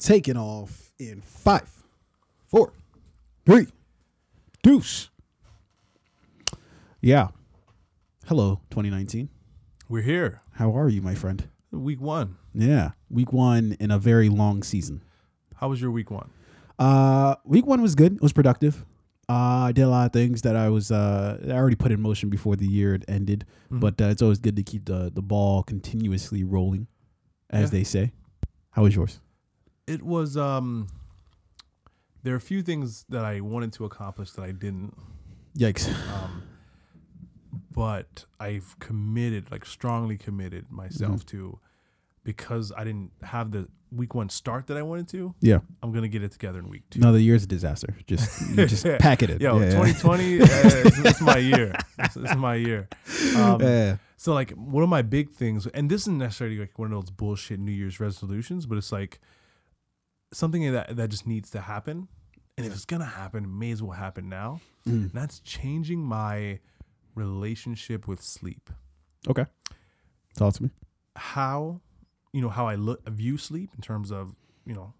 [0.00, 1.68] taking off in five,
[2.48, 2.72] four,
[3.46, 3.66] three,
[4.62, 5.10] deuce.
[7.00, 7.28] Yeah.
[8.26, 9.28] Hello, 2019.
[9.88, 10.42] We're here.
[10.54, 11.48] How are you, my friend?
[11.70, 12.36] Week one.
[12.54, 15.02] Yeah, week one in a very long season.
[15.56, 16.30] How was your week one?
[16.78, 18.14] Uh, week one was good.
[18.16, 18.84] It was productive.
[19.28, 22.00] Uh, I did a lot of things that I was uh, I already put in
[22.00, 23.44] motion before the year had ended.
[23.70, 23.78] Mhm.
[23.80, 26.88] But uh, it's always good to keep the the ball continuously rolling,
[27.50, 27.78] as Yeah.
[27.78, 28.12] they say.
[28.72, 29.20] How was yours?
[29.90, 30.86] It was um
[32.22, 34.94] there are a few things that I wanted to accomplish that I didn't.
[35.56, 35.88] Yikes!
[36.12, 36.42] Um
[37.72, 41.58] but I've committed, like strongly committed myself to
[42.22, 45.60] because I didn't have the week one start that I wanted to, Yeah.
[45.82, 47.00] I'm gonna get it together in week two.
[47.00, 47.96] No, the year's a disaster.
[48.06, 49.40] Just just pack it in.
[49.40, 49.70] Yo, yeah, yeah.
[49.70, 51.74] 2020, uh, it's, it's my year.
[51.98, 52.88] It's, it's my year.
[53.36, 53.96] Um, Yeah.
[54.16, 57.10] So like one of my big things, and this isn't necessarily like one of those
[57.10, 59.18] bullshit New Year's resolutions, but it's like
[60.32, 62.08] something that that just needs to happen.
[62.56, 64.60] And if it's gonna happen, it may as well happen now.
[64.86, 64.92] Mm.
[64.92, 66.60] And that's changing my
[67.14, 68.70] relationship with sleep.
[69.28, 69.46] Okay.
[70.36, 70.70] Talk to me.
[71.16, 71.80] How,
[72.32, 74.34] you know, how I look view sleep in terms of,
[74.66, 74.92] you know,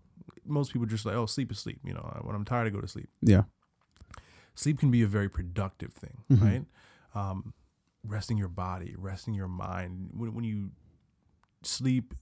[0.44, 1.78] most people just like, oh, sleep is sleep.
[1.84, 3.08] You know, when I'm tired, I go to sleep.
[3.22, 3.42] Yeah.
[4.54, 6.42] sleep can be a very productive thing, Mhm.
[6.42, 6.64] right?
[7.14, 7.54] Um,
[8.04, 10.10] resting your body, resting your mind.
[10.12, 10.70] When, when you
[11.62, 12.14] sleep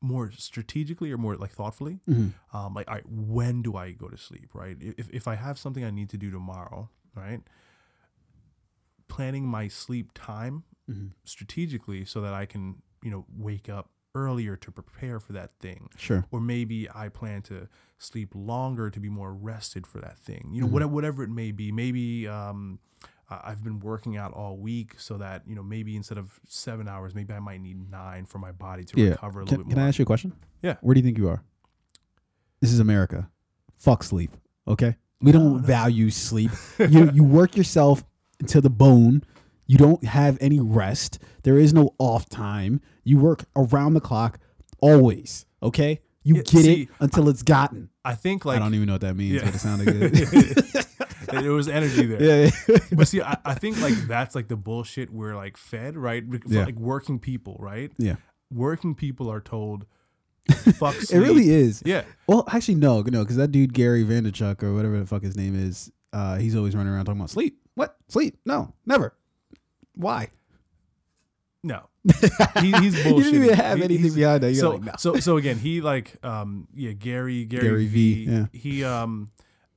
[0.00, 2.32] more strategically or more like thoughtfully, Mhm.
[2.52, 4.76] um, like, all right, when do I go to sleep, right?
[4.80, 7.42] If, if I have something I need to do tomorrow, right?
[9.08, 11.12] Planning my sleep time Mhm.
[11.24, 15.88] strategically so that I can, you know, wake up earlier to prepare for that thing
[15.96, 16.24] Sure.
[16.30, 20.50] or maybe I plan to sleep longer to be more rested for that thing.
[20.52, 20.72] You know, Mhm.
[20.72, 21.70] whatever whatever it may be.
[21.72, 26.16] Maybe um, I- I've been working out all week, so that you know maybe instead
[26.18, 29.10] of seven hours, maybe I might need nine for my body to Yeah.
[29.10, 29.74] recover a Can, little bit more.
[29.76, 29.82] can.
[29.84, 30.32] I ask you a question?
[30.62, 30.76] Yeah.
[30.80, 31.42] Where do you think you are?
[32.60, 33.30] This is America.
[33.76, 34.36] Fuck sleep.
[34.66, 34.96] Okay.
[35.20, 35.58] We No, don't no.
[35.58, 36.50] value sleep.
[36.78, 38.04] you you work yourself
[38.46, 39.22] to the bone.
[39.66, 41.18] You don't have any rest.
[41.42, 42.80] There is no off time.
[43.04, 44.38] You work around the clock
[44.80, 45.44] always.
[45.62, 46.00] Okay.
[46.22, 47.90] You Yeah, get see, it until it's gotten.
[48.04, 49.44] I think like I don't even know what that means, Yeah.
[49.44, 50.84] but it sounded good.
[51.30, 52.22] there was energy there.
[52.22, 52.50] yeah.
[52.68, 52.78] yeah.
[52.92, 56.28] But see, I, I think like that's like the bullshit we're like fed, right?
[56.28, 56.64] Because, Yeah.
[56.64, 57.92] Like working people, right?
[57.98, 58.16] Yeah.
[58.50, 59.84] Working people are told,
[60.50, 61.82] "Fuck It really is.
[61.84, 62.04] Yeah.
[62.26, 65.54] Well, actually, no, no, because that dude Gary Vanderchuck or whatever the fuck his name
[65.54, 67.60] is, uh, he's always running around talking about sleep.
[67.74, 68.38] What sleep?
[68.46, 69.14] No, never.
[69.94, 70.30] Why?
[71.62, 71.88] No,
[72.60, 73.16] he, he's bullshit.
[73.16, 74.52] You didn't even have anything behind that.
[74.52, 74.92] You're so like, no.
[74.96, 78.24] so so again, he like um yeah Gary Gary, Gary V.
[78.24, 78.46] V, yeah.
[78.52, 79.30] He um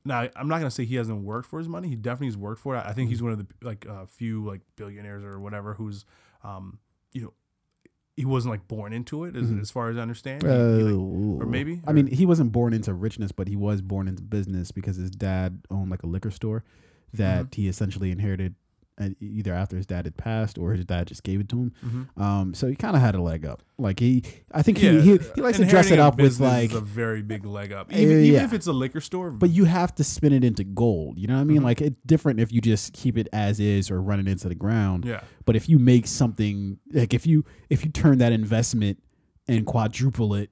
[0.06, 1.88] now I'm not gonna say he hasn't worked for his money.
[1.90, 2.84] He definitely has worked for it.
[2.86, 6.06] I think he's one of the like uh, few like billionaires or whatever who's
[6.44, 6.80] um
[7.14, 7.34] you know
[8.18, 9.62] he wasn't like born into it as, Mhm.
[9.62, 10.44] as far as I understand.
[10.44, 13.82] He- he, like- or maybe, I mean, he wasn't born into richness, but he was
[13.82, 16.64] born into business because his dad owned like a liquor store
[17.14, 17.62] that Mm-hmm.
[17.62, 18.56] he essentially inherited uh,
[19.20, 21.74] either after his dad had passed or his dad just gave it to him.
[21.86, 22.22] Mhm.
[22.22, 23.64] Um, so he kind of had a leg up.
[23.78, 26.72] Like he, I think yeah, he, he he likes to dress it up with like
[26.74, 27.92] a very big leg up.
[27.92, 30.64] Uh, Even, even if it's a liquor store, But you have to spin it into
[30.64, 31.18] gold.
[31.18, 31.62] You know what I mean?
[31.62, 31.64] Mhm.
[31.66, 34.56] Like it's different if you just keep it as is or run it into the
[34.56, 35.06] ground.
[35.06, 39.02] yeah, But if you make something like if you if you turn that investment
[39.48, 40.50] and quadruple it,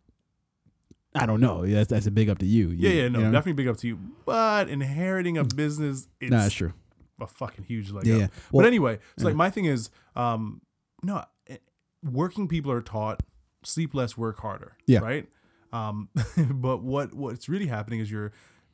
[1.16, 1.66] I don't know.
[1.66, 2.70] That's that's a big up to you.
[2.70, 3.32] yeah, You- yeah, no, you know?
[3.32, 4.00] definitely big up to you.
[4.26, 6.74] But inheriting a business, it's No, that's true.
[7.22, 8.20] A fucking huge leg Yeah, up.
[8.22, 8.28] yeah.
[8.52, 9.26] but anyway, it's yeah.
[9.26, 10.62] like my thing is, um,
[11.04, 11.58] no, eh,
[12.04, 13.24] working people are taught
[13.64, 14.74] sleep less, work harder.
[14.88, 15.00] Yeah.
[15.00, 15.28] Right.
[15.72, 16.10] Um,
[16.50, 18.32] but what what's really happening is you're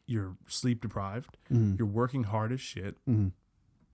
[0.07, 1.37] you're sleep deprived.
[1.51, 2.95] mhm, You're working hard as shit.
[3.07, 3.31] mhm.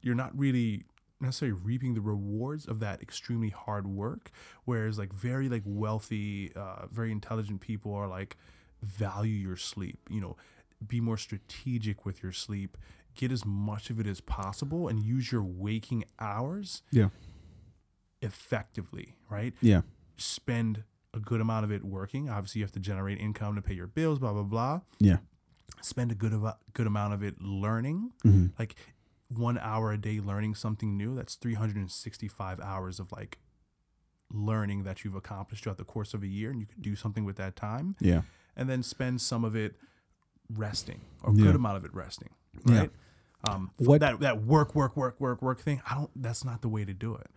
[0.01, 0.83] You're not really
[1.19, 4.31] necessarily reaping the rewards of that extremely hard work.
[4.65, 8.35] Whereas like very like wealthy, uh, very intelligent people are like
[8.81, 9.99] value your sleep.
[10.09, 10.37] You know,
[10.85, 12.77] be more strategic with your sleep.
[13.15, 17.09] Get as much of it as possible and use your waking hours Yeah.
[18.21, 19.53] effectively, right?
[19.61, 19.81] Yeah.
[20.17, 20.83] Spend
[21.13, 22.29] a good amount of it working.
[22.29, 24.81] Obviously, you have to generate income to pay your bills, blah blah blah.
[24.99, 25.17] Yeah.
[25.81, 28.11] Spend a good ava- good amount of it learning.
[28.23, 28.51] Mhm.
[28.57, 28.75] Like
[29.27, 31.15] one hour a day learning something new.
[31.15, 33.39] That's 365 hours of like
[34.29, 37.25] learning that you've accomplished throughout the course of a year, and you can do something
[37.25, 37.95] with that time.
[37.99, 38.21] Yeah.
[38.55, 39.75] And then spend some of it
[40.55, 41.45] resting, or a Yeah.
[41.45, 42.29] good amount of it resting.
[42.67, 42.79] Yeah.
[42.79, 42.91] Right.
[43.43, 45.81] Um, What- that that work, work, work, work, work thing.
[45.89, 46.11] I don't.
[46.15, 47.27] That's not the way to do it.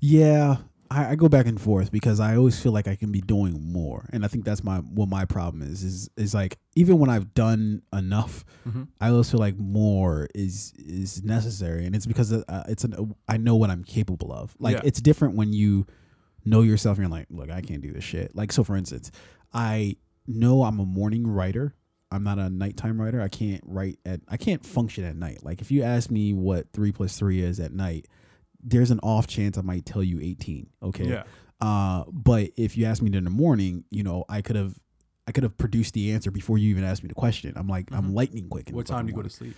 [0.00, 0.56] Yeah,
[0.90, 3.72] I, I go back and forth because I always feel like I can be doing
[3.72, 5.82] more, and I think that's my what my problem is.
[5.82, 8.88] Is is like even when I've done enough, Mhm.
[9.00, 13.38] I always feel like more is is necessary, and it's because uh, it's an I
[13.38, 14.54] know what I'm capable of.
[14.58, 14.82] Like Yeah.
[14.84, 15.86] it's different when you
[16.44, 18.36] know yourself and you're like, look, I can't do this shit.
[18.36, 19.10] Like so, for instance,
[19.54, 21.74] I know I'm a morning writer.
[22.14, 23.20] I'm not a nighttime writer.
[23.20, 25.42] I can't write at I can't function at night.
[25.42, 28.06] Like if you ask me what three plus three is at night,
[28.62, 30.68] there's an off chance I might tell you 18.
[30.82, 31.08] Okay.
[31.08, 31.24] Yeah.
[31.60, 34.78] Uh, but if you ask me in the morning, you know, I could have
[35.26, 37.52] I could have produced the answer before you even asked me the question.
[37.56, 38.70] I'm like I'm lightning quick.
[38.70, 39.56] What time do you go to sleep?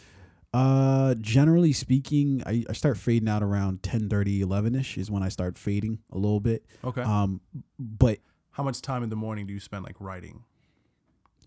[0.55, 5.23] uh, generally speaking, I, I start fading out around 10, 30, 11 ish is when
[5.23, 6.65] I start fading a little bit.
[6.83, 7.03] Okay.
[7.03, 7.43] Um,
[7.79, 8.21] but
[8.53, 10.45] How much time in the morning do you spend like writing?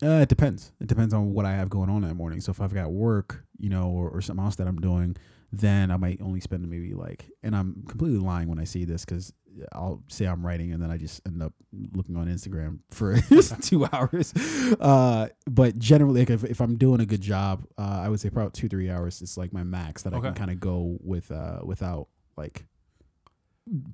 [0.02, 0.72] Uh, it depends.
[0.80, 2.40] It depends on what I have going on that morning.
[2.40, 5.16] So if I've got work, you know, or, or something else that I'm doing,
[5.52, 9.04] then I might only spend maybe like, and I'm completely lying when I say this
[9.04, 9.32] because
[9.72, 11.52] I'll say I'm writing and then I just end up
[11.92, 13.20] looking on Instagram for
[13.62, 14.32] two hours.
[14.80, 18.30] Uh, but generally, like if, if I'm doing a good job, uh, I would say
[18.30, 21.30] probably two, three hours is like my max that I can kind of go with,
[21.32, 22.06] uh, without
[22.36, 22.64] like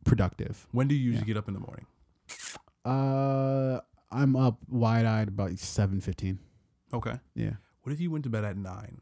[0.04, 0.66] productive.
[0.72, 1.34] When do you usually Yeah.
[1.34, 1.86] get up in the morning?
[2.84, 3.80] Uh,
[4.16, 6.38] I'm up wide eyed about seven fifteen.
[6.92, 7.18] Okay.
[7.34, 7.54] Yeah.
[7.82, 9.00] What if you went to bed at nine?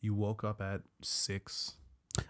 [0.00, 1.76] You woke up at six.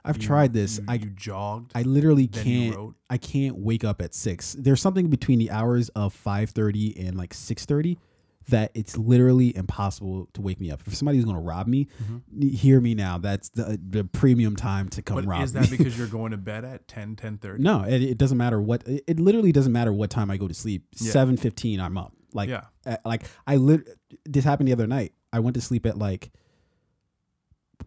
[0.05, 0.79] I've you- tried this.
[0.79, 1.73] You, I you jogged.
[1.75, 2.95] I literally can't.
[3.09, 4.55] I can't wake up at six.
[4.59, 7.99] There's something between the hours of five thirty and like six thirty
[8.49, 10.81] that it's literally impossible to wake me up.
[10.87, 12.19] If somebody's gonna rob me, mm-hmm.
[12.43, 13.19] n- hear me now.
[13.19, 15.61] That's the the premium time to come But rob is me.
[15.61, 18.87] that because you're going to bed at 10, 10 no, it, it doesn't matter what.
[18.87, 20.85] It, it literally doesn't matter what time I go to sleep.
[20.97, 21.11] Yeah.
[21.11, 22.13] Seven fifteen, I'm up.
[22.37, 22.65] Like, Yeah.
[22.87, 23.89] uh, like I lit.
[24.25, 25.13] This happened the other night.
[25.33, 26.31] I went to sleep at like,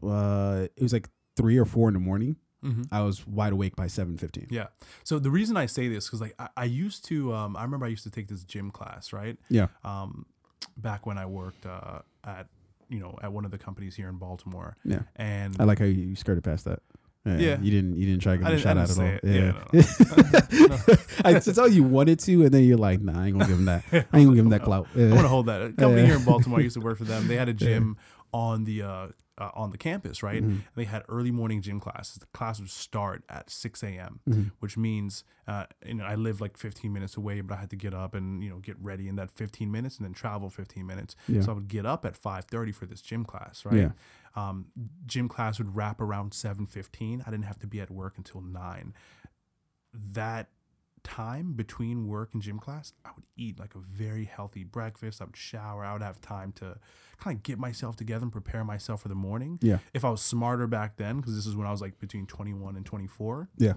[0.04, 2.36] uh, it was like three or four in the morning.
[2.63, 2.84] Mm-hmm.
[2.92, 4.48] I was wide awake by seven fifteen.
[4.50, 4.68] Yeah.
[5.06, 7.86] So the reason I say this because like I, I used to um I remember
[7.86, 9.68] I used to take this gym class right Yeah.
[9.86, 10.25] um
[10.75, 12.48] back when I worked uh at
[12.90, 15.04] you know at one of the companies here in Baltimore Yeah.
[15.16, 16.81] and I like how you skirted past that.
[17.38, 17.60] Yeah.
[17.62, 17.98] you didn't.
[17.98, 19.06] You didn't try to give him a shout out at all.
[19.06, 19.20] it.
[19.24, 19.54] Yeah.
[19.74, 20.96] Yeah, no,
[21.26, 23.60] I to tell you wanted to, and then you're like, Nah, I ain't gonna give
[23.60, 23.84] him that.
[23.92, 24.88] I ain't gonna give him that clout.
[24.98, 25.62] I wanna hold that.
[25.62, 26.08] A company Yeah.
[26.08, 27.28] here in Baltimore, I used to work for them.
[27.28, 27.98] They had a gym
[28.34, 29.08] on the uh,
[29.39, 30.44] uh, on the campus, right?
[30.44, 30.59] Mm-hmm.
[30.75, 32.15] They had early morning gym classes.
[32.18, 34.44] The class would start at six a.m., Mm-hmm.
[34.59, 37.75] which means uh, you know I live like 15 minutes away, but I had to
[37.75, 40.86] get up and you know get ready in that 15 minutes and then travel 15
[40.86, 41.15] minutes.
[41.27, 41.41] Yeah.
[41.41, 43.77] So I would get up at 5:30 for this gym class, right?
[43.77, 43.91] Yeah.
[44.36, 44.68] Um,
[45.06, 47.24] gym class would wrap around 7:15.
[47.25, 48.94] I didn't have to be at work until nine.
[49.94, 50.50] That
[51.04, 55.22] time between work and gym class, I would eat like a very healthy breakfast.
[55.22, 55.84] I would shower.
[55.84, 56.78] I would have time to
[57.19, 59.60] kind of get myself together and prepare myself for the morning.
[59.62, 59.80] Yeah.
[59.94, 62.75] If I was smarter back then, because this is when I was like between 21
[62.75, 63.74] and 24, Yeah.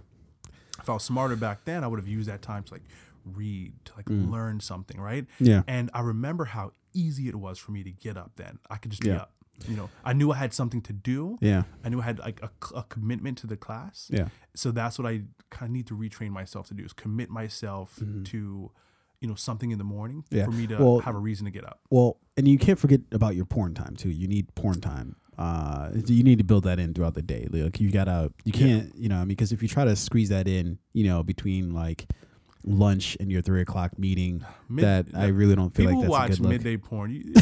[0.81, 2.85] if I was smarter back then, I would have used that time to like
[3.25, 4.31] read, to like mm.
[4.31, 5.27] learn something, right?
[5.39, 5.63] Yeah.
[5.67, 8.59] And I remember how easy it was for me to get up then.
[8.71, 9.23] I could just be Yeah.
[9.23, 9.33] up.
[9.69, 11.37] You know, I knew I had something to do.
[11.41, 11.63] Yeah.
[11.85, 14.09] I knew I had like a, a commitment to the class.
[14.13, 14.29] Yeah.
[14.55, 18.01] So that's what I kind of need to retrain myself to do is commit myself
[18.25, 18.71] to,
[19.21, 20.37] you know, something in the morning Mm-hmm.
[20.37, 20.45] Yeah.
[20.47, 21.79] for me to Well- have a reason to get up.
[21.91, 24.11] Well, and you can't forget about your porn time too.
[24.11, 25.17] You need porn time.
[25.39, 27.47] Uh, you need to build that in throughout the day.
[27.51, 30.29] Like you gotta, you can't, you know, I mean, because if you try to squeeze
[30.31, 32.07] that in, you know, between like
[32.65, 36.27] lunch and your three o'clock meeting, Mid- that I really don't feel like that's watch
[36.27, 36.51] a good look.
[36.51, 37.11] midday porn.
[37.13, 37.33] You,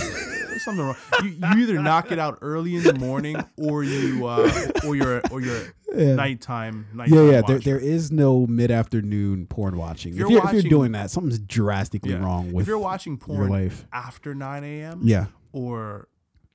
[0.65, 0.97] there's something wrong.
[1.23, 4.51] You, you either knock it out early in the morning or you uh,
[4.87, 6.15] or you're or you're Yeah.
[6.15, 7.43] nighttime nighttime Yeah, yeah.
[7.47, 10.13] There, there is no mid afternoon porn watching.
[10.13, 12.19] If you're you're, if you're doing that, something's drastically Yeah.
[12.25, 13.87] wrong with if you're watching your porn life.
[13.93, 15.01] after 9 a.m.
[15.03, 16.09] Yeah, or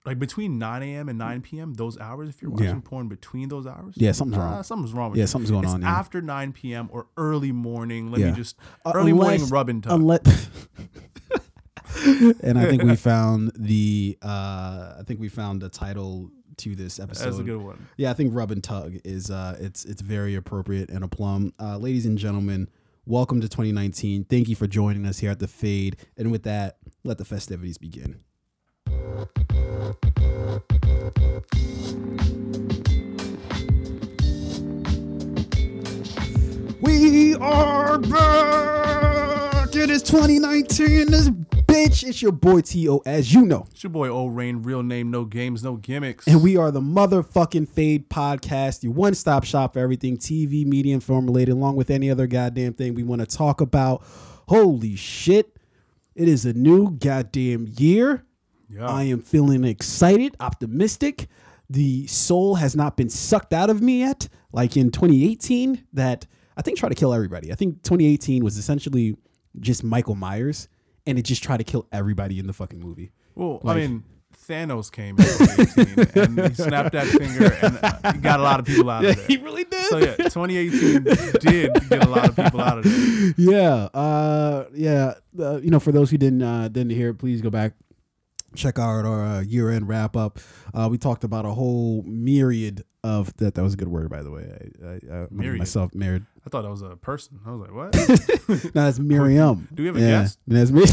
[0.06, 1.10] like between 9 a.m.
[1.10, 1.74] and 9 p.m.
[1.74, 2.68] those hours, if you're Yeah.
[2.68, 4.12] watching porn between those hours, yeah.
[4.12, 4.64] Something's uh, wrong.
[4.64, 5.28] something's wrong with Yeah, you.
[5.28, 5.82] something's going it's on.
[5.82, 5.90] Yeah.
[5.90, 6.90] after 9 p.m.
[6.92, 8.12] or early morning.
[8.12, 8.30] Let Yeah.
[8.30, 9.94] me just Uh, early morning unless- rub and tug.
[10.00, 10.50] Unless,
[12.44, 14.18] and I think we found the.
[14.22, 17.26] Uh, I think we found the title to this episode.
[17.26, 17.88] That's a good one.
[17.98, 21.54] Yeah, I think rub and tug is uh it's it's very appropriate and a plum.
[21.60, 22.70] Uh ladies and gentlemen,
[23.06, 24.26] welcome to 2019.
[24.26, 25.98] Thank you for joining us here at the Fade.
[26.18, 28.22] And with that, let the festivities begin.
[36.82, 39.76] We are back.
[39.76, 41.12] It is 2019.
[41.12, 41.30] This
[41.76, 43.02] bitch, it's your boy T.O.
[43.06, 43.66] As you know.
[43.72, 46.28] It's your boy O Rain, real name, no games, no gimmicks.
[46.28, 50.94] And we are the motherfucking Fade Podcast, your one stop shop for everything TV, media,
[50.94, 54.04] and film related, along with any other goddamn thing we want to talk about.
[54.48, 55.58] Holy shit.
[56.16, 58.26] It is a new goddamn year.
[58.70, 58.88] yeah.
[58.88, 61.28] I am feeling excited, optimistic.
[61.70, 66.62] The soul has not been sucked out of me yet, like in 2018, that I
[66.62, 67.52] think tried to kill everybody.
[67.52, 69.18] I think 2018 was essentially
[69.60, 70.70] just Michael Myers,
[71.08, 73.12] and it just tried to kill everybody in the fucking movie.
[73.36, 74.04] well, like- I mean,
[74.48, 78.66] Thanos came in 2018 and he snapped that finger and uh, got a lot of
[78.68, 79.26] people out of there.
[79.26, 79.86] He really did.
[79.86, 83.34] So yeah, 2018 did get a lot of people out of there.
[83.38, 85.14] yeah, uh, yeah.
[85.40, 87.74] Uh, you know, for those who didn't uh, didn't hear, please go back
[88.56, 90.40] check out our uh, year end wrap up.
[90.74, 93.54] Uh, we talked about a whole myriad of that.
[93.54, 94.72] That was a good word, by the way.
[94.84, 95.60] I, I, I Myriad.
[95.60, 96.26] myself married.
[96.46, 97.40] I thought that was a person.
[97.46, 97.94] I was like, what?
[98.76, 99.68] no, that's Miriam.
[99.74, 100.40] Do we have a yeah, guest?
[100.48, 100.84] That's me.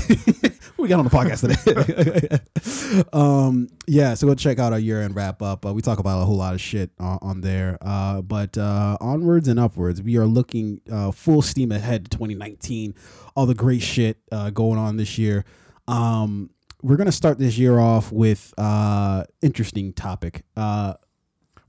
[0.78, 3.04] we got on the podcast today.
[3.12, 5.64] um, yeah, so go check out our year end wrap up.
[5.64, 7.78] Uh, we talk about a whole lot of shit on, on there.
[7.80, 12.94] Uh, but uh, onwards and upwards, we are looking uh, full steam ahead to 2019.
[13.34, 15.44] All the great shit uh, going on this year.
[15.88, 16.50] Um,
[16.82, 20.44] we're gonna start this year off with uh, interesting topic.
[20.56, 20.94] Uh,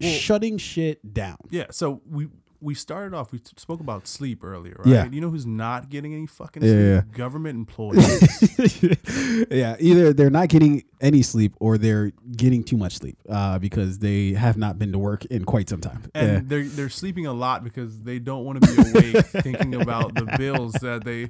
[0.01, 1.37] Well- shutting shit down.
[1.49, 1.67] Yeah.
[1.71, 2.27] So we
[2.63, 3.31] we started off.
[3.31, 4.87] We spoke about sleep earlier, right?
[4.87, 5.05] Yeah.
[5.11, 6.73] You know who's not getting any fucking sleep?
[6.75, 7.01] yeah.
[7.11, 8.81] Government employees.
[9.51, 13.99] yeah, either they're not getting any sleep or they're getting too much sleep uh, because
[13.99, 16.03] they have not been to work in quite some time.
[16.15, 16.39] and Yeah.
[16.45, 20.33] they're they're sleeping a lot because they don't want to be awake thinking about the
[20.37, 21.23] bills that they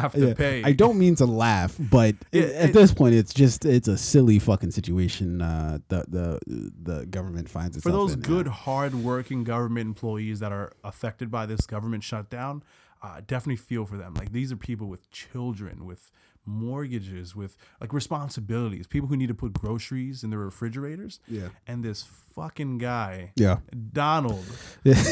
[0.00, 0.34] have to Yeah.
[0.34, 0.62] pay.
[0.64, 2.38] I don't mean to laugh, but at
[2.70, 5.42] it- this point, it's just it's a silly fucking situation.
[5.42, 7.82] Uh, the the the government finds it.
[7.82, 12.62] for those in, good, uh, hard-working government employees that are affected by this government shutdown,
[13.02, 14.14] uh, definitely feel for them.
[14.14, 16.10] Like these are people with children, with
[16.44, 18.86] mortgages, with like responsibilities.
[18.86, 21.20] People who need to put groceries in their refrigerators.
[21.26, 21.48] Yeah.
[21.66, 23.58] And this fucking guy, yeah.
[23.92, 24.44] Donald,
[24.84, 25.02] yeah,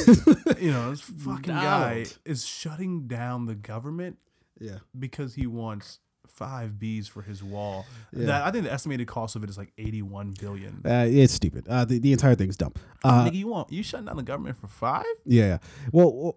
[0.59, 4.19] you know, this fucking guy is shutting down the government
[4.59, 4.79] yeah.
[4.99, 7.87] because he wants five B's for his wall.
[8.13, 8.27] Yeah.
[8.27, 10.83] That I think the estimated cost of it is like eighty-one billion.
[10.85, 11.67] Uh, it's stupid.
[11.69, 12.73] Uh, the, the entire thing's dumb.
[13.05, 15.05] Uh, Nigga, you want you shutting down the government for five?
[15.25, 15.59] yeah, yeah.
[15.93, 16.37] Well,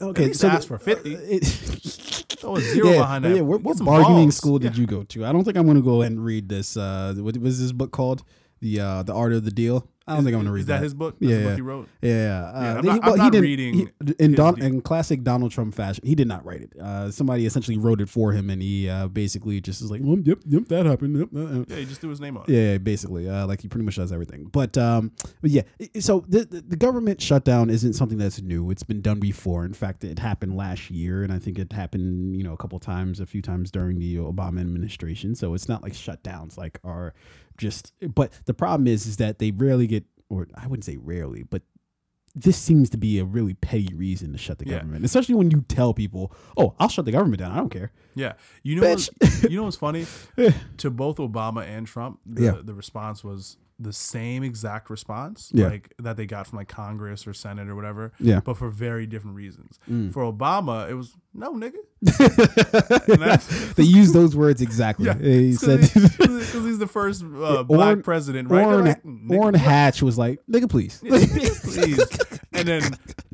[0.00, 0.26] okay.
[0.26, 1.16] least so ask for 50.
[1.16, 3.36] uh, it- a zero yeah, behind that.
[3.36, 4.36] Yeah, what, what bargaining balls.
[4.36, 4.80] school did Yeah.
[4.80, 5.26] you go to?
[5.26, 6.76] I don't think I'm going to go ahead and read this.
[6.76, 8.22] Uh, what was this book called?
[8.60, 9.88] The uh, the art of the deal.
[10.06, 11.14] I don't think I'm going to read Is that, his book?
[11.20, 11.88] Yeah, the book he wrote.
[12.02, 12.16] Yeah, yeah.
[12.16, 15.22] Yeah, Uh, I'm he- not- well, I'm he not reading he- in Don, in classic
[15.22, 16.04] Donald Trump fashion.
[16.04, 16.72] He did not write it.
[16.80, 20.18] Uh, somebody essentially wrote it for him, and he uh, basically just is like, well,
[20.18, 22.50] "Yep, yep, that happened." Yep, uh, uh." Yeah, he just threw his name on it.
[22.52, 24.46] Yeah, yeah, basically, uh, like he pretty much does everything.
[24.50, 25.12] But um,
[25.42, 25.62] but yeah,
[26.00, 28.68] so the, the the government shutdown isn't something that's new.
[28.72, 29.64] It's been done before.
[29.64, 32.78] In fact, it happened last year, and I think it happened, you know, a couple
[32.80, 35.36] times, a few times during the Obama administration.
[35.36, 37.14] So it's not like shutdowns like are
[37.60, 37.92] just.
[38.14, 41.62] But the problem is, is that they rarely get, or I wouldn't say rarely, but
[42.34, 44.78] this seems to be a really petty reason to shut the Yeah.
[44.78, 47.50] government, especially when you tell people, "Oh, I'll shut the government down.
[47.52, 48.96] I don't care." Yeah, you know,
[49.48, 50.06] you know what's funny?
[50.38, 50.52] Eh.
[50.78, 52.56] to both Obama and Trump, the, Yeah.
[52.62, 55.68] the response was the same exact response, Yeah.
[55.68, 58.12] like that they got from like Congress or Senate or whatever.
[58.20, 58.40] Yeah.
[58.40, 59.78] but for very different reasons.
[59.90, 60.12] Mm.
[60.12, 61.78] For Obama, it was no nigga.
[63.76, 65.06] They used those words exactly.
[65.06, 65.80] Yeah, He said.
[65.80, 68.64] because he's the first uh, black Orrin- president, right?
[68.66, 69.54] Orrin, like, Orrin?
[69.54, 71.98] Hatch was like, "Nigga, please." please.
[72.52, 72.82] And then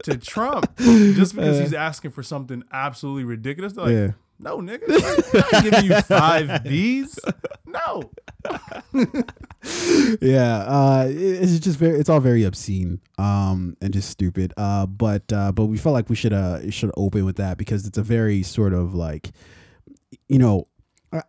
[0.05, 1.63] to Trump, just because Uh.
[1.63, 4.09] he's asking for something absolutely ridiculous, like, yeah,
[4.39, 7.19] no, nigga, I'm not giving you five B's.
[7.67, 8.11] No.
[10.21, 10.59] yeah.
[10.67, 14.53] Uh, it- it's just very, it's all very obscene, um, and just stupid.
[14.57, 17.87] Uh, but uh, but we felt like we should uh should open with that because
[17.87, 19.33] it's a very sort of like,
[20.29, 20.67] you know,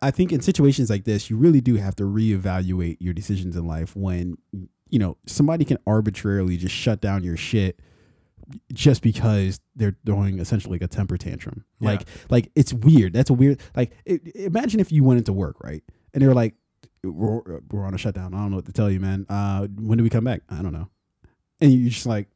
[0.02, 3.66] I think in situations like this, you really do have to reevaluate your decisions in
[3.66, 4.36] life when
[4.90, 7.80] you know somebody can arbitrarily just shut down your shit
[8.72, 11.64] just because they're throwing essentially like a temper tantrum.
[11.80, 11.90] Yeah.
[11.90, 13.12] Like like it's weird.
[13.12, 15.82] That's a weird like i imagine if you went into work, right?
[16.14, 16.54] And they were like
[17.04, 18.34] we're, we're on a shutdown.
[18.34, 19.26] I don't know what to tell you, man.
[19.28, 20.42] Uh when do we come back?
[20.48, 20.88] I don't know.
[21.60, 22.28] And you're just like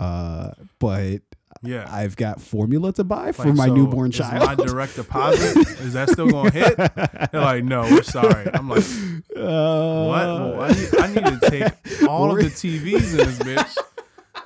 [0.00, 1.20] uh but
[1.62, 1.86] Yeah.
[1.88, 4.44] I've got formula to buy for Like, my so newborn child.
[4.44, 6.76] my direct deposit, is that still going to hit?
[7.32, 8.50] They're like, no, we're sorry.
[8.52, 9.40] I'm like, what?
[9.40, 11.72] Uh, Well, I, need, I need to take
[12.08, 13.76] all of the TVs in this bitch.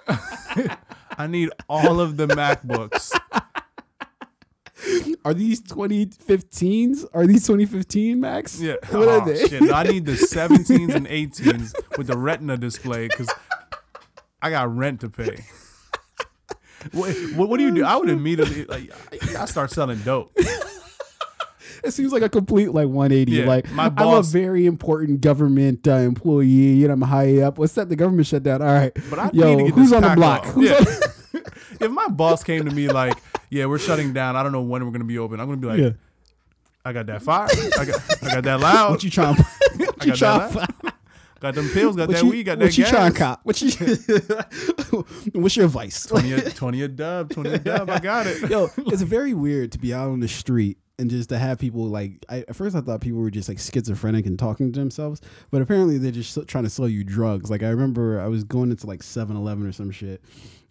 [1.18, 3.12] I need all of the MacBooks.
[5.24, 7.04] Are these 2015s?
[7.12, 8.60] Are these 2015 Macs?
[8.60, 8.76] Yeah.
[8.90, 9.48] What are Oh, they?
[9.48, 9.70] shit.
[9.72, 13.28] I need the 17s and 18s with the Retina display because
[14.40, 15.44] I got rent to pay.
[16.92, 17.84] What, what, what do you do?
[17.84, 18.92] I would immediately like
[19.36, 20.32] I start selling dope.
[21.84, 23.32] It seems like a complete like 180.
[23.32, 26.46] Yeah, like my boss, I'm a very important government uh, employee.
[26.46, 27.58] You know, I'm high up.
[27.58, 27.88] What's that?
[27.88, 28.62] The government shut down.
[28.62, 28.92] All right.
[29.10, 30.44] But I Yo, need to get who's this on the block?
[30.46, 30.76] Who's Yeah.
[30.76, 31.07] on-
[31.80, 33.16] if my boss came to me like,
[33.50, 34.36] "Yeah, we're shutting down.
[34.36, 35.90] I don't know when we're gonna be open," I'm gonna be like, yeah.
[36.84, 37.48] "I got that fire.
[37.78, 38.90] I got, I got that loud.
[38.90, 39.36] What you trying?
[39.78, 40.66] What I you got that trying?
[40.84, 40.92] loud.
[41.40, 41.94] Got them pills.
[41.94, 42.42] Got What that you, weed.
[42.44, 42.90] Got what that you gas.
[42.90, 43.40] trying, cop?
[43.44, 43.70] What you?
[45.40, 46.04] What's your advice?
[46.06, 47.30] 20 a, 20 a dub.
[47.30, 47.90] 20 a dub.
[47.90, 48.50] I got it.
[48.50, 51.84] Yo, it's very weird to be out on the street and just to have people
[51.86, 55.20] like I, at first I thought people were just like schizophrenic and talking to themselves,
[55.52, 57.50] but apparently they're just trying to sell you drugs.
[57.50, 60.20] Like I remember I was going into like 7-Eleven or some shit,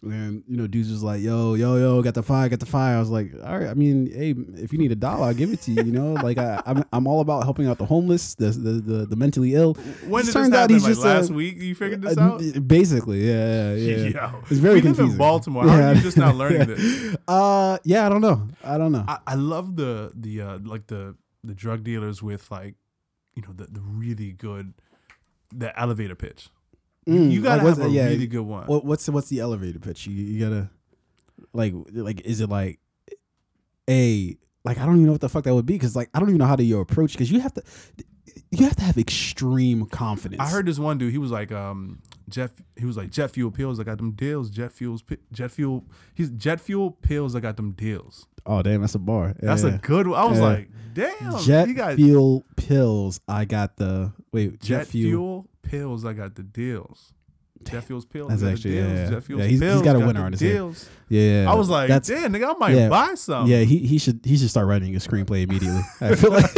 [0.02, 2.96] and you know dudes was like, "Yo, yo, yo, got the fire, got the fire."
[2.96, 4.30] I was like, "All right, I mean, hey,
[4.62, 6.84] if you need a dollar, I'll give it to you." You know, like I, I'm,
[6.92, 9.74] I'm all about helping out the homeless, the the the, the mentally ill.
[10.06, 10.74] When did this turns out happen?
[10.76, 11.60] he's Like just last a- week?
[11.60, 12.42] You figured this Uh, out?
[12.68, 14.08] Basically, yeah, yeah, yeah.
[14.32, 15.12] Yo, It's very we live confusing.
[15.12, 15.64] in Baltimore.
[15.64, 15.92] How are Yeah.
[15.94, 17.16] you just now learning this?
[17.26, 18.46] Uh, yeah, I don't know.
[18.62, 19.04] I don't know.
[19.08, 22.76] I, I love the the uh, like the the drug dealers with like
[23.34, 24.74] you know the the really good
[25.52, 26.50] the elevator pitch.
[27.08, 28.66] You, Mm, you gotta like, what's- have a yeah, really good one.
[28.66, 30.06] What, what's the, what's the elevator pitch?
[30.06, 30.70] You, you gotta
[31.54, 32.78] like like is it like
[33.88, 36.20] a like I don't even know what the fuck that would be because like I
[36.20, 37.62] don't even know how to you approach because you have to
[38.50, 40.40] you have to have extreme confidence.
[40.40, 41.12] I heard this one dude.
[41.12, 42.50] He was like, um, jet.
[42.76, 43.80] He was like jet fuel pills.
[43.80, 44.50] I got them deals.
[44.50, 45.02] Jet fuels.
[45.32, 45.84] Jet fuel.
[46.14, 47.34] He's jet fuel pills.
[47.34, 48.26] I got them deals.
[48.46, 49.28] Oh damn, that's a bar.
[49.28, 49.74] Yeah, That's yeah.
[49.74, 50.18] a good one.
[50.18, 50.44] I was Yeah.
[50.44, 51.38] like, damn.
[51.40, 53.20] jet he got fuel pills.
[53.28, 56.04] I got the wait jet fuel pills.
[56.04, 57.12] I got the deals.
[57.64, 58.30] Jet fuels pills.
[58.30, 58.92] That's I got actually- deals.
[58.92, 59.10] yeah.
[59.10, 59.82] Jet fuels Yeah, he's- he's pills.
[59.82, 60.88] got a got winner on his deals.
[61.08, 62.88] Yeah, I was like, that's damn, nigga, I might yeah.
[62.88, 63.48] buy some.
[63.48, 63.60] yeah.
[63.62, 65.80] He he should he should start writing a screenplay immediately.
[66.00, 66.50] I feel like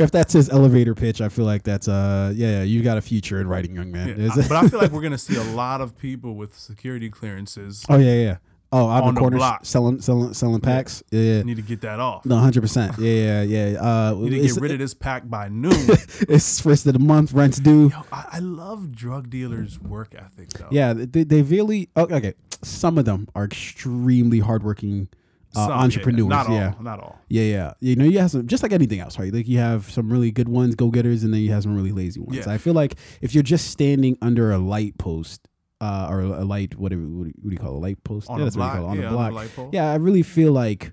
[0.00, 3.02] if that's his elevator pitch, I feel like that's uh yeah, yeah you got a
[3.02, 4.18] future in writing, young man.
[4.20, 7.10] Yeah, I- but I feel like we're gonna see a lot of people with security
[7.10, 8.36] clearances oh yeah, yeah.
[8.74, 9.66] Oh, out On the the block.
[9.66, 11.02] selling selling selling packs.
[11.10, 11.42] Yeah, yeah.
[11.42, 12.24] need to get that off.
[12.24, 12.98] No, hundred percent.
[12.98, 13.78] Yeah, yeah, yeah.
[13.92, 15.72] Uh, Need to get rid of this pack by noon.
[16.28, 17.32] it's first of the month.
[17.32, 17.90] Rent's due.
[17.90, 20.68] Yo, I, I love drug dealers' work ethic though.
[20.70, 21.90] Yeah, they, they really.
[21.96, 25.08] Okay, some of them are extremely hardworking
[25.54, 26.28] uh, Some, yeah, entrepreneurs.
[26.28, 26.54] not all.
[26.54, 26.74] yeah.
[26.80, 27.20] Not all.
[27.28, 27.72] Yeah, yeah.
[27.80, 29.32] You know, you have some just like anything else, right?
[29.32, 31.92] Like you have some really good ones, go getters, and then you have some really
[31.92, 32.46] lazy ones.
[32.46, 32.52] Yeah.
[32.52, 35.46] I feel like if you're just standing under a light post,
[35.82, 37.78] uh, or a light, whatever, what do you, what do you call it?
[37.78, 38.30] a light post?
[38.30, 38.74] On yeah, that's block.
[38.74, 39.26] what you call it, on yeah, the block.
[39.26, 39.70] On the light pole.
[39.72, 40.92] yeah, I really feel like,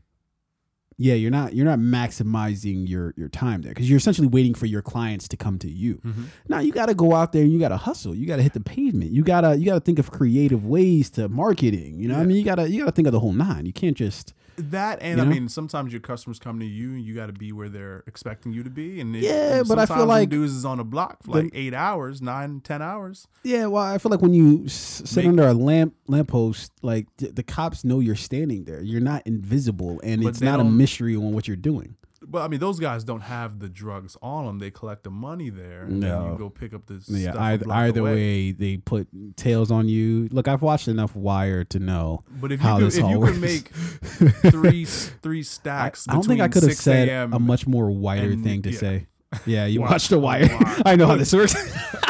[0.98, 4.66] yeah, you're not you're not maximizing your your time there because you're essentially waiting for
[4.66, 6.02] your clients to come to you.
[6.06, 6.26] Mhm.
[6.50, 8.14] Now you got to go out there and you got to hustle.
[8.14, 9.12] You got to hit the pavement.
[9.12, 12.00] You gotta you gotta think of creative ways to marketing.
[12.02, 13.66] You know, what I mean, you gotta you gotta think of the whole nine.
[13.66, 17.02] You can't just That and You I mean, sometimes your customers come to you and
[17.04, 19.00] you got to be where they're expecting you to be.
[19.00, 21.44] And it- Yeah, and but I feel like dudes is on a block for the-
[21.44, 23.28] like eight hours, nine, ten hours.
[23.44, 27.08] Yeah, well, I feel like when you s- sit Make- under a lamp lamppost, like
[27.18, 28.82] th- the cops know you're standing there.
[28.82, 31.96] You're not invisible, and But it's not a mystery on what you're doing.
[32.30, 34.60] But I mean, those guys don't have the drugs on them.
[34.60, 37.10] They collect the money there, and then you go pick up this.
[37.10, 40.28] Yeah, stuff either, either way, they put tails on you.
[40.32, 42.24] Look, I've watched enough Wire to know.
[42.30, 43.70] But if you could, this if you could make
[44.52, 48.32] three three I, stacks, I don't think I could have said a much more wider
[48.32, 48.80] and- thing to yeah.
[48.80, 49.08] say.
[49.46, 50.18] Yeah, you watched The.
[50.20, 50.50] Wire.
[50.86, 51.56] I know how this works.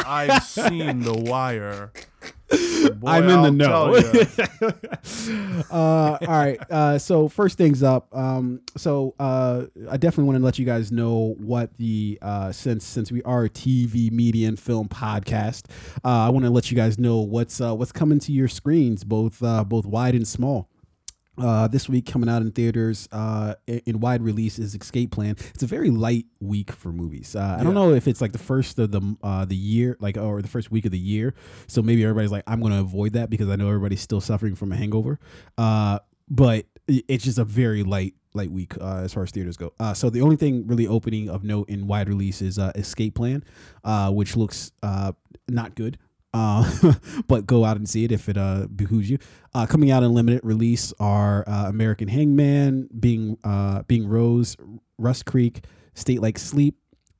[0.06, 1.92] I've seen The Wire.
[2.50, 3.94] Boy, I'm in the know.
[5.70, 6.58] uh, all right.
[6.70, 8.14] Uh, so first things up.
[8.14, 12.84] Um, so uh, I definitely want to let you guys know what the uh, since
[12.84, 15.70] since we are a TV media and film podcast,
[16.04, 19.04] uh, I want to let you guys know what's uh, what's coming to your screens,
[19.04, 20.68] both uh, both wide and small.
[21.38, 25.36] Uh, this week coming out in theaters uh, in, wide release is Escape Plan.
[25.54, 27.34] It's a very light week for movies.
[27.34, 30.18] Uh, I don't know if it's like the first of the uh, the year, like
[30.18, 31.34] or the first week of the year.
[31.66, 34.54] So maybe everybody's like, I'm going to avoid that because I know everybody's still suffering
[34.54, 35.18] from a hangover.
[35.56, 39.72] Uh, but it's just a very light light week uh, as far as theaters go.
[39.80, 43.14] Uh, so the only thing really opening of note in wide release is uh, Escape
[43.14, 43.42] Plan,
[43.84, 45.12] uh, which looks uh,
[45.48, 45.98] not good.
[46.32, 46.92] Uh,
[47.28, 49.18] but go out and see it if it uh, behooves you.
[49.54, 54.56] Uh, coming out in limited release are uh, American Hangman, Being uh, Being Rose,
[54.98, 55.64] Rust Creek,
[55.94, 56.76] State Like Sleep,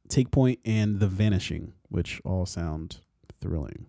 [0.09, 3.01] Take Point, and The Vanishing, which all sound
[3.41, 3.87] thrilling.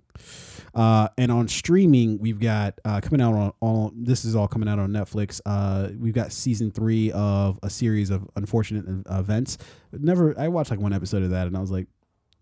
[0.74, 3.92] Uh, and on streaming, we've got coming out on all.
[3.96, 5.42] This is all coming out on Netflix.
[6.00, 9.58] We've got season three of a series of unfortunate events.
[9.92, 11.88] Never, I watched like one episode of that, and I was like,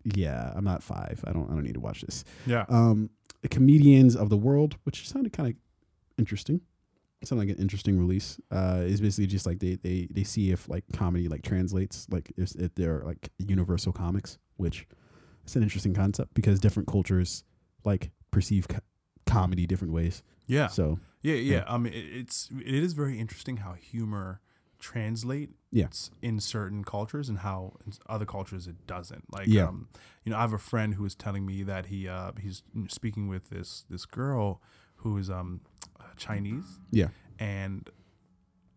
[0.04, 1.22] "Yeah, I'm not five.
[1.26, 1.50] I don't.
[1.50, 2.64] I don't need to watch this." Yeah.
[2.68, 3.10] um,
[3.50, 5.54] comedians of the world, which sounded kind of
[6.18, 6.60] interesting.
[7.22, 8.40] It sounded like an interesting release.
[8.50, 12.32] Uh, is basically just like they, they they see if like comedy like translates, like
[12.36, 14.86] if, if they're like universal comics, which
[15.44, 17.44] it's an interesting concept because different cultures
[17.84, 18.78] like perceive co-
[19.26, 20.22] comedy different ways.
[20.46, 20.68] Yeah.
[20.68, 21.56] So Yeah, yeah.
[21.56, 21.64] Yeah.
[21.66, 24.40] I mean, it, it's it is very interesting how humor
[24.80, 25.88] translates Yeah.
[26.22, 29.32] in certain cultures and how in other cultures it doesn't.
[29.32, 29.68] Like, Yeah.
[29.68, 29.88] um,
[30.24, 33.28] you know, I have a friend who was telling me that he uh, he's speaking
[33.28, 34.60] with this this girl
[34.96, 35.60] who is um
[36.16, 37.88] Chinese, yeah, and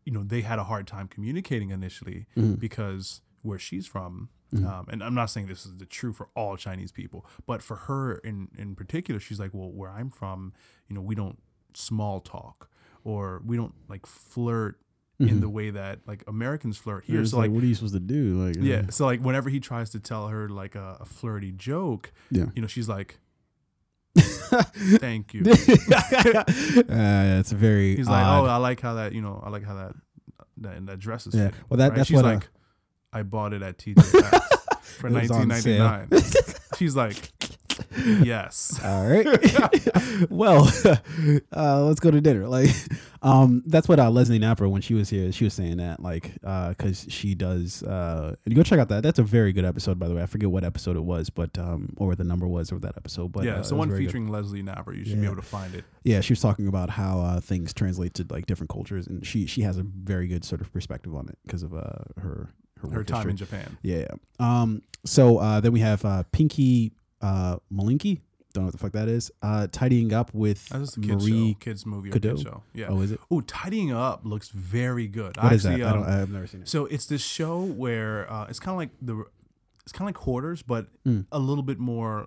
[0.06, 2.60] you know they had a hard time communicating initially Mhm.
[2.60, 4.30] because where she's from.
[4.54, 4.66] Mhm.
[4.66, 7.76] Um, and I'm not saying this is the true for all Chinese people, but for
[7.88, 10.54] her in in particular, she's like, well, where I'm from,
[10.88, 11.40] you know, we don't
[11.74, 12.70] small talk
[13.04, 14.80] or we don't like flirt
[15.30, 15.42] in Mhm.
[15.42, 17.26] the way that like Americans flirt here.
[17.26, 18.46] So like, like, what are you supposed to do?
[18.46, 21.52] Like, yeah, uh, so like whenever he tries to tell her like a, a flirty
[21.52, 22.46] joke, Yeah.
[22.56, 23.20] you know, she's like,
[24.16, 26.44] "Thank you." uh,
[27.40, 27.96] it's very.
[27.96, 29.96] He's like, "Oh, I like how that, you know, I like how that
[30.58, 31.48] that, that dress is Yeah.
[31.50, 31.96] fit." Well, that right?
[31.98, 32.26] that's she's what.
[32.26, 32.50] uh, like,
[33.12, 34.48] "I bought it at TJ Maxx
[35.00, 35.84] for It was on sale.
[35.84, 37.32] 1999." she's like,
[38.24, 39.26] "Yes." All right.
[40.30, 40.70] well,
[41.56, 42.48] uh, let's go to dinner.
[42.48, 42.70] Like,
[43.22, 46.34] um, that's what uh, Leslie Napper when she was here, she was saying that, like,
[46.42, 47.84] because she does.
[47.84, 49.04] Uh, and you go check out that.
[49.04, 50.22] That's a very good episode, by the way.
[50.22, 52.96] I forget what episode it was, but um, or what the number was of that
[52.98, 53.32] episode.
[53.32, 54.08] But yeah, uh, it one very good.
[54.08, 54.94] featuring Leslie Napper.
[54.94, 55.86] You should be able to find it.
[56.04, 59.46] Yeah, she was talking about how uh, things translate to like different cultures, and she
[59.46, 62.50] she has a very good sort of perspective on it because of uh, her
[62.82, 63.32] her, Her time history.
[63.32, 63.78] in Japan.
[63.82, 63.98] Yeah.
[64.00, 64.62] yeah.
[64.62, 64.82] Um.
[65.06, 66.92] So uh, then we have uh, Pinky
[67.24, 68.22] uh, Malinky.
[68.54, 69.32] Don't know what the fuck that is.
[69.42, 71.54] Uh, tidying up with a kids Marie.
[71.54, 72.36] show, kids movie or Kondo?
[72.38, 72.64] show.
[72.76, 72.86] Yeah.
[72.90, 73.20] Oh, is it?
[73.32, 75.36] Oh, tidying up looks very good.
[75.38, 75.74] What is that?
[75.74, 76.70] I don't, um, I've never seen it.
[76.70, 79.26] So it's this show where uh, it's kind of like the,
[79.82, 81.26] it's kind of like Hoarders, but Mm.
[81.32, 82.20] a little bit more.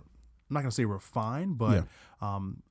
[0.48, 1.84] I'm not gonna say refined, but
[2.20, 2.62] um,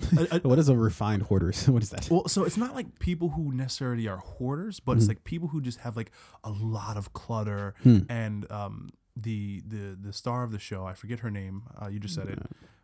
[0.18, 1.68] a- a- what is a refined hoarders?
[1.68, 2.08] what is that?
[2.10, 5.10] well, so it's not like people who necessarily are hoarders, but it's Mhm.
[5.10, 6.10] like people who just have like
[6.42, 7.74] a lot of clutter.
[7.84, 7.98] Hmm.
[8.08, 11.62] And um, the the the star of the show, I forget her name.
[11.80, 12.38] Uh, you just said it.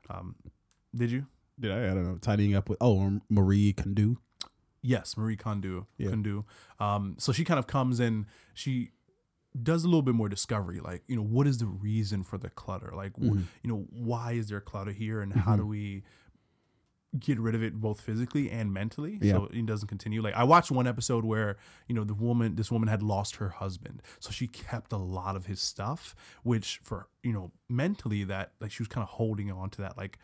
[0.08, 0.36] Um,
[0.94, 1.26] did you?
[1.58, 1.84] Did I?
[1.90, 2.18] I don't know.
[2.18, 4.16] Tidying up with oh Marie Kondo.
[4.82, 5.86] Yes, Marie Kondo.
[5.98, 6.10] Yeah.
[6.10, 6.46] Kondo.
[6.78, 8.26] Um, so she kind of comes in.
[8.54, 8.92] She
[9.60, 12.48] does a little bit more discovery, like you know, what is the reason for the
[12.50, 12.92] clutter?
[12.94, 13.42] Like, Mhm.
[13.62, 15.58] you know, why is there clutter here, and how Mhm.
[15.58, 16.04] do we
[17.18, 19.32] get rid of it both physically and mentally Yeah.
[19.32, 21.56] so it doesn't continue like i watched one episode where
[21.88, 25.34] you know the woman this woman had lost her husband so she kept a lot
[25.34, 29.50] of his stuff which for you know mentally that like she was kind of holding
[29.50, 30.18] on to that like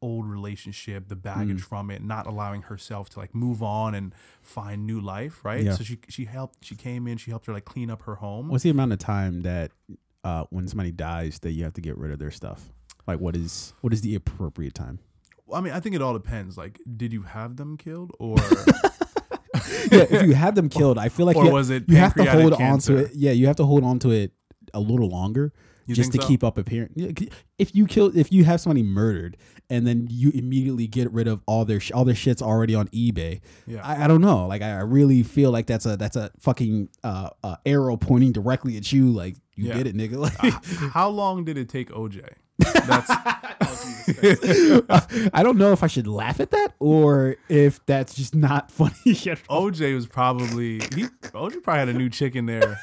[0.00, 1.64] old relationship the baggage Mm.
[1.68, 5.72] from it not allowing herself to like move on and find new life right Yeah.
[5.74, 8.48] so she she helped she came in she helped her like clean up her home
[8.48, 9.72] What's the amount of time that
[10.24, 12.70] uh, when somebody dies that you have to get rid of their stuff?
[13.06, 15.00] Like, what is what is the appropriate time?
[15.52, 18.36] I mean i think it all depends like did you have them killed or
[19.90, 22.14] yeah, if you have them killed, I feel like or you, was it you have
[22.14, 23.12] to hold on to it.
[23.14, 24.32] Yeah, you have to hold on to it
[24.72, 25.52] a little longer
[25.86, 26.26] You just to so?
[26.26, 26.92] keep up appearance.
[27.58, 29.36] If you kill, if you have somebody murdered
[29.70, 32.88] and then you immediately get rid of all their sh- all their shit's already on
[32.88, 34.46] eBay, yeah I, I don't know.
[34.46, 38.32] Like I, I really feel like that's a that's a fucking uh, uh, arrow pointing
[38.32, 39.10] directly at you.
[39.10, 39.74] Like you Yeah.
[39.82, 40.16] did it, nigga.
[40.16, 42.28] Like H- how long did it take OJ?
[42.58, 43.10] That's
[44.88, 48.70] oh, I don't know if I should laugh at that or if that's just not
[48.70, 48.92] funny.
[49.26, 49.70] at all.
[49.70, 51.06] OJ was probably he.
[51.32, 52.78] OJ probably had a new chick in there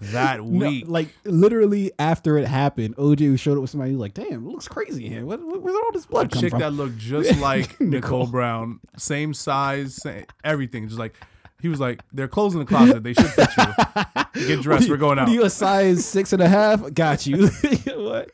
[0.00, 0.84] that No, week.
[0.86, 4.50] like literally after it happened, OJ showed up with somebody who was like, "Damn, it
[4.52, 5.26] looks crazy in here.
[5.26, 7.88] What, what- where's all this a blood come chick from?" that looked just like Nicole.
[8.20, 10.86] Nicole Brown, same size, same, everything.
[10.88, 11.14] Just like
[11.62, 13.02] he was like, they're closing the closet.
[13.02, 14.46] They should fit you.
[14.46, 14.90] Get dressed.
[14.90, 15.28] We're going out.
[15.30, 16.92] you a size six and a half?
[16.92, 17.46] Got you.
[17.96, 18.30] what?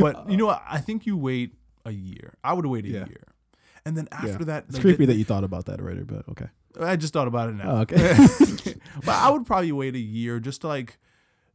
[0.00, 0.62] But you know what?
[0.68, 1.54] I think you wait
[1.86, 2.34] a year.
[2.44, 3.06] I would wait a Yeah.
[3.06, 3.24] year,
[3.86, 4.44] and then after Yeah.
[4.44, 6.46] that, It's like, creepy the- that you thought about that already, but okay.
[6.80, 7.70] I just thought about it now.
[7.70, 8.16] Oh, okay.
[9.04, 10.98] but I would probably wait a year just to like,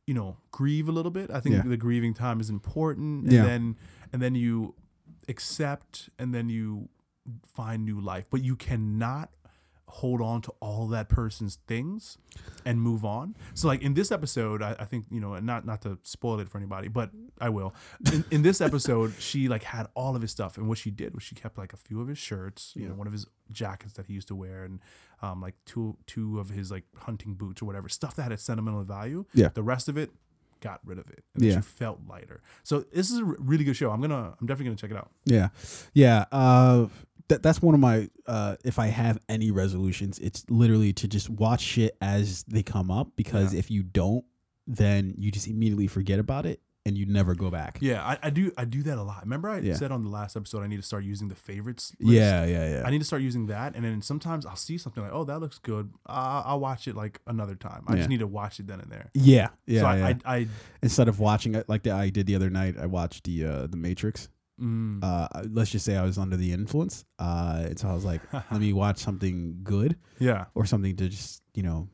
[0.06, 1.32] you know, grieve a little bit.
[1.32, 1.64] I think Yeah.
[1.66, 3.76] the grieving time is important, and then
[4.14, 4.76] and then you
[5.28, 6.90] accept, and then you
[7.46, 8.26] find new life.
[8.30, 9.30] But you cannot
[9.90, 12.18] hold on to all that person's things
[12.66, 13.36] and move on.
[13.54, 16.50] So like in this episode, I, I think you know, not not to spoil it
[16.50, 17.74] for anybody, but I will.
[18.12, 21.14] In, in this episode, she like had all of his stuff, and what she did
[21.14, 22.90] was she kept like a few of his shirts, you Yeah.
[22.90, 24.80] know, one of his jackets that he used to wear, and
[25.22, 28.38] um, like two two of his like hunting boots or whatever stuff that had a
[28.38, 29.26] sentimental value.
[29.34, 29.50] Yeah.
[29.54, 30.12] The rest of it,
[30.60, 31.56] got rid of it, and Yeah.
[31.56, 32.42] she felt lighter.
[32.64, 33.90] So this is a really good show.
[33.92, 35.12] I'm gonna, I'm definitely gonna check it out.
[35.24, 35.50] Yeah,
[35.94, 36.26] yeah.
[36.32, 36.88] Uh,
[37.30, 38.10] that that's one of my.
[38.26, 42.90] Uh, if I have any resolutions, it's literally to just watch shit as they come
[42.92, 43.12] up.
[43.16, 43.60] Because Yeah.
[43.60, 44.26] if you don't,
[44.66, 47.78] then you just immediately forget about it and you never go back.
[47.82, 49.22] Yeah, I, I do, I do that a lot.
[49.24, 49.74] Remember, I Yeah.
[49.76, 51.94] said on the last episode I need to start using the favorites.
[52.00, 52.14] List?
[52.14, 52.84] Yeah, yeah, yeah.
[52.86, 55.40] I need to start using that, and then sometimes I'll see something like, "Oh, that
[55.40, 57.84] looks good." Uh, I'll watch it like another time.
[57.88, 57.98] I Yeah.
[57.98, 59.10] just need to watch it then and there.
[59.14, 59.82] yeah, yeah.
[59.82, 60.06] so I, yeah.
[60.26, 60.48] I, I,
[60.82, 63.68] Instead of watching it like the, I did the other night, I watched the uh,
[63.68, 64.30] the Matrix.
[64.60, 67.06] Mm, Uh, let's just say I was under the influence.
[67.20, 71.10] Uh, and so I was like, let me watch something good yeah, or something to
[71.10, 71.90] just you know,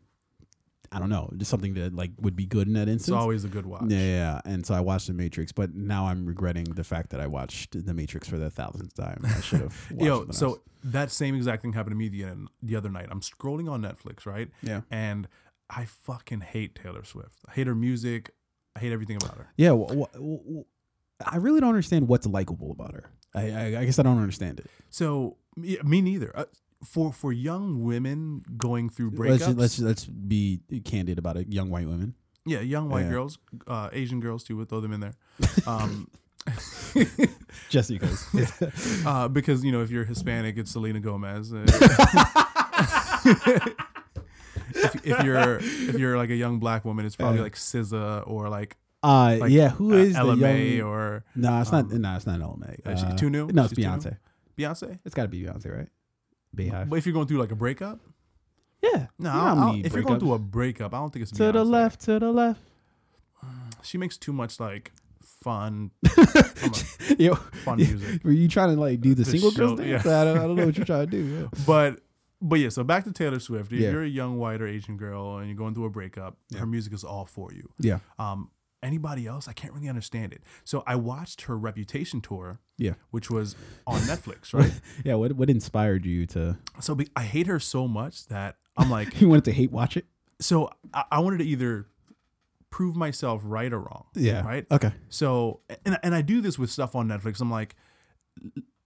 [0.92, 3.08] I don't know, just something that like would be good in that instance.
[3.16, 3.84] it's always a good watch.
[3.88, 4.42] Yeah, yeah, yeah.
[4.46, 7.86] And so I watched The Matrix, but now I'm regretting the fact that I watched
[7.86, 9.22] The Matrix for the thousandth time.
[9.24, 9.88] I should have.
[9.92, 10.60] watched Yo, so else.
[10.84, 13.08] that same exact thing happened to me the the other night.
[13.10, 14.50] I'm scrolling on Netflix, right?
[14.62, 15.28] yeah, And
[15.70, 17.40] I fucking hate Taylor Swift.
[17.48, 18.30] I hate her music.
[18.76, 19.48] I hate everything about her.
[19.58, 19.72] yeah.
[21.26, 23.10] I really don't understand what's likable about her.
[23.36, 24.70] I, I, I guess I don't understand it.
[24.90, 26.32] So yeah, me neither.
[26.38, 26.46] Uh,
[26.86, 29.56] for for young women going through breakups.
[29.56, 31.48] let's let's let's be candid about it.
[31.52, 32.14] Young white women.
[32.46, 33.12] yeah, young white Yeah.
[33.12, 34.58] girls, uh, Asian girls too.
[34.58, 35.14] We'll throw them in there.
[35.68, 36.10] Um,
[37.70, 38.28] Just because.
[39.06, 41.54] uh, because you know if you're Hispanic, it's Selena Gomez.
[41.54, 41.64] Uh,
[44.76, 47.44] if, if you're if you're like a young black woman, it's probably Uh.
[47.44, 49.70] like SZA or like, uh, like yeah.
[49.70, 50.88] Who uh, is the LMA young?
[50.88, 51.92] or No, it's not.
[51.92, 52.88] um, No, it's not LMA.
[52.90, 53.48] is she Uh, too new?
[53.48, 53.86] No, it's She's?
[53.86, 54.18] Beyonce.
[54.58, 55.00] Beyonce.
[55.06, 55.88] It's got to be Beyonce, right?
[56.56, 56.90] Beyhive.
[56.90, 58.00] But if you're going through like a breakup,
[58.82, 59.08] Yeah.
[59.20, 61.32] no, You know I many if you're going through a breakup, I don't think it's
[61.34, 62.62] to the left, to the left.
[63.82, 64.92] She makes too much like
[65.44, 65.92] fun,
[67.18, 68.24] Yo, fun music.
[68.24, 70.06] were you trying to like do the, The single girls dance?
[70.06, 70.22] yeah.
[70.22, 71.18] I, don't, I don't know what you're trying to do.
[71.24, 71.48] Yeah.
[71.68, 72.00] But
[72.42, 73.72] but yeah, so back to Taylor Swift.
[73.74, 73.92] If Yeah.
[73.92, 76.60] you're a young white or Asian girl and you're going through a breakup, Yeah.
[76.60, 77.70] her music is all for you.
[77.80, 78.00] Yeah.
[78.20, 78.50] Um,
[78.84, 80.42] anybody else, I can't really understand it.
[80.64, 82.94] So I watched her Reputation tour, Yeah.
[83.12, 83.56] which was
[83.88, 84.72] on Netflix, right?
[85.06, 85.16] Yeah.
[85.16, 86.58] What what inspired you to?
[86.80, 89.98] so be, I hate her so much that I'm like, You wanted to hate watch
[89.98, 90.06] it?
[90.40, 91.88] so I, I wanted to either
[92.70, 94.06] prove myself right or wrong.
[94.16, 94.44] Yeah.
[94.46, 94.66] Right.
[94.72, 94.92] Okay.
[95.10, 97.40] So and and I do this with stuff on Netflix.
[97.42, 97.76] I'm like,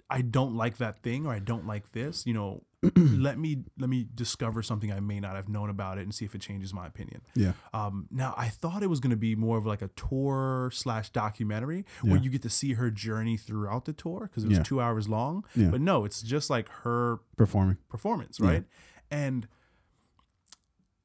[0.10, 2.26] I don't like that thing or I don't like this.
[2.26, 2.64] You know,
[2.96, 6.24] let me let me discover something I may not have known about it and see
[6.26, 7.22] if it changes my opinion.
[7.36, 7.54] Yeah.
[7.74, 11.10] Um, now I thought it was going to be more of like a tour slash
[11.10, 14.64] documentary where you get to see her journey throughout the tour because it was Yeah.
[14.64, 15.44] two hours long.
[15.56, 15.70] Yeah.
[15.70, 17.78] But no, it's just like her Performing.
[17.90, 18.48] performance, Yeah.
[18.48, 18.64] right?
[19.12, 19.48] And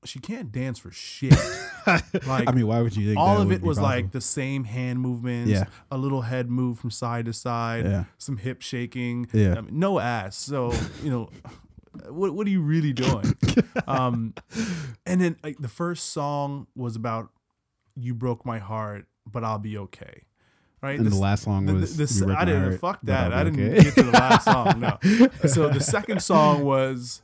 [0.04, 1.32] she can't dance for shit.
[1.86, 5.00] like I mean, why would you think all of it was like the same hand
[5.00, 5.64] movements, Yeah.
[5.90, 8.04] a little head move from side to side, Yeah.
[8.18, 9.54] some hip shaking, Yeah.
[9.58, 10.36] I mean, no ass.
[10.36, 11.30] So you know,
[12.08, 13.36] what what are you really doing?
[13.86, 14.34] um,
[15.06, 17.30] and then like the first song was about
[17.94, 20.24] "You broke my heart, but I'll be okay."
[20.82, 20.96] Right.
[20.98, 21.96] And This- the last song the- was.
[21.96, 23.32] the- this- I didn't fuck that.
[23.32, 23.84] I didn't okay.
[23.84, 24.80] get to the last song.
[24.80, 24.98] No.
[25.46, 27.22] So the second song was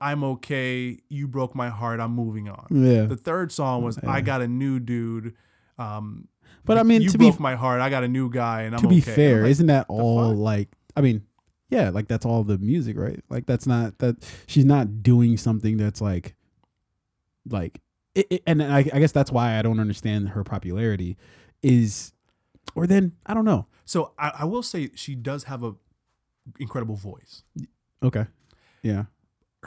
[0.00, 2.00] "I'm okay." You broke my heart.
[2.00, 2.66] I'm moving on.
[2.70, 3.04] yeah.
[3.04, 4.10] The third song was Yeah.
[4.10, 5.34] "I got a new dude."
[5.78, 6.28] Um,
[6.64, 7.80] But I mean, you to be broke my heart.
[7.80, 9.12] I got a new guy, and I'm to be okay.
[9.14, 10.68] fair, like, isn't that all like?
[10.96, 11.22] I mean,
[11.70, 13.22] yeah, like that's all the music, right?
[13.30, 16.34] Like that's not that she's not doing something that's like,
[17.48, 17.80] like,
[18.14, 21.16] it, it- and I, I guess that's why I don't understand her popularity,
[21.62, 22.12] is,
[22.74, 23.66] or then I don't know.
[23.84, 25.74] so I, I will say she does have a
[26.58, 27.42] incredible voice.
[28.02, 28.26] Okay,
[28.82, 29.04] yeah,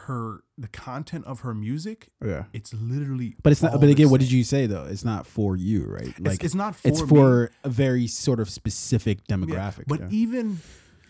[0.08, 3.36] Her the content of her music, yeah, it's literally.
[3.44, 3.80] but it's not.
[3.80, 4.86] But again, what did you say though?
[4.86, 6.14] It's not for you, right?
[6.20, 7.08] Like it's not for it's me.
[7.08, 9.84] for a very sort of specific Yeah, demographic.
[9.88, 10.08] But yeah.
[10.10, 10.60] even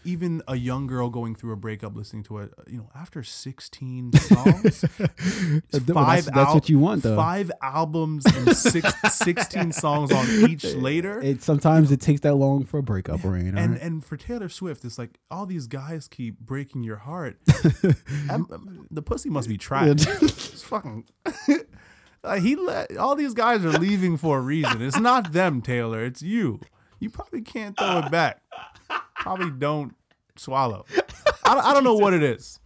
[0.03, 4.13] even a young girl going through a breakup listening to it, you know, after 16
[4.13, 7.15] songs, Well, that's, five that's al- what you want though.
[7.15, 11.21] five albums and six, 16 songs on each later.
[11.21, 13.57] It sometimes it takes that long for a breakup, Rain.
[13.57, 17.37] and and for Taylor Swift, it's like all these guys keep breaking your heart.
[18.29, 20.05] Em- em- the pussy must be trash.
[20.21, 21.05] it's fucking.
[22.23, 24.81] Uh, he let all these guys are leaving for a reason.
[24.81, 26.03] It's not them, Taylor.
[26.05, 26.59] It's you.
[26.99, 28.41] You probably can't throw it back.
[29.21, 29.95] Probably don't
[30.37, 30.85] swallow.
[31.45, 32.59] I don't, I don't know what it is,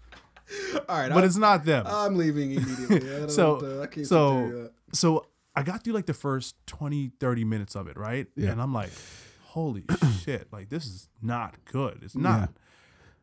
[0.89, 1.85] all right, but it's not them.
[1.87, 3.23] I'm leaving immediately.
[3.23, 7.43] I So- to- I can't so- so I got through like the first 20, 30
[7.45, 8.27] minutes of it, right?
[8.35, 8.51] Yeah.
[8.51, 8.91] And I'm like,
[9.43, 9.83] holy
[10.23, 11.99] shit, like this is not good.
[12.01, 12.39] It's not.
[12.39, 12.47] Yeah.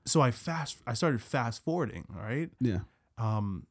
[0.04, 2.50] So I fast I started fast forwarding, Right.
[2.60, 2.80] yeah,
[3.18, 3.66] Um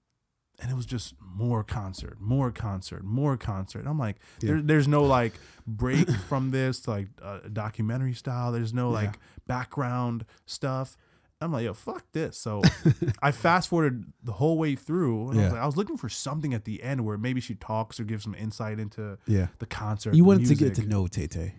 [0.62, 3.86] and it was just more concert, more concert, more concert.
[3.88, 4.52] I'm like, Yeah.
[4.54, 5.34] there, there's no like
[5.66, 8.52] break from this like uh, documentary style.
[8.52, 8.96] There's no Yeah.
[8.96, 10.98] like background stuff.
[11.44, 12.38] I'm like, yo, fuck this.
[12.38, 12.62] So
[13.22, 15.32] I fast forwarded the whole way through.
[15.32, 15.44] And I, Yeah.
[15.48, 18.04] was like, I was looking for something at the end where maybe she talks or
[18.04, 19.48] gives some insight into yeah.
[19.58, 20.14] the concert.
[20.14, 21.56] You wanted to get to know Tay Tay.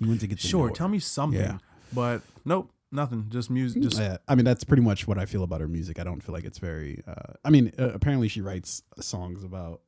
[0.00, 1.40] You wanted to get to Sure, know tell me something.
[1.40, 1.58] Yeah.
[1.92, 3.26] But nope, nothing.
[3.30, 3.82] Just music.
[3.82, 5.98] Just Yeah, I mean that's pretty much what I feel about her music.
[5.98, 7.02] I don't feel like it's very.
[7.06, 9.80] Uh, I mean, uh, apparently she writes songs about,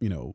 [0.00, 0.34] you know,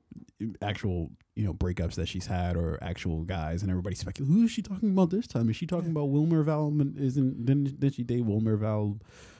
[0.61, 4.51] actual you know breakups that she's had or actual guys, and everybody speculates who is
[4.51, 5.49] she talking about this time?
[5.49, 6.71] Is she talking about Wilmer Val?
[6.97, 8.99] Isn't didn't did she date Wilmer Val?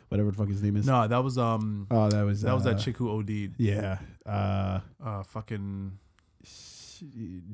[0.10, 0.86] Whatever the fuck his name is.
[0.86, 3.56] no, that was um Oh, that was that was that uh, chick who OD'd.
[3.58, 3.98] Yeah.
[4.26, 5.98] Uh, Uh, fucking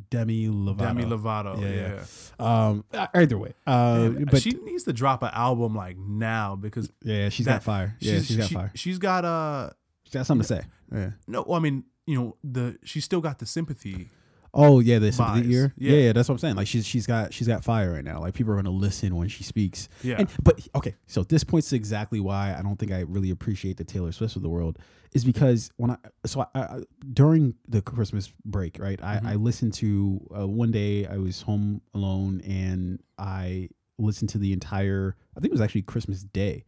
[0.09, 0.77] Demi Lovato.
[0.77, 1.61] Demi Lovato.
[1.61, 2.03] Yeah,
[2.39, 2.67] Yeah.
[2.67, 2.83] Um.
[2.93, 3.53] uh, Either way.
[3.65, 4.09] Uh.
[4.17, 7.63] Yeah, but she needs to drop an album like now because yeah, she's that- got
[7.63, 7.95] fire.
[7.99, 8.71] Yeah, she's got she, fire.
[8.75, 9.69] She's got uh
[10.03, 10.61] She's got something to say.
[10.91, 11.11] Yeah.
[11.27, 14.09] no, I mean you know the she's still got the sympathy.
[14.53, 15.73] Oh yeah, the sympathy ear.
[15.77, 15.91] Yeah.
[15.91, 15.97] Yeah.
[16.05, 16.55] yeah, that's what I'm saying.
[16.55, 18.19] Like she's she's got she's got fire right now.
[18.19, 19.89] Like people are gonna listen when she speaks.
[20.01, 23.29] Yeah, And but okay, so this points to exactly why I don't think I really
[23.29, 24.79] appreciate the Taylor Swift of the world
[25.13, 26.79] is because when I so I, I
[27.13, 28.99] during the Christmas break, right?
[29.03, 29.25] I, Mhm.
[29.27, 34.53] I listened to uh, one day I was home alone and I listened to the
[34.53, 36.65] entire I think it was actually Christmas Day.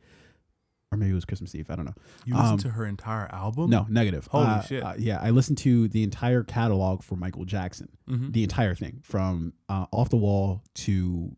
[0.92, 1.70] Or maybe it was Christmas Eve.
[1.72, 1.94] I don't know.
[2.26, 3.70] You listened Um, to her entire album?
[3.70, 4.28] No, negative.
[4.28, 4.84] Holy Uh, shit.
[4.84, 8.34] uh, yeah, I listened to the entire catalog for Michael Jackson, Mhm.
[8.34, 11.36] the entire thing from uh, Off the Wall to,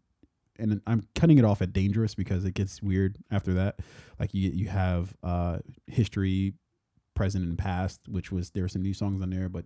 [0.58, 3.80] and I'm cutting it off at Dangerous because it gets weird after that.
[4.20, 6.56] Like you, you have uh, History,
[7.14, 9.66] Present and Past, which was there were some new songs on there, but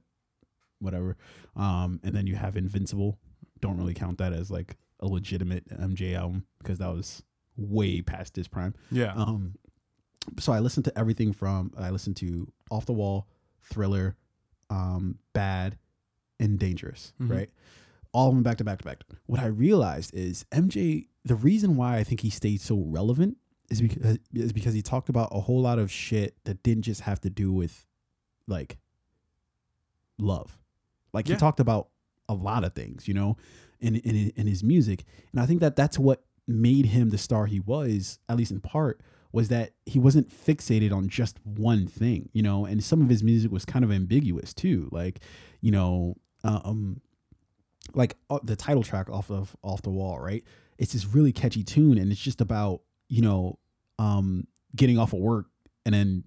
[0.79, 1.15] whatever.
[1.55, 3.17] Um, and then you have Invincible.
[3.61, 7.23] Don't really count that as like a legitimate MJ album because that was
[7.55, 8.73] way past his prime.
[8.91, 9.13] Yeah.
[9.13, 9.55] Um,
[10.39, 13.27] so I listened to everything from I listened to Off the Wall,
[13.63, 14.15] Thriller,
[14.69, 15.77] um, Bad,
[16.39, 17.13] and Dangerous.
[17.21, 17.29] Mhm.
[17.31, 17.49] Right,
[18.13, 19.03] all of them back to back to back.
[19.25, 21.07] What I realized is MJ.
[21.25, 23.37] The reason why I think he stayed so relevant
[23.69, 27.01] is because is because he talked about a whole lot of shit that didn't just
[27.01, 27.85] have to do with
[28.47, 28.77] like
[30.17, 30.57] love.
[31.13, 31.35] Like Yeah.
[31.35, 31.89] he talked about
[32.29, 33.37] a lot of things, you know,
[33.79, 37.45] in in in his music, and I think that that's what made him the star
[37.45, 42.29] he was, at least in part, was that he wasn't fixated on just one thing,
[42.33, 45.19] you know, and some of his music was kind of ambiguous too, like,
[45.61, 47.01] you know, uh, um,
[47.93, 50.43] like uh, the title track off of Off the Wall, right?
[50.77, 53.57] It's this really catchy tune, and it's just about you know,
[53.99, 55.47] um, getting off of work
[55.85, 56.23] and then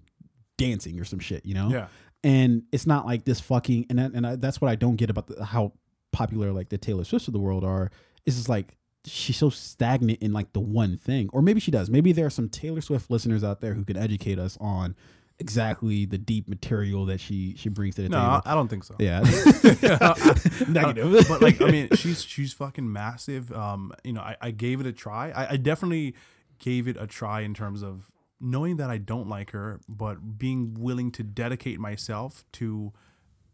[0.57, 1.87] dancing or some shit, you know, yeah.
[2.23, 5.27] and it's not like this fucking and and I, that's what I don't get about
[5.27, 5.73] the, how
[6.11, 7.91] popular like the Taylor Swifts of the world are.
[8.25, 11.89] Is just like she's so stagnant in like the one thing, or maybe she does.
[11.89, 14.95] Maybe there are some Taylor Swift listeners out there who can educate us on
[15.39, 18.41] exactly the deep material that she she brings to the No, I, table.
[18.45, 18.95] I don't think so.
[18.99, 20.67] Yeah, Negative.
[20.69, 21.25] negative.
[21.27, 23.51] but like, I mean, she's she's fucking massive.
[23.51, 25.31] Um, you know, I, I gave it a try.
[25.31, 26.15] I, I definitely
[26.59, 30.75] gave it a try in terms of knowing that I don't like her, but being
[30.79, 32.91] willing to dedicate myself to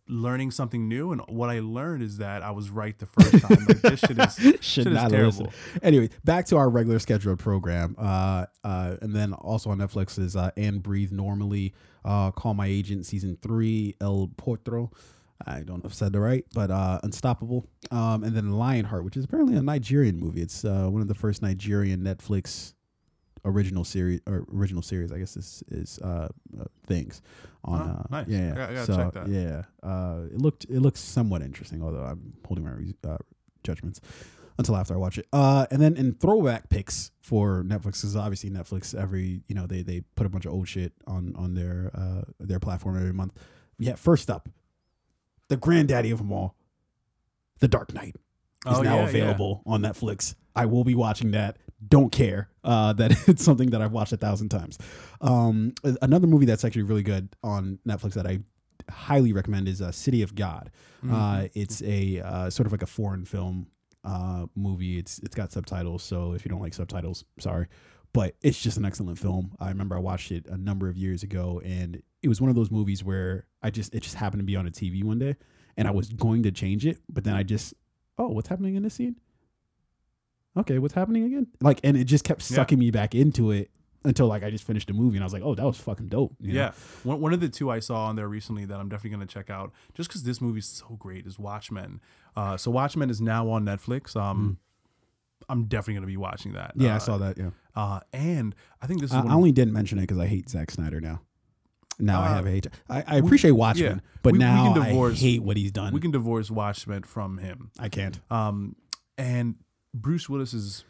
[0.09, 1.11] learning something new.
[1.11, 3.65] And what I learned is that I was right the first time.
[3.67, 5.45] Like, this shit is should shit is not terrible.
[5.45, 5.79] listen.
[5.81, 7.95] Anyway, back to our regular scheduled program.
[7.97, 11.73] Uh, uh, and then also on Netflix is uh, and breathe normally.
[12.05, 13.95] Uh, call my agent season three.
[14.01, 14.91] El Portro.
[15.45, 17.67] I don't know if I said it right, but uh, Unstoppable.
[17.91, 20.41] Um, and then Lionheart, which is apparently a Nigerian movie.
[20.41, 22.73] It's uh, one of the first Nigerian Netflix
[23.47, 25.11] original series or original series.
[25.11, 26.27] I guess this is uh,
[26.59, 27.21] uh things
[27.63, 27.81] on.
[27.81, 28.27] Oh, uh, nice.
[28.27, 29.27] Yeah, I gotta- I gotta so, check that.
[29.29, 33.17] Yeah, uh, it looked it looks somewhat interesting, although I'm holding my re- uh,
[33.63, 34.01] judgments
[34.59, 35.27] until after I watch it.
[35.31, 39.81] Uh, and then in throwback picks for Netflix, because obviously Netflix every you know they
[39.83, 43.33] they put a bunch of old shit on on their uh their platform every month.
[43.79, 44.49] Yeah, first up,
[45.47, 46.55] the granddaddy of them all,
[47.59, 48.15] The Dark Knight
[48.65, 49.09] is Oh, now yeah, yeah.
[49.09, 50.33] available on Netflix.
[50.55, 51.57] I will be watching that.
[51.85, 54.77] Don't care uh, that it's something that I've watched a thousand times.
[55.21, 58.39] Um, another movie that's actually really good on Netflix that I
[58.89, 60.71] highly recommend is uh, City of God.
[61.03, 61.13] Mm-hmm.
[61.13, 63.67] Uh, it's a uh, sort of like a foreign film
[64.03, 64.97] uh, movie.
[64.97, 67.67] It's it's got subtitles, so if you don't like subtitles, sorry,
[68.13, 69.55] but it's just an excellent film.
[69.59, 72.55] I remember I watched it a number of years ago, and it was one of
[72.55, 75.35] those movies where I just it just happened to be on a TV one day,
[75.75, 77.73] and I was going to change it, but then I just
[78.17, 79.17] oh, what's happening in this scene?
[80.57, 81.47] Okay, what's happening again?
[81.61, 82.55] Like, and it just kept Yeah.
[82.57, 83.69] sucking me back into it
[84.03, 86.07] until like I just finished the movie, and I was like, oh, that was fucking
[86.07, 86.35] dope.
[86.39, 86.59] you know?
[86.59, 86.71] Yeah,
[87.03, 89.33] one, one of the two I saw on there recently that I'm definitely going to
[89.33, 91.99] check out, just because this movie's so great, is Watchmen.
[92.35, 94.15] Uh, so Watchmen is now on Netflix.
[94.15, 94.57] Um,
[95.49, 96.77] I'm definitely going to be watching that.
[96.77, 96.83] Mm.
[96.83, 97.37] yeah, I Uh, saw that.
[97.37, 97.49] Yeah.
[97.75, 100.17] Uh, and I think this is I, one I of- only didn't mention it because
[100.19, 101.21] I hate Zack Snyder now.
[101.99, 102.67] Now I Uh, have a hate.
[102.89, 104.19] I, I appreciate Watchmen, yeah.
[104.23, 105.93] but We- we now can divorce- I hate what he's done.
[105.93, 107.71] we can divorce Watchmen from him.
[107.79, 108.19] I can't.
[108.31, 108.75] Um,
[109.17, 109.55] and
[109.93, 110.83] Bruce Willis is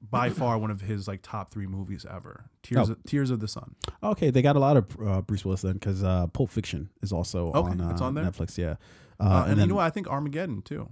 [0.00, 2.44] by far one of his like top three movies ever.
[2.62, 2.92] Tears, Oh.
[2.92, 3.74] of, Tears of the Sun.
[4.02, 7.12] Okay, they got a lot of uh, Bruce Willis then because uh, Pulp Fiction is
[7.12, 8.24] also Okay, on, uh, it's on there?
[8.24, 8.56] Netflix.
[8.58, 8.76] Yeah,
[9.20, 9.84] uh, Uh, and and, then you know what?
[9.84, 10.90] I think Armageddon too.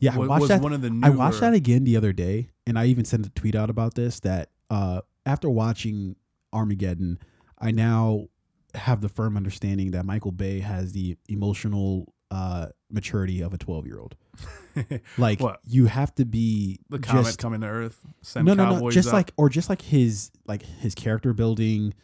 [0.00, 0.60] yeah, I watched was that.
[0.62, 3.30] one of the I watched that again the other day, and I even sent a
[3.30, 4.20] tweet out about this.
[4.20, 6.16] That uh, after watching
[6.52, 7.18] Armageddon,
[7.58, 8.28] I now
[8.74, 14.16] have the firm understanding that Michael Bay has the emotional uh, maturity of a twelve-year-old.
[15.18, 15.60] Like What?
[15.66, 17.98] you have to be the comet just coming to Earth.
[18.22, 18.90] Send no, no, no.
[18.90, 19.14] Just out.
[19.14, 21.94] like, or just like his, like his character building,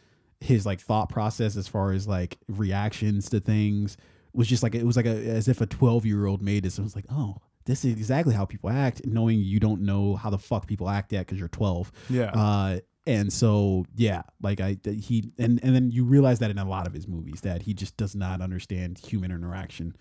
[0.41, 3.97] his like thought process as far as like reactions to things
[4.33, 6.77] was just like it was like a as if a twelve year old made this.
[6.77, 10.29] and was like, oh, this is exactly how people act, knowing you don't know how
[10.29, 11.91] the fuck people act yet because you're twelve.
[12.09, 12.31] yeah.
[12.31, 16.67] Uh, and so yeah, like I he and and then you realize that in a
[16.67, 19.95] lot of his movies that he just does not understand human interaction.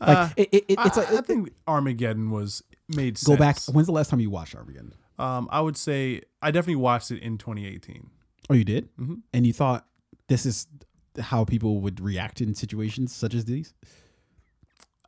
[0.00, 3.38] Like Uh, it, it, it- it's I, like I think Armageddon was made go sense.
[3.38, 3.74] back.
[3.74, 4.94] When's the last time you watched Armageddon?
[5.18, 8.08] Um, I would say I definitely watched it in 2018.
[8.50, 9.22] Oh, you did, Mhm.
[9.34, 9.86] and you thought
[10.28, 10.66] this is
[11.20, 13.74] how people would react in situations such as these.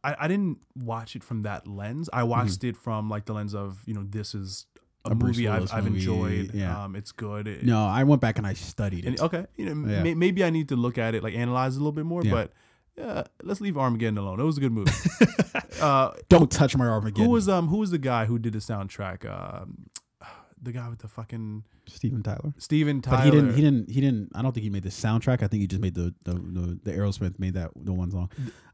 [0.03, 2.09] I, I didn't watch it from that lens.
[2.13, 2.31] I Mm-hmm.
[2.31, 4.67] watched it from like the lens of you know this is
[5.05, 6.55] a, A movie I've, I've movie, enjoyed.
[6.55, 6.85] yeah.
[6.85, 7.47] Um, it's good.
[7.49, 9.21] It- No, I went back and I studied and it.
[9.23, 10.03] okay, you know, Yeah.
[10.03, 12.23] may, maybe I need to look at it, like analyze it a little bit more.
[12.23, 12.33] Yeah.
[12.33, 12.53] But
[13.01, 14.39] yeah, let's leave Armageddon alone.
[14.41, 14.93] It was a good movie.
[15.81, 17.25] uh, Don't touch my arm again.
[17.25, 19.25] who was um who was the guy who did the soundtrack?
[19.29, 19.87] Um,
[20.63, 22.53] the guy with the fucking Steven Tyler?
[22.59, 23.17] Steven Tyler.
[23.19, 23.55] But he didn't.
[23.55, 23.91] He didn't.
[23.91, 24.31] He didn't.
[24.35, 25.43] I don't think he made the soundtrack.
[25.43, 28.31] I think he just made the the the, the Aerosmith made that the one song.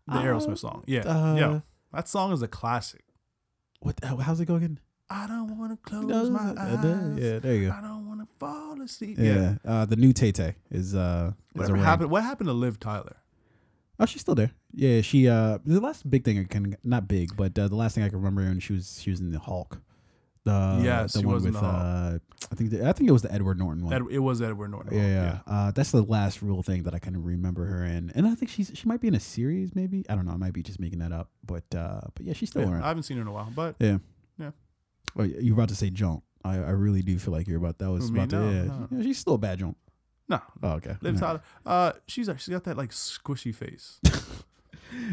[0.07, 0.85] the Aerosmith song.
[0.87, 1.61] Yeah, Uh, yeah.
[1.93, 3.05] That song is a classic.
[3.81, 3.99] What?
[4.03, 4.81] how- How's it go again?
[5.09, 7.19] I don't want to close No, my uh, eyes.
[7.23, 7.75] yeah, there you go.
[7.75, 9.19] I don't want to fall asleep.
[9.21, 9.55] Yeah.
[9.65, 11.85] Uh, the new Tay Tay is uh is Whatever around.
[11.85, 12.11] happened?
[12.11, 13.15] What happened to Liv Tyler?
[13.99, 14.51] Oh, she's still there.
[14.73, 17.95] Yeah, she uh the last big thing I can not big, but uh, the last
[17.95, 19.81] thing I can remember when she was she was in the Hulk.
[20.45, 22.19] The Yes, the she one with the uh
[22.53, 23.93] I think the, I think it was the Edward Norton one.
[23.95, 24.97] Ed, it was Edward Norton.
[24.97, 25.39] yeah, yeah.
[25.47, 28.35] Uh, that's the last real thing that I kind of remember her in, and I
[28.35, 30.05] think she's she might be in a series, maybe.
[30.09, 30.33] I don't know.
[30.33, 32.83] I might be just making that up, but uh, but yeah, she's still Yeah, around.
[32.83, 33.99] I haven't seen her in a while, but yeah,
[34.39, 34.51] yeah.
[35.19, 36.23] Oh, you're about to say Joan.
[36.45, 38.63] I, I really do feel like you're about that was about to yeah.
[38.65, 38.89] no.
[38.93, 39.75] Yeah, she's still a bad Joan.
[40.29, 40.41] No.
[40.63, 40.97] Oh, okay.
[41.01, 41.19] Liv.
[41.19, 41.43] Tyler.
[41.65, 44.01] Uh, she's she's got that like squishy face.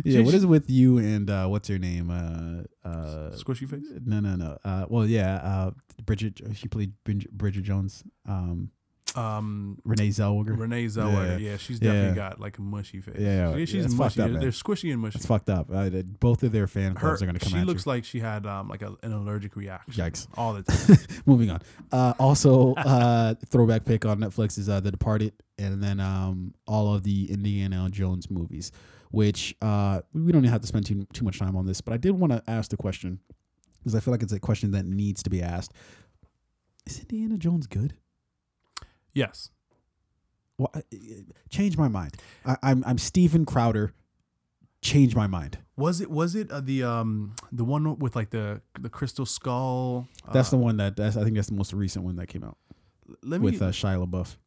[0.05, 2.09] Yeah, She- what is it with you and uh, what's her name?
[2.11, 3.84] Uh, uh, squishy face.
[4.05, 4.57] no, no, no.
[4.64, 5.72] Uh, well, yeah, uh,
[6.05, 6.39] Bridget.
[6.53, 8.03] She played Bridget Bridget Jones.
[8.28, 8.70] Um,
[9.16, 10.57] Um, Renee Zellweger.
[10.57, 11.39] Renee Zellweger.
[11.39, 13.16] Yeah, she's definitely got like a mushy face.
[13.20, 14.20] Yeah, she's yeah, it's mushy.
[14.22, 15.18] fucked up, They're squishy and mushy.
[15.18, 15.70] It's fucked up.
[15.72, 18.05] Uh, they- both of their fan Her, clubs are gonna come she at looks like
[18.05, 19.93] she had um like a, an allergic reaction.
[20.03, 20.28] Yikes.
[20.36, 20.97] All the time.
[21.26, 21.61] Moving on.
[21.91, 26.93] Uh, also, uh, throwback pick on Netflix is uh, The Departed, and then um, all
[26.93, 28.72] of the Indiana Jones movies.
[29.11, 31.97] Which uh, we don't have to spend too too much time on this, but I
[31.97, 33.20] did want to ask the question
[33.78, 35.72] because I feel like it's a question that needs to be asked.
[36.88, 37.93] Is Indiana Jones good?
[39.14, 39.49] Yes.
[40.57, 40.72] Well,
[41.49, 42.16] change my mind.
[42.45, 43.93] I, I'm I'm Steven Crowder.
[44.82, 45.59] Change my mind.
[45.78, 50.07] Was it was it uh, the um the one with like the the crystal skull?
[50.32, 52.43] That's uh, the one that that's I think that's the most recent one that came
[52.43, 52.57] out
[53.22, 54.38] let me with uh, Shia LaBeouf.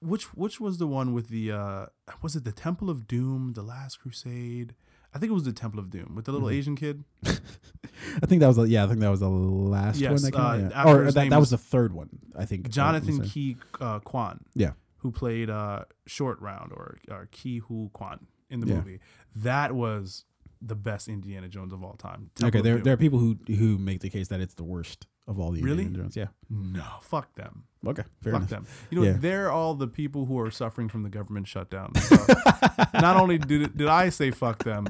[0.00, 1.86] which which was the one with the uh
[2.22, 4.74] was it the Temple of Doom, the Last Crusade?
[5.14, 6.54] I think it was the Temple of Doom with the little Mhm.
[6.54, 7.04] Asian kid.
[7.24, 8.84] I think that was the, yeah.
[8.84, 10.56] I think that was the last one Yes, that came uh.
[10.56, 10.84] Yeah.
[10.84, 12.10] Or that, that was the third one.
[12.36, 12.68] I think.
[12.70, 14.40] Jonathan uh, Ke uh, Quan.
[14.54, 14.72] Yeah.
[14.98, 18.74] Who played uh Short Round or or Ke Huy Quan in the Yeah.
[18.76, 19.00] movie.
[19.36, 20.24] That was
[20.60, 22.30] the best Indiana Jones of all time.
[22.34, 25.06] Temple Okay, there there are people who who make the case that it's the worst
[25.28, 25.84] of all the Really?
[25.84, 26.16] Indiana Jones.
[26.16, 26.26] Yeah.
[26.50, 27.62] No, fuck them.
[27.86, 28.02] Okay.
[28.22, 28.50] Fair fuck enough.
[28.50, 28.66] them.
[28.90, 29.16] You know, Yeah.
[29.20, 31.94] they're all the people who are suffering from the government shutdown.
[31.94, 32.16] So
[32.94, 34.86] not only did did I say fuck them,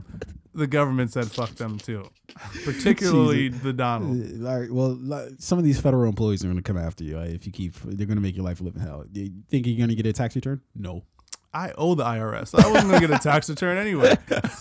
[0.54, 2.08] the government said fuck them too.
[2.64, 4.42] Particularly the Donald.
[4.42, 7.04] Uh, all right, well, li- some of these federal employees are going to come after
[7.04, 7.74] you uh, if you keep.
[7.84, 9.04] They're going to make your life live in hell.
[9.10, 10.60] Do you think you're going to get a tax return?
[10.74, 11.04] No.
[11.54, 12.54] I owe the IRS.
[12.54, 14.16] I wasn't gonna get a tax return anyway.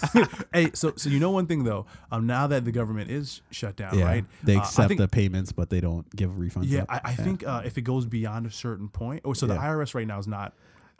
[0.53, 1.85] hey, so so you know one thing though.
[2.11, 4.25] Um, now that the government is shut down, yeah, right?
[4.43, 6.63] they uh, accept think- the payments, but they don't give refunds.
[6.67, 6.88] Yeah, up.
[6.89, 9.61] I, I think uh, if it goes beyond a certain point, or so the Yeah.
[9.67, 10.53] IRS right now is not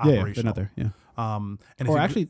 [0.03, 0.45] yeah, yeah, operational.
[0.47, 0.71] not there.
[0.75, 2.29] Yeah, Um, and if or it- actually,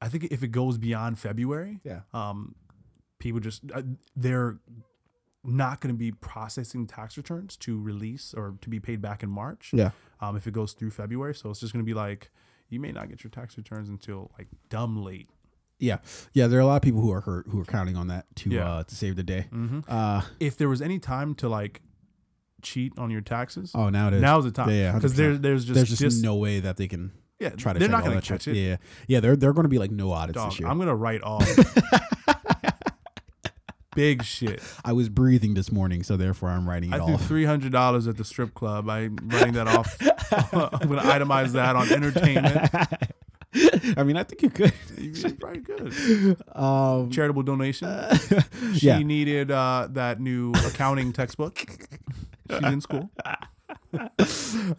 [0.00, 2.54] I think if it goes beyond February, yeah, um,
[3.18, 3.82] people just uh,
[4.14, 4.58] they're
[5.42, 9.30] not going to be processing tax returns to release or to be paid back in
[9.30, 9.70] March.
[9.72, 9.90] yeah.
[10.20, 12.30] Um, if it goes through February, so it's just going to be like
[12.68, 15.28] you may not get your tax returns until like dumb late.
[15.80, 15.98] Yeah,
[16.32, 16.48] yeah.
[16.48, 18.50] There are a lot of people who are hurt who are counting on that to
[18.50, 18.68] Yeah.
[18.70, 19.46] uh, to save the day.
[19.52, 19.80] Mm-hmm.
[19.88, 21.82] Uh, If there was any time to like
[22.62, 24.20] cheat on your taxes, oh, now it is.
[24.22, 24.70] now's the time.
[24.70, 25.16] Yeah, because 100%.
[25.16, 27.78] there, there's just, There's just, just no way that they can yeah, try to.
[27.78, 28.56] they're not going to catch shit.
[28.56, 28.60] it.
[28.60, 29.20] Yeah, yeah.
[29.20, 30.68] They're they're going to be like no audits Dog, this year.
[30.68, 31.46] I'm gonna write off
[33.98, 34.62] big shit.
[34.84, 37.26] I was breathing this morning, so therefore I'm writing it I threw off.
[37.26, 38.88] three hundred dollars at the strip club.
[38.88, 39.96] I'm writing that off.
[40.52, 42.70] I'm gonna itemize that on entertainment.
[43.98, 44.72] I mean, I think you could.
[44.96, 46.36] You're Very good.
[46.54, 47.88] Um, Charitable donation.
[48.74, 48.98] She yeah.
[48.98, 51.58] needed uh, that new accounting textbook.
[52.50, 53.10] She's in school.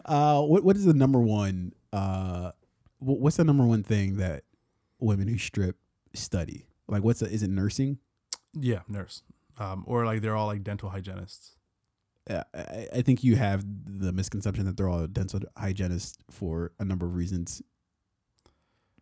[0.06, 1.72] uh, what what is the number one?
[1.92, 2.52] Uh,
[3.00, 4.44] what's the number one thing that
[4.98, 5.76] women who strip
[6.14, 6.66] study?
[6.88, 7.98] Like, what's the, is it nursing?
[8.54, 9.22] Yeah, nurse.
[9.58, 11.56] Um, or like they're all like dental hygienists.
[12.28, 16.84] Uh, I, I think you have the misconception that they're all dental hygienists for a
[16.84, 17.62] number of reasons.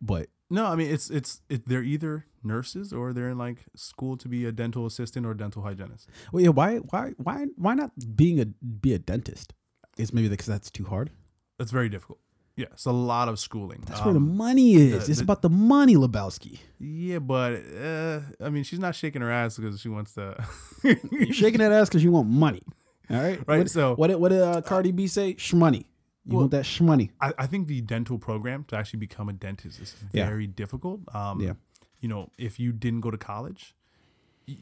[0.01, 4.15] But No, I mean it's it's it, they're either nurses or they're in like school
[4.17, 6.07] to be a dental assistant or dental hygienist.
[6.31, 9.53] well, yeah, why why why why not being a be a dentist?
[9.97, 11.11] Is maybe because that's too hard.
[11.57, 12.19] That's very difficult.
[12.59, 13.81] Yeah, it's a lot of schooling.
[13.87, 14.91] That's where the Um, money is.
[15.05, 16.59] the- it's the- about the money, Lebowski.
[16.79, 17.53] Yeah, but
[17.89, 20.35] uh, I mean, she's not shaking her ass because she wants to.
[20.83, 22.63] You're shaking that ass because you want money.
[23.09, 25.35] All right, Right, What, so- what did what did uh, Cardi B say?
[25.35, 25.85] Shmoney.
[26.25, 27.09] You Well- want that shmoney?
[27.21, 30.25] I, I think the dental program to actually become a dentist is Yeah.
[30.27, 30.99] very difficult.
[31.15, 31.53] Um, Yeah.
[32.01, 33.73] You know, if you didn't go to college,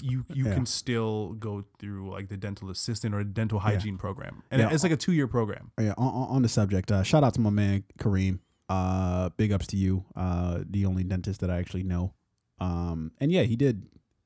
[0.01, 0.53] you you Yeah.
[0.53, 4.69] can still go through like the dental assistant or a dental hygiene program, and Yeah.
[4.73, 5.71] it's like a two year program.
[5.79, 8.39] Yeah, on, on the subject, uh, shout out to my man Kareem.
[8.69, 10.03] Uh, big ups to you.
[10.15, 12.13] Uh, the only dentist that I actually know.
[12.59, 13.83] Um, and yeah, he did.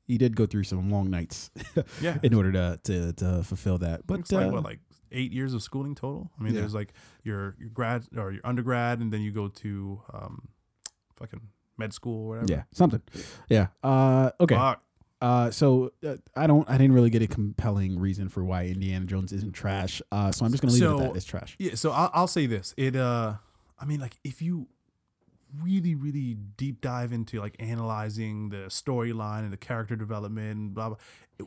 [0.08, 1.52] He did go through some long nights
[2.02, 4.08] Yeah, in order to to, to fulfill that.
[4.08, 4.80] But it's like uh, what like
[5.12, 6.32] eight years of schooling total.
[6.40, 6.62] I mean, Yeah.
[6.62, 6.94] there's like
[7.24, 10.50] your your grad or your undergrad, and then you go to um,
[11.16, 11.42] fucking
[11.78, 12.52] med school or whatever.
[12.52, 13.02] yeah, something.
[13.50, 13.68] Yeah.
[13.84, 14.56] Uh, okay.
[14.56, 14.82] Fuck.
[15.22, 16.68] Uh, so uh, I don't.
[16.68, 20.02] I didn't really get a compelling reason for why Indiana Jones isn't trash.
[20.12, 21.16] Uh, so I'm just gonna leave it at that.
[21.16, 21.56] It's trash.
[21.60, 22.74] Yeah, so I'll, I'll say this.
[22.76, 23.36] It uh
[23.80, 24.68] I mean like if you
[25.62, 30.90] really really deep dive into like analyzing the storyline and the character development and blah
[30.90, 30.98] blah
[31.40, 31.46] it,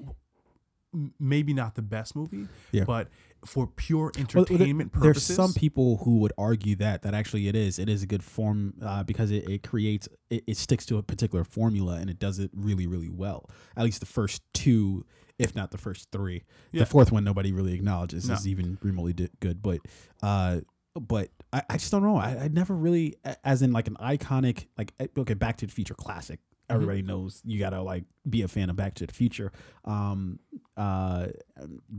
[1.18, 2.84] maybe not the best movie, Yeah.
[2.84, 3.09] but
[3.45, 7.49] for pure Well, well, there- entertainment there's some people who would argue that that actually
[7.49, 7.78] it is.
[7.78, 11.03] It is a good form uh, because it, it creates it, it sticks to a
[11.03, 13.51] particular formula and it does it really really well.
[13.76, 15.05] At least the first two,
[15.38, 16.45] if not the first three.
[16.72, 16.80] Yeah.
[16.80, 18.34] The fourth one nobody really acknowledges No.
[18.34, 19.61] is even remotely di- good.
[19.62, 19.80] But
[20.22, 20.61] uh,
[20.99, 22.16] but I, I just don't know.
[22.16, 25.72] I, I never really, as in like an iconic like eh, okay, Back to the
[25.72, 26.38] Future classic.
[26.65, 26.75] Mm-hmm.
[26.75, 29.53] Everybody knows you gotta like be a fan of Back to the Future.
[29.85, 30.39] Um,
[30.77, 31.27] uh,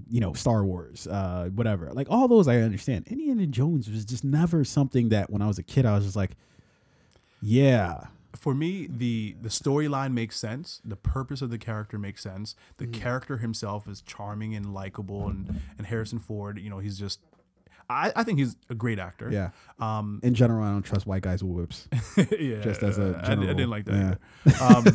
[0.10, 1.92] you know, Star Wars, uh, whatever.
[1.94, 3.08] Like all those, I understand.
[3.08, 6.16] Indiana Jones was just never something that when I was a kid, I was just
[6.16, 6.32] like,
[7.42, 8.06] yeah,
[8.36, 12.86] for me the the storyline makes sense the purpose of the character makes sense the
[12.86, 12.92] Mm.
[12.94, 17.22] character himself is charming and likable and and harrison ford you know he's just
[17.90, 19.30] I, I think he's a great actor.
[19.32, 19.50] yeah.
[19.80, 21.88] Um, In general, I don't trust white guys with whips.
[22.40, 23.50] yeah, Just as a general.
[23.50, 24.66] I didn't like that yeah.
[24.68, 24.86] Um,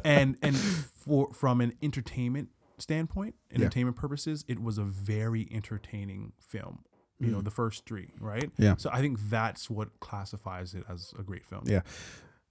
[0.04, 2.48] and and for from an entertainment
[2.78, 3.58] standpoint, Yeah.
[3.58, 6.80] entertainment purposes, it was a very entertaining film.
[7.18, 7.44] You know, Mm.
[7.44, 8.50] the first three, right?
[8.56, 8.76] Yeah.
[8.78, 11.64] So I think that's what classifies it as a great film.
[11.66, 11.82] Yeah.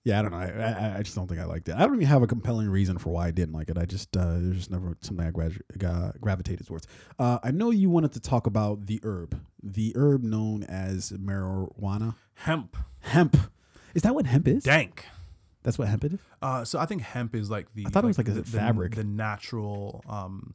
[0.06, 0.38] Yeah, I don't know.
[0.38, 1.76] I, I, I just don't think I liked it.
[1.76, 3.78] I don't even have a compelling reason for why I didn't like it.
[3.78, 6.88] I just uh, there's just never something I gra- gra- gravitated towards.
[7.20, 12.16] Uh, I know you wanted to talk about the herb, the herb known as marijuana,
[12.36, 13.36] Hemp, hemp.
[13.94, 14.64] Is that what hemp is?
[14.64, 15.06] dank.
[15.64, 16.20] That's what hemp is.
[16.42, 17.86] Uh, so I think hemp is like the.
[17.86, 18.96] I thought it was like the, the- fabric.
[18.96, 20.54] The, natural, um,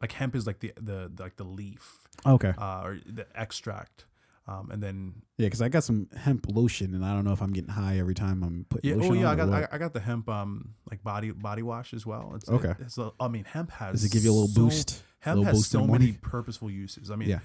[0.00, 2.52] like hemp is like the the like the leaf, Okay.
[2.56, 4.04] uh, or the extract,
[4.46, 7.40] um, and then Yeah, because I got some hemp lotion, and I don't know if
[7.42, 9.06] I'm getting high every time I'm putting yeah.
[9.08, 9.72] Oh yeah, I got what.
[9.72, 12.32] I, I got the hemp um like body body wash as well.
[12.36, 12.70] It's, Okay.
[12.70, 13.92] It, it's a, I mean hemp has.
[14.02, 15.02] Does it give you a little so- boost?
[15.20, 17.10] Hemp little has boost so many purposeful uses.
[17.10, 17.38] I mean, Yeah.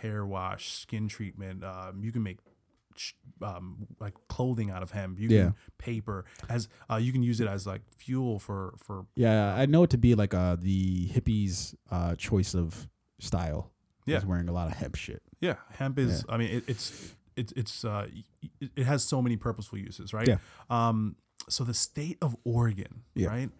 [0.00, 1.62] hair wash, skin treatment.
[1.62, 2.38] Um, you can make
[3.42, 5.18] um, like clothing out of hemp.
[5.20, 5.42] You Yeah.
[5.42, 9.66] can paper as uh, you can use it as like fuel for for Yeah, I
[9.66, 12.88] know it to be like uh the hippies' uh choice of
[13.18, 13.70] style.
[14.06, 14.18] Yeah.
[14.18, 15.22] is wearing a lot of hemp shit.
[15.40, 15.56] yeah.
[15.72, 16.24] Hemp is.
[16.28, 18.06] I mean, it, it's it's it's uh
[18.60, 20.26] it, it has so many purposeful uses, right?
[20.28, 20.38] Yeah.
[20.70, 21.16] Um.
[21.48, 23.28] So the state of Oregon, Yeah.
[23.28, 23.50] right,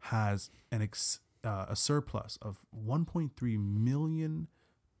[0.00, 4.48] has an ex, uh, a surplus of 1.3 million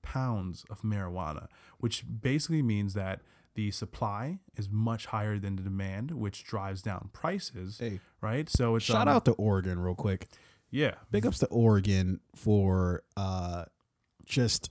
[0.02, 1.46] pounds of marijuana,
[1.78, 3.20] which basically means that
[3.54, 7.78] the supply is much higher than the demand, which drives down prices.
[7.78, 8.48] Hey, Right.
[8.50, 10.26] So it's shout um, out to Oregon real quick.
[10.70, 10.94] Yeah.
[11.10, 13.64] Big ups to Oregon for uh
[14.26, 14.70] just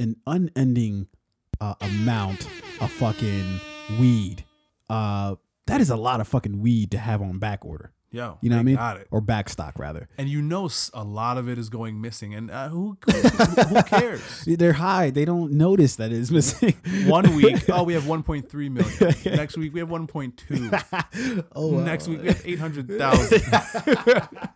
[0.00, 1.06] an unending
[1.60, 2.46] uh, amount
[2.80, 3.60] of fucking
[3.98, 4.44] weed.
[4.88, 5.36] Uh,
[5.66, 8.38] that is a lot of fucking weed to have on back order Yo.
[8.40, 8.74] You know what I mean?
[8.74, 9.06] Got it.
[9.12, 10.08] or back stock rather.
[10.18, 14.20] And you know, a lot of it is going missing, and uh, who who cares?
[14.44, 15.10] They're high.
[15.10, 16.74] They don't notice that it's missing.
[17.06, 19.14] One week, oh, we have 1.3 million.
[19.36, 21.44] Next week, we have 1.2.
[21.54, 21.84] oh, wow.
[21.84, 24.48] Next week, we have 800,000.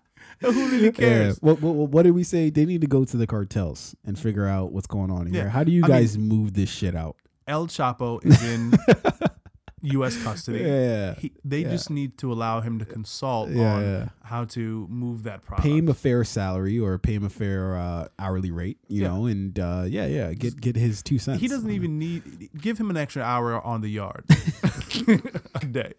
[0.52, 0.90] Who really Yeah.
[0.90, 1.38] cares?
[1.40, 2.50] What, what, what did we say?
[2.50, 5.44] They need to go to the cartels and figure out what's going on here.
[5.44, 5.48] Yeah.
[5.50, 7.16] How do you I mean- guys move this shit out?
[7.46, 8.72] El Chapo is in
[9.82, 10.16] U.S.
[10.22, 10.60] custody.
[10.60, 11.14] Yeah.
[11.16, 11.70] He, they Yeah.
[11.70, 14.08] just need to allow him to consult Yeah, on yeah.
[14.22, 15.62] how to move that product.
[15.62, 19.08] Pay him a fair salary or pay him a fair uh, hourly rate, you Yeah.
[19.08, 21.38] know, and uh, yeah, yeah, get get his two cents.
[21.42, 24.24] he doesn't even need give him an extra hour on the yard
[25.60, 25.92] a day.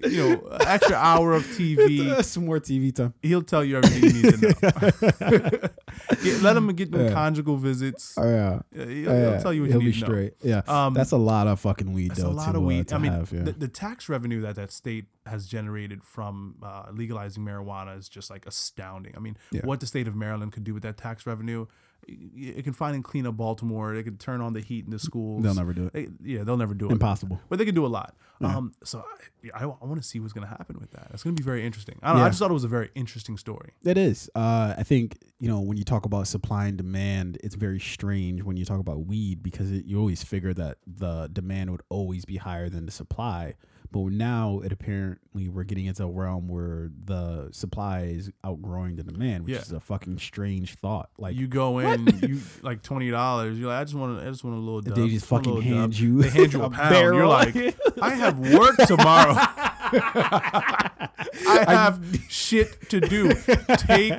[0.00, 2.22] You know, extra hour of TV.
[2.24, 3.14] some more TV time.
[3.22, 5.68] He'll tell you everything you need to know.
[6.22, 7.12] Yeah, let him get them Yeah.
[7.12, 8.14] conjugal visits.
[8.16, 10.06] Oh yeah, Uh, He'll, he'll tell you what He'll you be need to know.
[10.06, 10.32] straight.
[10.42, 12.30] Yeah, Um, that's a lot of fucking weed That's though.
[12.30, 12.88] a lot to, of uh, weed.
[12.88, 16.86] to I mean, have, the, the tax revenue that that state has generated from uh,
[16.92, 19.14] legalizing marijuana is just like astounding.
[19.16, 21.66] I mean, what the state of Maryland could do with that tax revenue,
[22.06, 23.94] it can find and clean up Baltimore.
[23.94, 25.42] They could turn on the heat in the schools.
[25.42, 25.92] They'll never do it.
[25.92, 26.92] They- yeah, they'll never do it.
[26.92, 27.40] Impossible.
[27.48, 28.14] But they can do a lot.
[28.40, 28.56] Yeah.
[28.56, 31.08] Um, so I, yeah, I, want to see what's going to happen with that.
[31.12, 31.98] It's going to be very interesting.
[32.02, 33.72] I, don't know, I just thought it was a very interesting story.
[33.84, 34.30] It is.
[34.34, 38.42] Uh, I think you know when you talk about supply and demand, it's very strange
[38.42, 42.24] when you talk about weed because it, you always figure that the demand would always
[42.24, 43.54] be higher than the supply.
[43.90, 49.02] But now it apparently we're getting into a realm where the supply is outgrowing the
[49.02, 49.60] demand, which Yeah.
[49.62, 51.08] is a fucking strange thought.
[51.18, 53.58] Like you go in, you like twenty dollars.
[53.58, 54.82] You're like, I just want, to, I just want a little.
[54.82, 54.94] Dub.
[54.94, 56.00] they just fucking hand dub.
[56.00, 56.94] you, They hand you a pound.
[57.14, 57.56] You're like,
[58.02, 59.34] I have work tomorrow.
[59.92, 63.32] I have shit to do.
[63.78, 64.14] Take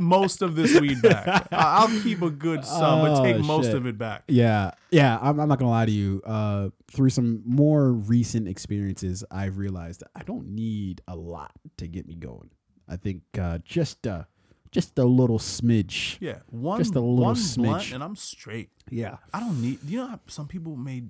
[0.00, 1.48] most of this weed back.
[1.52, 3.74] I'll keep a good sum, but take Oh, most shit.
[3.76, 4.24] of it back.
[4.28, 5.18] Yeah, yeah.
[5.20, 6.22] I'm, I'm not gonna lie to you.
[6.24, 11.86] Uh, through some more recent experiences, I've realized that I don't need a lot to
[11.86, 12.50] get me going.
[12.88, 14.24] I think uh, just uh,
[14.70, 16.16] just a little smidge.
[16.20, 17.62] Yeah, one Just a little one smidge.
[17.64, 18.70] blunt, and I'm straight.
[18.90, 19.78] Yeah, I don't need.
[19.84, 21.04] You know, how some people may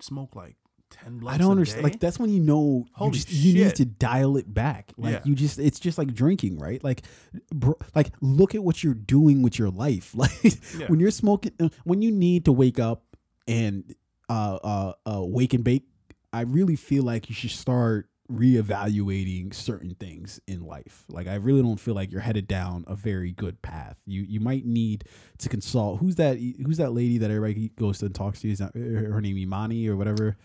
[0.00, 0.56] smoke like
[0.90, 1.22] ten.
[1.26, 1.82] I don't understand.
[1.84, 4.92] Like that's when you know you just you need to dial it back.
[4.96, 5.20] Like Yeah.
[5.24, 6.82] you just it's just like drinking, right?
[6.82, 7.02] Like,
[7.54, 10.14] bro, like look at what you're doing with your life.
[10.16, 10.30] Like
[10.78, 10.86] Yeah.
[10.88, 13.02] when you're smoking, uh, when you need to wake up
[13.48, 13.94] and
[14.28, 15.84] uh uh uh wake and bake.
[16.32, 21.04] I really feel like you should start reevaluating certain things in life.
[21.08, 24.00] Like I really don't feel like you're headed down a very good path.
[24.06, 25.04] You you might need
[25.38, 26.00] to consult.
[26.00, 26.38] Who's that?
[26.38, 28.50] Who's that lady that everybody goes to and talks to?
[28.50, 30.36] Is that her her name Imani or whatever?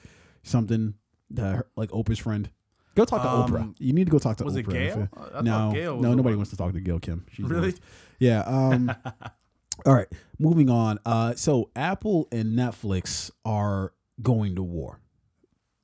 [0.43, 0.95] Something
[1.29, 2.49] the, like Oprah's friend.
[2.95, 3.75] Go talk to Um, Oprah.
[3.79, 4.59] You need to go talk to was Oprah.
[4.59, 5.09] it Gayle?
[5.15, 6.39] I thought no, Gayle was no, the nobody one.
[6.39, 7.23] wants to talk to Gayle King.
[7.31, 7.67] She's the Really?
[7.69, 7.81] worst.
[8.19, 8.41] Yeah.
[8.41, 8.93] Um,
[9.85, 10.07] all right.
[10.39, 10.99] Moving on.
[11.05, 14.99] Uh, so Apple and Netflix are going to war.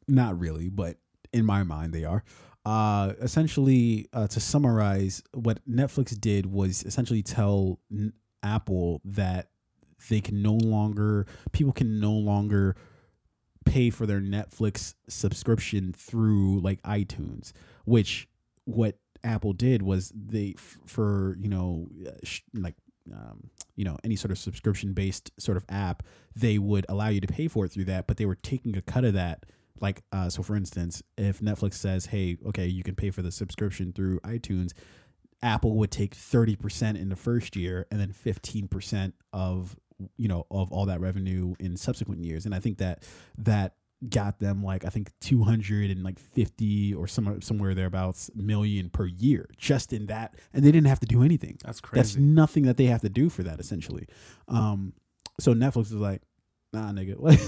[0.08, 0.98] Not really, but
[1.34, 2.24] in my mind, they are.
[2.66, 8.12] Uh, essentially, uh, to summarize, what Netflix did was essentially tell N-
[8.44, 9.50] Apple that
[10.10, 12.76] they can no longer, people can no longer
[13.68, 17.52] pay for their Netflix subscription through like iTunes,
[17.86, 18.28] which
[18.66, 22.76] what Apple did was they f- for you know uh, sh- like
[23.14, 26.04] um, you know any sort of subscription based sort of app
[26.36, 28.82] they would allow you to pay for it through that, but they were taking a
[28.82, 29.46] cut of that.
[29.80, 33.32] Like uh, so, for instance, if Netflix says, "Hey, okay, you can pay for the
[33.32, 34.74] subscription through iTunes,"
[35.42, 39.76] Apple would take thirty percent in the first year and then fifteen percent of
[40.18, 42.46] you know of all that revenue in subsequent years.
[42.46, 43.04] And I think that
[43.40, 43.76] that
[44.10, 48.90] got them like I think two hundred and like fifty or somewhere somewhere thereabouts million
[48.90, 51.58] per year just in that, and they didn't have to do anything.
[51.64, 52.02] That's crazy.
[52.02, 54.08] That's nothing that they have to do for that essentially.
[54.48, 54.94] Um,
[55.40, 56.22] so Netflix is like,
[56.74, 57.40] nah, nigga, like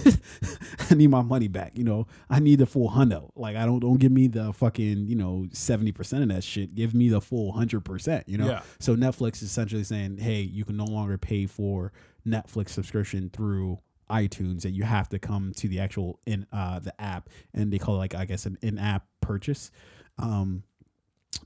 [0.92, 1.78] I need my money back.
[1.78, 3.30] You know, I need the full hundo.
[3.36, 6.74] Like, I don't don't give me the fucking you know seventy percent of that shit.
[6.74, 8.28] Give me the full hundred percent.
[8.28, 8.48] You know.
[8.48, 8.62] Yeah.
[8.80, 11.92] So Netflix is essentially saying, hey, you can no longer pay for
[12.30, 17.00] Netflix subscription through iTunes that you have to come to the actual in uh the
[17.00, 19.72] app and they call it like I guess an in-app purchase.
[20.18, 20.64] Um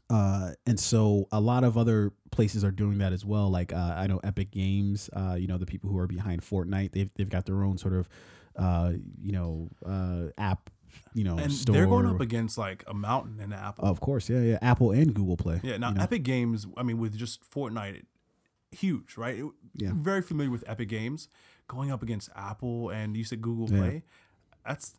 [0.10, 3.94] uh and so a lot of other places are doing that as well like uh
[3.98, 7.30] I know Epic Games uh you know the people who are behind Fortnite they've they've
[7.30, 8.08] got their own sort of
[8.56, 10.70] uh you know uh app
[11.14, 13.86] you know and store they're going up against like a mountain in Apple.
[13.86, 16.04] of course yeah yeah Apple and Google Play yeah, now you know?
[16.04, 16.66] Epic Games.
[16.78, 18.04] I mean, with just Fortnite,
[18.74, 19.40] huge, right?
[19.40, 19.92] It- Yeah.
[19.94, 21.30] Very familiar with Epic Games,
[21.68, 23.78] going up against Apple and you said Google Yeah.
[23.80, 24.04] Play.
[24.66, 24.96] That's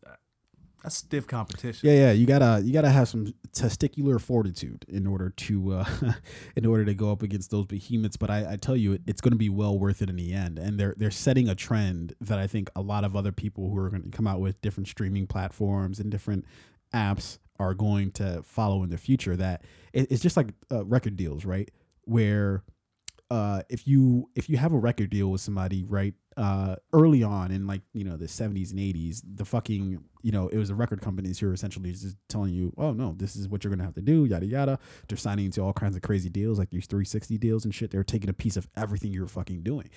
[0.82, 1.88] that's stiff competition.
[1.88, 6.12] Yeah, yeah, you gotta you gotta have some testicular fortitude in order to uh,
[6.56, 8.18] in order to go up against those behemoths.
[8.18, 10.34] But I, I tell you, it, it's going to be well worth it in the
[10.34, 10.58] end.
[10.58, 13.78] And they're they're setting a trend that I think a lot of other people who
[13.78, 16.44] are going to come out with different streaming platforms and different
[16.92, 19.36] apps are going to follow in the future.
[19.36, 19.64] That
[19.94, 21.70] it, it's just like uh, record deals, right?
[22.02, 22.62] Where
[23.34, 27.50] uh, if you if you have a record deal with somebody, right, uh, early on
[27.50, 30.74] in like you know the seventies and eighties, the fucking you know it was the
[30.76, 33.82] record companies who were essentially just telling you, oh no, this is what you're gonna
[33.82, 34.78] have to do, yada yada.
[35.08, 37.90] They're signing into all kinds of crazy deals, like these three sixty deals and shit.
[37.90, 39.90] They're taking a piece of everything you're fucking doing.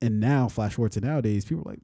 [0.00, 1.80] And now, flash forward to nowadays, people are like,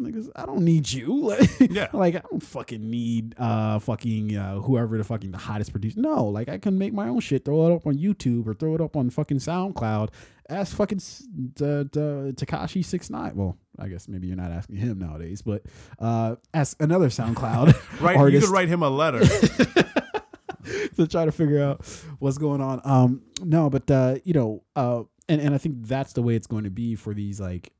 [0.00, 1.14] niggas, I don't need you.
[1.60, 1.88] Like, Yeah.
[1.92, 6.00] like I don't fucking need uh fucking uh, whoever the fucking the hottest producer.
[6.00, 8.74] No, like I can make my own shit, throw it up on YouTube or throw
[8.74, 10.10] it up on fucking SoundCloud.
[10.50, 13.34] Ask fucking Tekashi six nine.
[13.34, 15.62] Well, I guess maybe you're not asking him nowadays, but
[15.98, 19.20] uh, ask another SoundCloud Right, you artist could write him a letter.
[20.96, 21.84] to try to figure out
[22.18, 22.80] what's going on.
[22.84, 26.46] Um, no, but uh, you know, uh, and and I think that's the way it's
[26.46, 27.72] going to be for these like,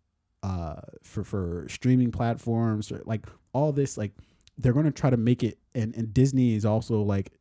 [0.45, 4.13] uh, for for streaming platforms or like all this like
[4.59, 7.33] they're going to try to make it, and and Disney is also like.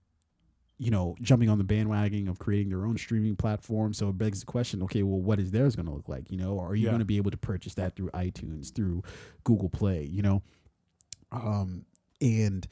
[0.80, 3.94] You know, jumping on the bandwagon of creating their own streaming platform.
[3.94, 6.30] So it begs the question: Okay, well, what is theirs going to look like?
[6.32, 6.90] You know, are you Yeah.
[6.92, 9.04] going to be able to purchase that through iTunes, through
[9.46, 10.04] Google Play?
[10.04, 10.42] You know,
[11.32, 11.86] um,
[12.20, 12.68] and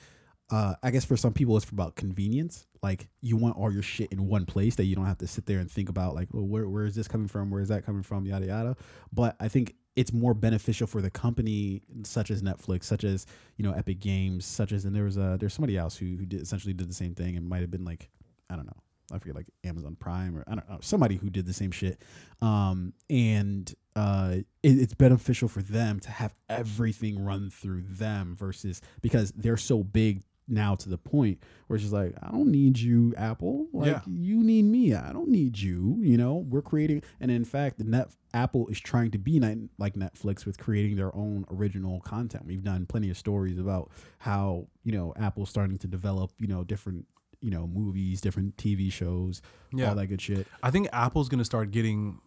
[0.49, 2.65] uh, I guess for some people it's about convenience.
[2.82, 5.45] Like you want all your shit in one place that you don't have to sit
[5.45, 7.49] there and think about like, well, where where is this coming from?
[7.49, 8.25] Where is that coming from?
[8.25, 8.75] Yada yada.
[9.13, 13.25] But I think it's more beneficial for the company such as Netflix, such as
[13.57, 16.25] you know Epic Games, such as and there was a there's somebody else who who
[16.25, 17.35] did essentially did the same thing.
[17.35, 18.09] It might have been like
[18.49, 18.77] I don't know.
[19.13, 22.01] I forget like Amazon Prime or I don't know somebody who did the same shit.
[22.41, 28.81] Um, and uh, it, it's beneficial for them to have everything run through them versus
[29.01, 33.13] because they're so big now to the point where she's like I don't need you,
[33.17, 33.67] Apple.
[33.71, 34.01] Like Yeah.
[34.07, 34.93] you need me.
[34.93, 35.97] I don't need you.
[36.01, 39.39] You know, we're creating, and in fact, the net Apple is trying to be
[39.77, 42.45] like Netflix with creating their own original content.
[42.45, 46.63] We've done plenty of stories about how you know Apple's starting to develop you know
[46.63, 47.05] different
[47.41, 49.41] you know movies, different TV shows,
[49.73, 49.89] Yeah.
[49.89, 50.47] all that good shit.
[50.61, 52.19] I think Apple's going to start getting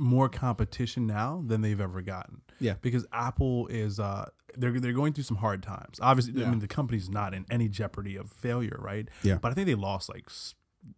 [0.00, 2.40] more competition now than they've ever gotten.
[2.58, 2.74] Yeah.
[2.80, 6.00] Because Apple is uh they're they're going through some hard times.
[6.00, 9.08] Obviously, I mean the company's not in any jeopardy of failure, right?
[9.22, 9.38] Yeah.
[9.40, 10.28] But I think they lost like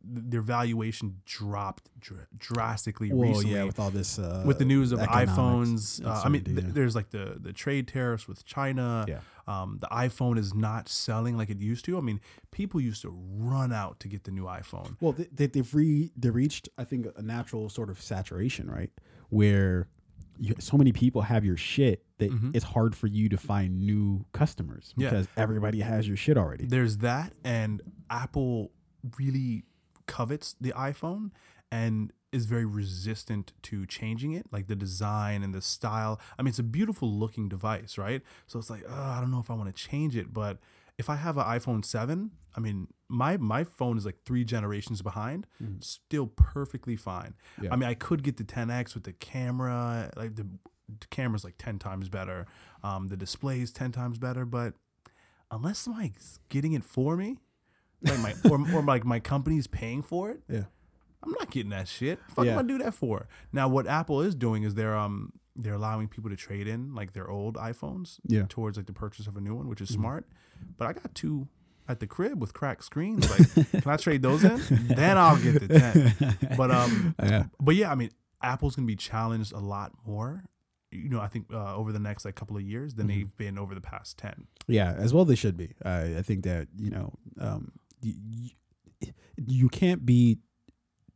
[0.05, 3.55] their valuation dropped dr- drastically Well, recently.
[3.57, 6.95] yeah, with all this uh, with the news of iPhones, uh, I mean, th- there's
[6.95, 9.05] like the the trade tariffs with China.
[9.09, 9.19] Yeah.
[9.49, 11.99] Um, the iPhone is not selling like it used to.
[11.99, 12.21] I mean,
[12.53, 14.97] people used to run out to get the new iPhone.
[15.01, 18.91] Well, they, they, they've re, they reached, I think, a natural sort of saturation, right?
[19.31, 19.89] Where
[20.39, 24.25] you, so many people have your shit that it's hard for you to find new
[24.33, 25.01] customers Mm-hmm.
[25.03, 25.11] Yeah.
[25.11, 26.67] because everybody has your shit already.
[26.67, 28.71] There's that, and Apple
[29.19, 29.65] really
[30.13, 31.31] covets the iPhone
[31.71, 36.21] and is very resistant to changing it, like the design and the style.
[36.39, 38.21] I mean, it's a beautiful looking device, right?
[38.47, 40.59] So it's like, oh, I don't know if I want to change it, but
[40.99, 45.01] if I have an iPhone seven, I mean, my my phone is like three generations
[45.01, 45.47] behind,
[45.81, 47.33] still perfectly fine.
[47.61, 47.71] Yeah.
[47.73, 50.47] I mean, I could get the 10x with the camera, like the,
[51.01, 52.47] the camera's like 10 times better,
[52.83, 54.75] um, the display's 10 times better, but
[55.51, 57.39] unless somebody's getting it for me,
[58.05, 60.65] like my or, or like my company's paying for it, Yeah.
[61.25, 62.19] I'm not getting that shit.
[62.35, 62.53] Fuck Yeah.
[62.53, 63.29] am I do that for?
[63.53, 67.13] Now what Apple is doing is they're um they're allowing people to trade in like
[67.13, 68.41] their old iPhones Yeah.
[68.41, 68.47] Mm-hmm.
[68.49, 70.27] towards like the purchase of a new one, which is smart.
[70.79, 71.49] But I got two
[71.89, 73.29] at the crib with cracked screens.
[73.31, 74.61] Like, can I trade those in?
[74.89, 76.57] Then I'll get the ten.
[76.57, 77.45] But um, Yeah.
[77.61, 78.11] but yeah, I mean,
[78.43, 80.45] Apple's gonna be challenged a lot more.
[80.91, 83.59] You know, I think uh, over the next like couple of years than they've been
[83.59, 84.47] over the past ten.
[84.69, 85.75] Yeah, as well they should be.
[85.85, 87.73] I I think that you know, um,
[88.03, 88.51] you,
[89.37, 90.39] you can't be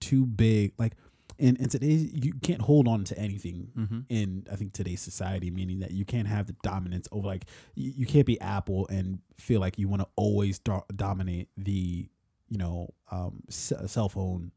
[0.01, 0.72] too big.
[0.78, 0.95] Like
[1.39, 4.01] and in today's, you can't hold on to anything Mm-hmm.
[4.09, 5.51] in I think today's society.
[5.51, 9.18] Meaning that you can't have the dominance over like you, you can't be Apple and
[9.39, 12.09] feel like you want to always do- dominate the
[12.49, 14.53] you know um, s- cell phone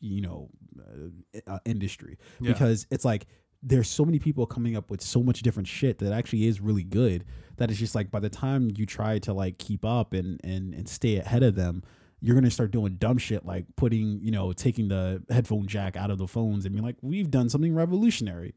[0.00, 2.52] you know uh, uh, industry Yeah.
[2.52, 3.26] because it's like
[3.62, 6.82] there's so many people coming up with so much different shit that actually is really
[6.82, 7.24] good
[7.58, 10.74] that it's just like by the time you try to like keep up and and
[10.74, 11.82] and stay ahead of them
[12.20, 16.10] you're gonna start doing dumb shit like putting you know taking the headphone jack out
[16.10, 18.54] of the phones and being like we've done something revolutionary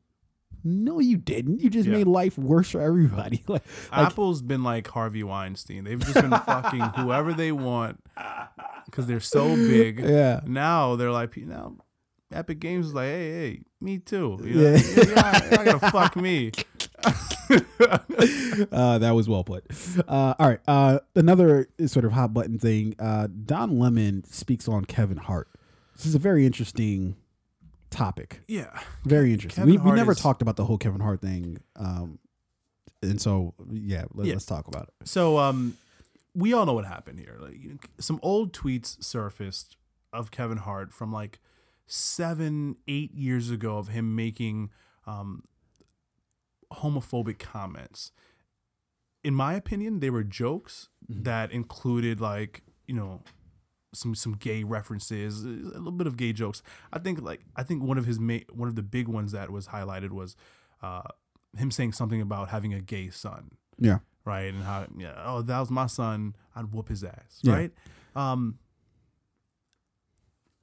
[0.64, 1.98] no you didn't you just Yeah.
[1.98, 5.84] made life worse for everybody like, like Apple's been like Harvey Weinstein.
[5.84, 8.00] They've just been fucking whoever they want
[8.86, 10.00] because they're so big.
[10.00, 11.76] yeah Now they're like, now
[12.32, 14.40] Epic Games is like, hey, hey, me too.
[14.44, 14.78] You know, Yeah.
[14.96, 16.52] you're, not, you're not gonna fuck me.
[18.72, 19.66] uh, that was well put.
[20.08, 20.60] Uh, all right.
[20.68, 22.96] Uh, another sort of hot button thing.
[23.00, 25.48] Uh, Don Lemon speaks on Kevin Hart.
[25.96, 27.16] This is a very interesting
[27.90, 28.42] topic.
[28.48, 29.64] Yeah, Very interesting.
[29.66, 31.60] Kevin we, we never is- talked about the whole Kevin Hart thing.
[31.76, 32.20] Um,
[33.02, 34.36] and so, yeah, let, Yeah.
[34.36, 35.08] us talk about it.
[35.08, 35.78] So um,
[36.34, 37.38] we all know what happened here.
[37.40, 39.78] Like you know, some old tweets surfaced
[40.12, 41.40] of Kevin Hart from like
[41.88, 44.70] seven, eight years ago of him making
[45.06, 45.44] um,
[46.74, 48.12] homophobic comments.
[49.24, 53.22] In my opinion, they were jokes that included like you know
[53.94, 56.62] some some gay references, a little bit of gay jokes.
[56.94, 59.50] I think like I think one of his ma- one of the big ones that
[59.50, 60.36] was highlighted was
[60.84, 61.02] uh,
[61.58, 64.00] him saying something about having a gay son Yeah.
[64.26, 64.54] right?
[64.54, 67.54] And how yeah, oh that was my son, I'd whoop his ass, Yeah.
[67.54, 67.72] right?
[68.16, 68.60] Um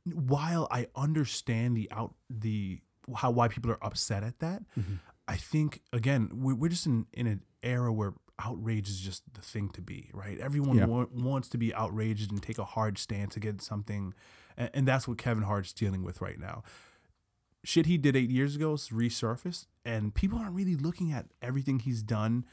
[0.05, 2.81] while I understand the out the
[3.17, 4.95] how why people are upset at that, Mm-hmm.
[5.29, 9.41] I think again we're, we're just in in an era where outrage is just the
[9.41, 10.39] thing to be, right?
[10.41, 10.87] Everyone Yeah.
[10.87, 14.15] wa- wants to be outraged and take a hard stance against something,
[14.57, 16.65] and, and that's what Kevin Hart's dealing with right now.
[17.65, 21.79] Shit he did eight years ago is resurfaced, and people aren't really looking at everything
[21.79, 22.45] he's done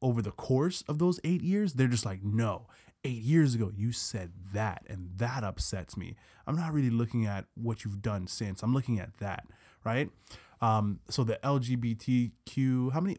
[0.00, 1.74] over the course of those eight years.
[1.74, 2.66] They're just like, no,
[3.04, 6.16] eight years ago you said that, and that upsets me.
[6.46, 8.62] I'm not really looking at what you've done since.
[8.62, 9.46] I'm looking at that,
[9.84, 10.10] right?
[10.60, 13.18] Um, so the LGBTQ, how many?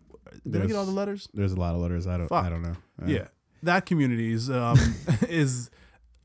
[0.49, 1.29] Did I get all the letters?
[1.33, 2.07] There's a lot of letters.
[2.07, 2.27] I don't.
[2.27, 2.45] Fuck.
[2.45, 2.75] I don't know.
[3.01, 3.27] Uh, yeah
[3.65, 4.77] that community is um
[5.29, 5.69] is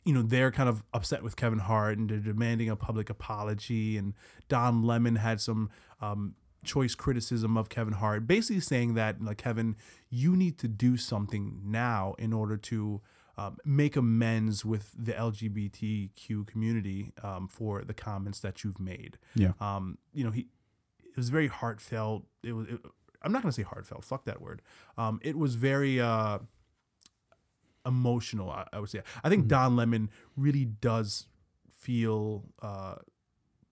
[0.05, 3.97] you know they're kind of upset with Kevin Hart and they're demanding a public apology
[3.97, 4.15] and
[4.49, 9.77] Don Lemon had some um choice criticism of Kevin Hart, basically saying that like Kevin,
[10.11, 13.01] you need to do something now in order to
[13.41, 19.17] um, make amends with the LGBTQ community um, for the comments that you've made.
[19.35, 19.53] Yeah.
[19.61, 20.49] Um, you know, he
[21.03, 22.27] it was very heartfelt.
[22.43, 22.67] It was.
[22.69, 22.81] It,
[23.23, 24.05] I'm not gonna say heartfelt.
[24.05, 24.61] Fuck that word.
[24.99, 26.41] Um, it was very uh,
[27.87, 28.51] emotional.
[28.51, 29.01] I, I would say.
[29.25, 31.27] I think Don Lemon really does
[31.71, 32.97] feel uh,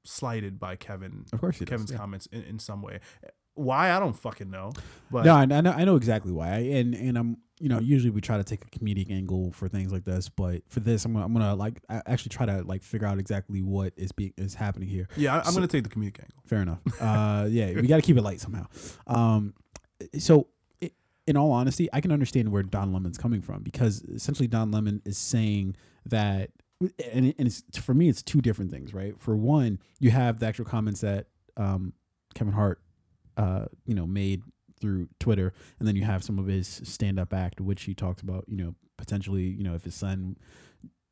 [0.05, 1.27] slighted by Kevin.
[1.31, 1.99] Of course he does, Kevin's yeah.
[1.99, 3.01] comments in, in some way.
[3.53, 4.73] Why I don't fucking know.
[5.11, 7.79] But no, I, I know I know exactly why, I, and and I'm you know
[7.81, 11.05] usually we try to take a comedic angle for things like this, but for this
[11.05, 14.33] I'm gonna, I'm gonna like actually try to like figure out exactly what is being
[14.37, 15.09] is happening here.
[15.17, 16.43] yeah, I, I'm So- gonna take the comedic angle.
[16.47, 16.81] Fair enough.
[17.01, 18.67] Uh, yeah, we got to keep it light somehow.
[19.07, 19.55] Um,
[20.19, 20.47] so,
[20.83, 20.91] i
[21.27, 25.03] in all honesty, I can understand where Don Lemon's coming from because essentially Don Lemon
[25.05, 26.51] is saying that,
[27.13, 29.15] and, it- and it's for me, it's two different things, right?
[29.21, 31.27] For one, you have the actual comments that
[31.59, 31.93] um,
[32.35, 32.81] Kevin Hart,
[33.37, 34.43] uh, you know, made
[34.81, 38.45] through Twitter, and then you have some of his stand-up act, which he talks about,
[38.49, 40.37] you know, potentially, you know, if his son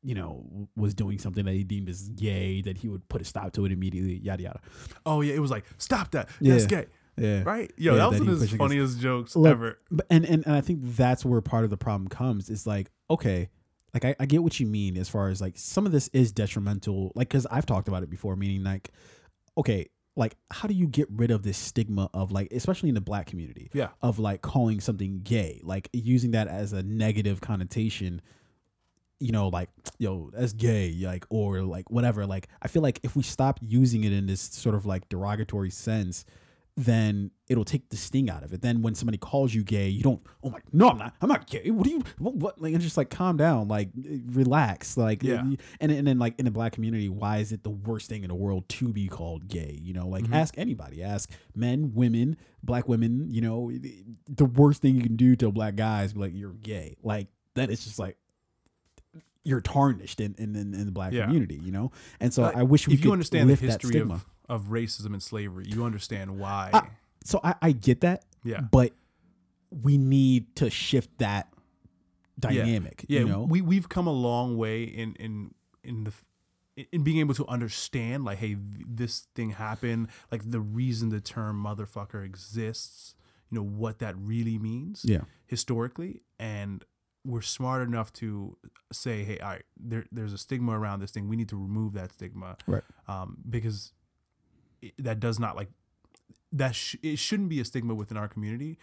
[0.03, 3.25] you know, was doing something that he deemed as gay, that he would put a
[3.25, 4.59] stop to it immediately, yada yada.
[5.05, 6.29] Oh yeah, it was like stop that.
[6.39, 6.67] That's Yeah.
[6.67, 6.85] gay.
[7.17, 7.43] Yeah.
[7.43, 7.71] Right?
[7.77, 9.79] Yo, Yeah, that was one of his funniest jokes Look, ever.
[9.89, 12.49] But and, and and I think that's where part of the problem comes.
[12.49, 13.49] Is like, okay,
[13.93, 16.31] like I, I get what you mean as far as like some of this is
[16.31, 17.11] detrimental.
[17.15, 18.91] Like, because I've talked about it before, meaning like,
[19.57, 23.01] okay, like how do you get rid of this stigma of like, especially in the
[23.01, 23.89] black community, Yeah.
[24.01, 28.21] of like calling something gay, like using that as a negative connotation.
[29.19, 32.25] You know, like yo, that's gay, like or like whatever.
[32.27, 35.71] Like I feel like if we stop using it in this sort of like derogatory
[35.71, 36.25] sense,
[36.79, 38.61] then it'll take the sting out of it.
[38.61, 40.21] Then when somebody calls you gay, you don't.
[40.43, 41.15] Oh my, no, I'm not.
[41.21, 41.71] I'm not gay.
[41.71, 42.03] What do you?
[42.19, 42.35] What?
[42.35, 42.61] what?
[42.61, 43.89] Like, and just like calm down, like
[44.27, 45.43] relax, like Yeah.
[45.81, 48.27] And and then like in the black community, why is it the worst thing in
[48.27, 49.79] the world to be called gay?
[49.81, 50.35] You know, like Mhm.
[50.35, 53.25] ask anybody, ask men, women, black women.
[53.31, 53.71] You know,
[54.27, 56.95] the worst thing you can do to a black guy is be like you're gay.
[57.01, 58.17] Like that is just like.
[59.43, 61.23] You're tarnished in, in, in, the black Yeah.
[61.23, 63.61] community, you know, and so Like, I wish we if could you understand the lift
[63.61, 64.15] that history stigma.
[64.15, 66.69] of, of racism and slavery, you understand why.
[66.73, 66.89] Ah,
[67.23, 68.61] so I, I get that, yeah.
[68.61, 68.93] but
[69.69, 71.49] we need to shift that
[72.39, 73.05] dynamic.
[73.07, 76.13] Yeah, you know, we we've come a long way in in in the
[76.91, 78.55] in being able to understand like hey
[78.87, 83.15] this thing happened like the reason the term motherfucker exists
[83.49, 86.85] you know what that really means yeah, historically and
[87.25, 88.57] we're smart enough to
[88.91, 91.93] say hey all right there, there's a stigma around this thing we need to remove
[91.93, 92.83] that stigma Right.
[93.07, 93.93] um, because
[94.97, 95.69] that does not like
[96.51, 98.77] that sh- it shouldn't be a stigma within our community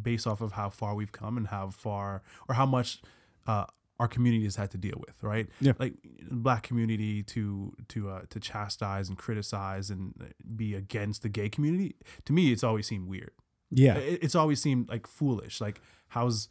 [0.00, 3.00] based off of how far we've come and how far or how much
[3.46, 3.64] uh,
[3.98, 5.72] our community has had to deal with right Yeah.
[5.78, 5.94] like
[6.30, 10.14] black community to to uh, to chastise and criticize and
[10.56, 13.32] be against the gay community to me it's always seemed weird
[13.72, 15.60] yeah, it, it's always seemed like foolish.
[15.60, 16.48] Like, how's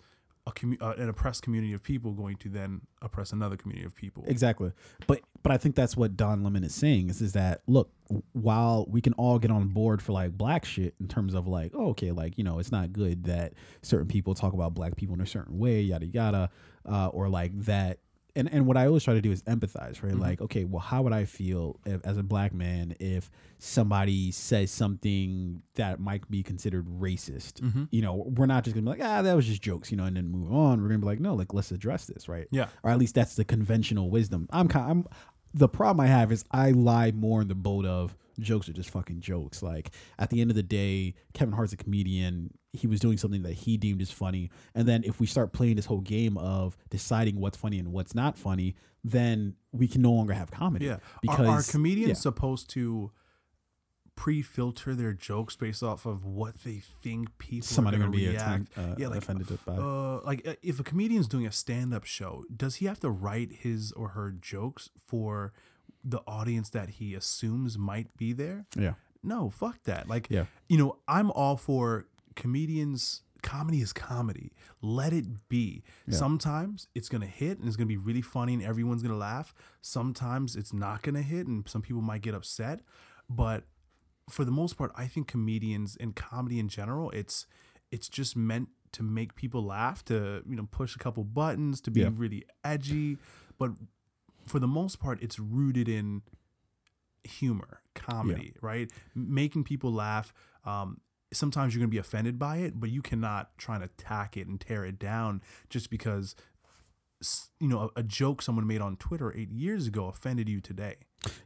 [0.49, 3.95] a commu- uh, an oppressed community of people going to then oppress another community of
[3.95, 4.23] people?
[4.27, 4.71] exactly.
[5.07, 7.91] But but I think that's what Don Lemon is saying is is that look,
[8.33, 11.71] while we can all get on board for like black shit in terms of like,
[11.75, 15.15] oh, okay, like you know, it's not good that certain people talk about black people
[15.15, 16.49] in a certain way, yada yada,
[16.85, 17.99] uh, or like that.
[18.39, 20.13] And, and what I always try to do is empathize, right?
[20.13, 20.19] Mhm.
[20.19, 23.29] Like, okay, well, how would I feel if, as a black man if
[23.59, 27.61] somebody says something that might be considered racist?
[27.61, 27.83] Mm-hmm.
[27.91, 30.05] you know, we're not just gonna be like, ah, that was just jokes, you know,
[30.05, 30.81] and then move on.
[30.81, 32.47] We're gonna be like, no, like let's address this, right?
[32.51, 32.67] Yeah.
[32.83, 34.47] Or at least that's the conventional wisdom.
[34.51, 34.89] I'm kind.
[34.91, 35.07] I'm
[35.53, 38.89] the problem I have is I lie more in the boat of jokes are just
[38.91, 39.61] fucking jokes.
[39.63, 42.53] Like at the end of the day, Kevin Hart's a comedian.
[42.73, 45.75] He was doing something that he deemed as funny, and then if we start playing
[45.75, 50.11] this whole game of deciding what's funny and what's not funny, then we can no
[50.11, 50.85] longer have comedy.
[50.85, 50.97] Yeah.
[51.21, 52.13] because are, are comedians yeah.
[52.13, 53.11] supposed to
[54.15, 58.69] pre-filter their jokes based off of what they think people somebody are be to react?
[58.77, 59.73] atten- uh, yeah, like, offended by.
[59.73, 63.51] Uh, like uh, if a comedian's doing a stand-up show, does he have to write
[63.61, 65.53] his or her jokes for
[66.03, 68.65] the audience that he assumes might be there?
[68.77, 68.93] yeah,
[69.23, 70.07] No, fuck that.
[70.09, 70.45] Like, Yeah.
[70.67, 72.05] you know, I'm all for
[72.35, 73.23] comedians.
[73.41, 74.51] Comedy is comedy.
[74.81, 75.83] Let it be.
[76.07, 76.17] Yeah.
[76.17, 79.53] Sometimes it's gonna hit and it's gonna be really funny and everyone's gonna laugh.
[79.81, 82.81] Sometimes it's not gonna hit and some people might get upset.
[83.29, 83.63] But
[84.29, 87.47] for the most part, I think comedians and comedy in general, it's
[87.91, 91.91] it's just meant to make people laugh, to you know, push a couple buttons, to
[91.91, 92.09] be Yeah.
[92.13, 93.17] really edgy.
[93.57, 93.71] But
[94.45, 96.23] for the most part, it's rooted in
[97.23, 98.91] humor, comedy, right?
[99.15, 100.33] M- Making people laugh.
[100.65, 100.99] Um,
[101.33, 104.47] sometimes you're going to be offended by it, but you cannot try and attack it
[104.47, 106.35] and tear it down just because
[107.59, 110.95] you know a, a joke someone made on Twitter eight years ago offended you today.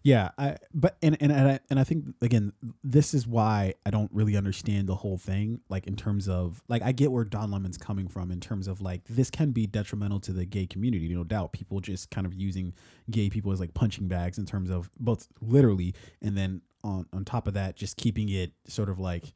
[0.04, 2.54] Yeah, I but and and and I, and I think again
[2.84, 6.84] this is why I don't really understand the whole thing like in terms of like
[6.84, 10.20] I get where Don Lemon's coming from in terms of like this can be detrimental
[10.22, 12.74] to the gay community no doubt people just kind of using
[13.10, 17.26] gay people as like punching bags in terms of both literally and then on on
[17.26, 19.34] top of that just keeping it sort of like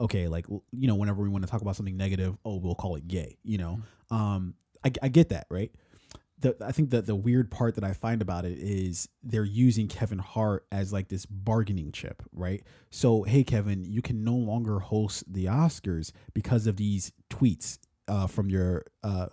[0.00, 2.96] okay like you know whenever we want to talk about something negative oh we'll call
[2.96, 3.80] it gay you know
[4.10, 5.70] um I, I get that right
[6.44, 9.88] the I think that the weird part that I find about it is they're using
[9.88, 12.62] Kevin Hart as like this bargaining chip, right?
[12.90, 17.78] So hey Kevin, you can no longer host the Oscars because of these tweets
[18.08, 19.28] uh, from your uh,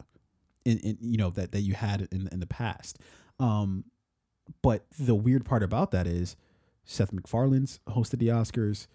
[0.66, 3.00] in, in you know that that you had in in the past.
[3.40, 3.86] Um,
[4.62, 6.36] but the weird part about that is
[6.86, 8.88] Seth MacFarlane's hosted the Oscars.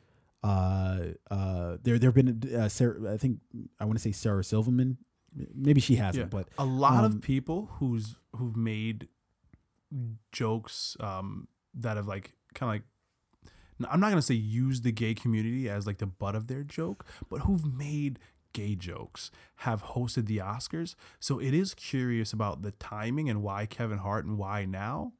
[0.47, 0.99] Uh,
[1.31, 3.41] uh, there there have been uh, Sarah, I think
[3.81, 4.99] I want to say Sarah Silverman.
[5.55, 9.09] Maybe she hasn't, but a lot um, of people who's who've made
[10.33, 15.15] jokes um, that have like kind of like I'm not gonna say use the gay
[15.15, 18.19] community as like the butt of their joke, but who've made
[18.53, 20.95] gay jokes have hosted the Oscars.
[21.21, 25.13] So it is curious about the timing and why Kevin Hart and why now.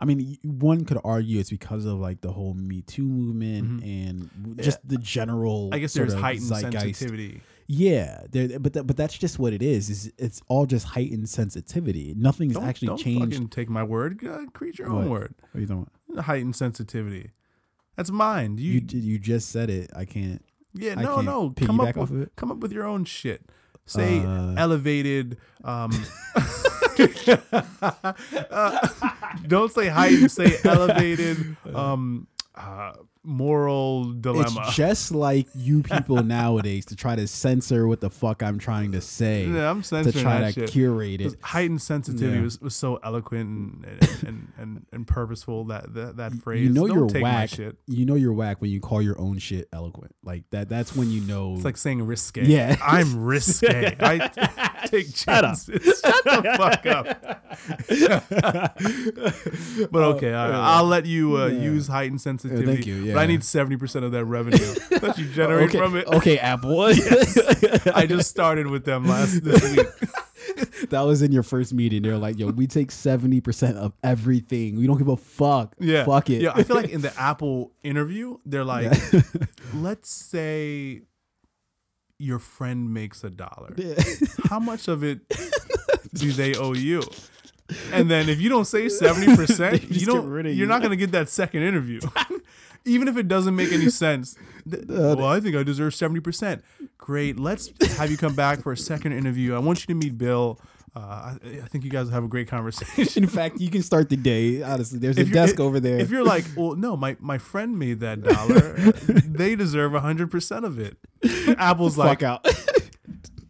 [0.00, 4.30] I mean, one could argue it's because of like the whole Me Too movement and
[4.42, 5.66] w- just the general.
[5.66, 5.74] Mm-hmm.
[5.74, 6.82] I guess there's heightened zeitgeist.
[7.00, 7.40] sensitivity.
[7.66, 9.90] Yeah, there, but but that's just what it is.
[9.90, 12.14] Is it's all just heightened sensitivity.
[12.16, 13.34] Nothing's Don't, actually don't changed.
[13.34, 14.24] fucking take my word.
[14.24, 15.02] Uh, create your What?
[15.04, 15.34] own word.
[15.50, 16.24] What are you talking about?
[16.24, 17.32] Heightened sensitivity.
[17.96, 18.56] That's mine.
[18.58, 19.90] You, You you just said it.
[19.94, 20.42] I can't.
[20.74, 21.54] Yeah, no, can't no.
[21.66, 22.32] Come up with of it?
[22.36, 23.42] come up with your own shit.
[23.84, 25.36] Say Uh, elevated.
[25.64, 25.90] Um,
[28.50, 28.88] uh,
[29.46, 30.30] don't say heightened.
[30.30, 31.56] Say elevated.
[31.74, 32.92] Um, uh,
[33.28, 34.62] moral dilemma.
[34.66, 38.92] It's just like you people nowadays to try to censor what the fuck I'm trying
[38.92, 40.70] to say yeah, I'm to censoring try that to shit.
[40.70, 41.34] curate it.
[41.42, 42.42] Heightened sensitivity Yeah.
[42.44, 46.66] was, was so eloquent and and, and, and, purposeful that that, that phrase.
[46.66, 47.50] You know Don't you're whack.
[47.86, 50.14] You know you're whack when you call your own shit eloquent.
[50.22, 50.68] Like that.
[50.68, 51.54] That's when you know.
[51.54, 52.44] It's like saying risque.
[52.44, 52.76] Yeah.
[52.82, 53.94] I'm risque.
[54.00, 54.28] I
[54.86, 56.00] take chances.
[56.00, 57.24] Shut the fuck up.
[59.90, 60.54] but okay, all right.
[60.54, 61.60] I'll let you uh, Yeah.
[61.62, 62.66] use heightened sensitivity.
[62.66, 64.58] thank you, But I need seventy percent of that revenue
[65.00, 66.06] that you generate okay, from it.
[66.08, 66.80] okay, Apple.
[67.94, 69.86] I just started with them last this week.
[70.90, 72.02] that was in your first meeting.
[72.02, 74.76] They're like, "Yo, we take seventy percent of everything.
[74.78, 75.74] We don't give a fuck.
[75.78, 76.42] Yeah, fuck it.
[76.42, 79.20] Yeah, I feel like in the Apple interview, they're like, Yeah.
[79.74, 81.02] let's say
[82.18, 83.74] your friend makes a dollar.
[84.48, 85.20] How much of it
[86.14, 87.02] do they owe you?
[87.92, 90.22] And then if you don't say seventy percent, you don't.
[90.22, 90.66] get rid of You're you.
[90.66, 92.00] not gonna get that second interview,
[92.88, 94.36] even if it doesn't make any sense.
[94.70, 96.62] Th- well, I think I deserve seventy percent.
[96.96, 97.38] Great.
[97.38, 99.54] Let's have you come back for a second interview.
[99.54, 100.60] I want you to meet Bill.
[100.96, 103.22] Uh, I, I think you guys will have a great conversation.
[103.22, 104.62] In fact, you can start the day.
[104.62, 105.98] Honestly, there's a If you're- desk over there.
[105.98, 110.64] If you're like, well, no, my, my friend made that dollar, they deserve hundred percent
[110.64, 110.96] of it.
[111.58, 112.46] Apple's fuck like, out.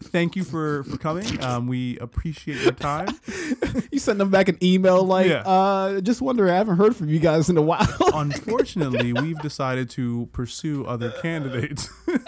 [0.08, 1.42] Thank you for for coming.
[1.42, 3.08] Um, we appreciate your time.
[3.92, 5.42] you send them back an email like, Yeah.
[5.46, 6.50] uh, just wondering.
[6.52, 7.86] I haven't heard from you guys in a while.
[8.14, 11.88] Unfortunately, we've decided to pursue other candidates.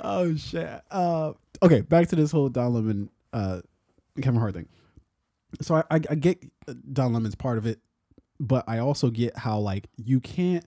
[0.00, 0.80] oh shit.
[0.90, 1.32] Uh,
[1.62, 3.60] okay, back to this whole Don Lemon, uh,
[4.20, 4.68] Kevin Hart thing.
[5.60, 6.44] So I, I, I get
[6.92, 7.80] Don Lemon's part of it,
[8.38, 10.64] but I also get how like you can't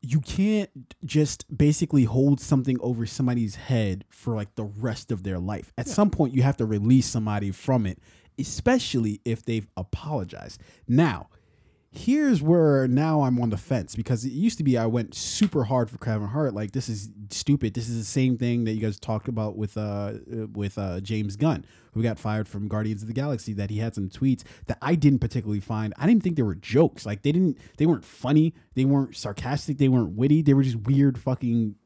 [0.00, 0.70] you can't
[1.04, 5.72] just basically hold something over somebody's head for like the rest of their life.
[5.76, 7.98] At some point, you have to release somebody from it,
[8.38, 10.62] especially if they've apologized.
[10.88, 11.28] Now,
[11.90, 15.64] here's where now I'm on the fence because it used to be I went super
[15.64, 16.54] hard for Kevin Hart.
[16.54, 17.74] Like this is stupid.
[17.74, 21.00] This is the same thing that you guys talked about with uh uh, with uh
[21.00, 21.64] James Gunn,
[21.94, 23.52] who got fired from Guardians of the Galaxy.
[23.52, 25.94] That he had some tweets that I didn't particularly find.
[25.96, 27.06] I didn't think they were jokes.
[27.06, 27.58] Like they didn't.
[27.78, 28.54] They weren't funny.
[28.74, 29.78] They weren't sarcastic.
[29.78, 30.42] They weren't witty.
[30.42, 31.76] They were just weird fucking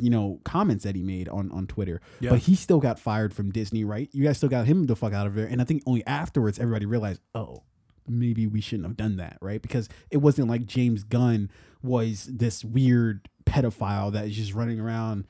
[0.00, 2.00] you know comments that he made on on Twitter.
[2.20, 2.30] Yeah.
[2.30, 4.08] But he still got fired from Disney, right?
[4.12, 5.46] You guys still got him the fuck out of there.
[5.46, 7.62] And I think only afterwards everybody realized, oh,
[8.06, 9.60] maybe we shouldn't have done that, right?
[9.60, 11.50] Because it wasn't like James Gunn
[11.82, 15.26] was this weird pedophile that is just running around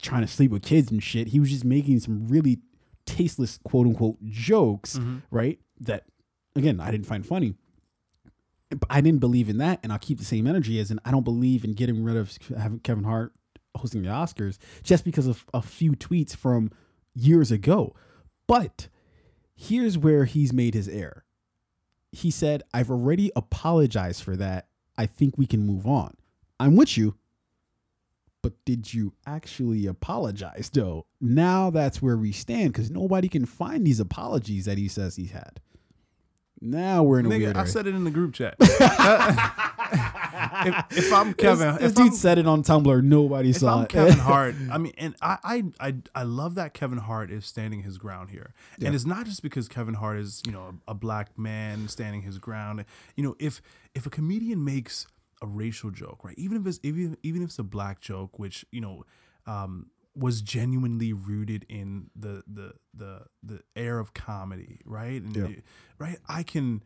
[0.00, 1.28] trying to sleep with kids and shit.
[1.28, 2.60] He was just making some really
[3.06, 5.18] tasteless quote unquote jokes, mm-hmm.
[5.30, 5.58] right?
[5.80, 6.04] That
[6.56, 7.54] again, I didn't find funny.
[8.88, 11.24] I didn't believe in that, and I'll keep the same energy as in I don't
[11.24, 13.32] believe in getting rid of having Kevin Hart
[13.76, 16.70] hosting the Oscars just because of a few tweets from
[17.14, 17.94] years ago.
[18.46, 18.88] But
[19.54, 21.24] here's where he's made his error.
[22.12, 24.68] He said, I've already apologized for that.
[24.98, 26.14] I think we can move on.
[26.60, 27.16] I'm with you.
[28.42, 31.06] but did you actually apologize though?
[31.20, 35.30] Now that's where we stand because nobody can find these apologies that he says he's
[35.30, 35.60] had.
[36.60, 37.72] Now we're in a Nigga, weird I area.
[37.72, 38.56] said it in the group chat.
[40.90, 43.02] if, if I'm Kevin, this, this if dude I'm, said it on Tumblr.
[43.02, 43.88] Nobody if saw I'm it.
[43.90, 47.82] Kevin Hart, I mean, and I, I, I, I love that Kevin Hart is standing
[47.82, 48.86] his ground here, Yeah.
[48.86, 52.22] and it's not just because Kevin Hart is, you know, a, a black man standing
[52.22, 52.84] his ground.
[53.16, 53.60] You know, if
[53.94, 55.06] if a comedian makes
[55.42, 58.64] a racial joke, right, even if it's even even if it's a black joke, which
[58.70, 59.04] you know,
[59.46, 65.46] um, was genuinely rooted in the the the the air of comedy, right, and Yeah.
[65.98, 66.82] right, I can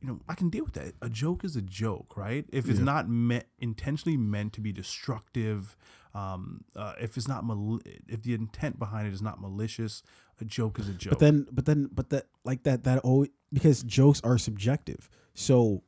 [0.00, 0.94] you know, I can deal with that.
[1.00, 2.44] A joke is a joke, right?
[2.52, 2.84] If it's Yeah.
[2.84, 5.76] not meant intentionally meant to be destructive,
[6.14, 10.02] um, uh, if it's not mal- if the intent behind it is not malicious,
[10.40, 11.12] a joke is a joke.
[11.12, 15.08] But then, but then, but that like that that always because jokes are subjective.
[15.34, 15.82] So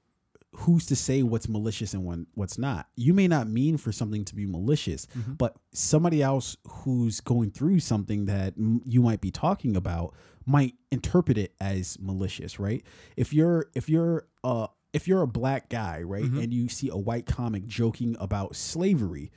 [0.52, 2.88] who's to say what's malicious and when what's not?
[2.96, 5.34] You may not mean for something to be malicious, Mm-hmm.
[5.34, 10.14] but somebody else who's going through something that m- you might be talking about
[10.46, 12.82] might interpret it as malicious, right?
[13.16, 16.38] If you're if you're uh if you're a black guy, right, Mm-hmm.
[16.40, 19.30] and you see a white comic joking about slavery,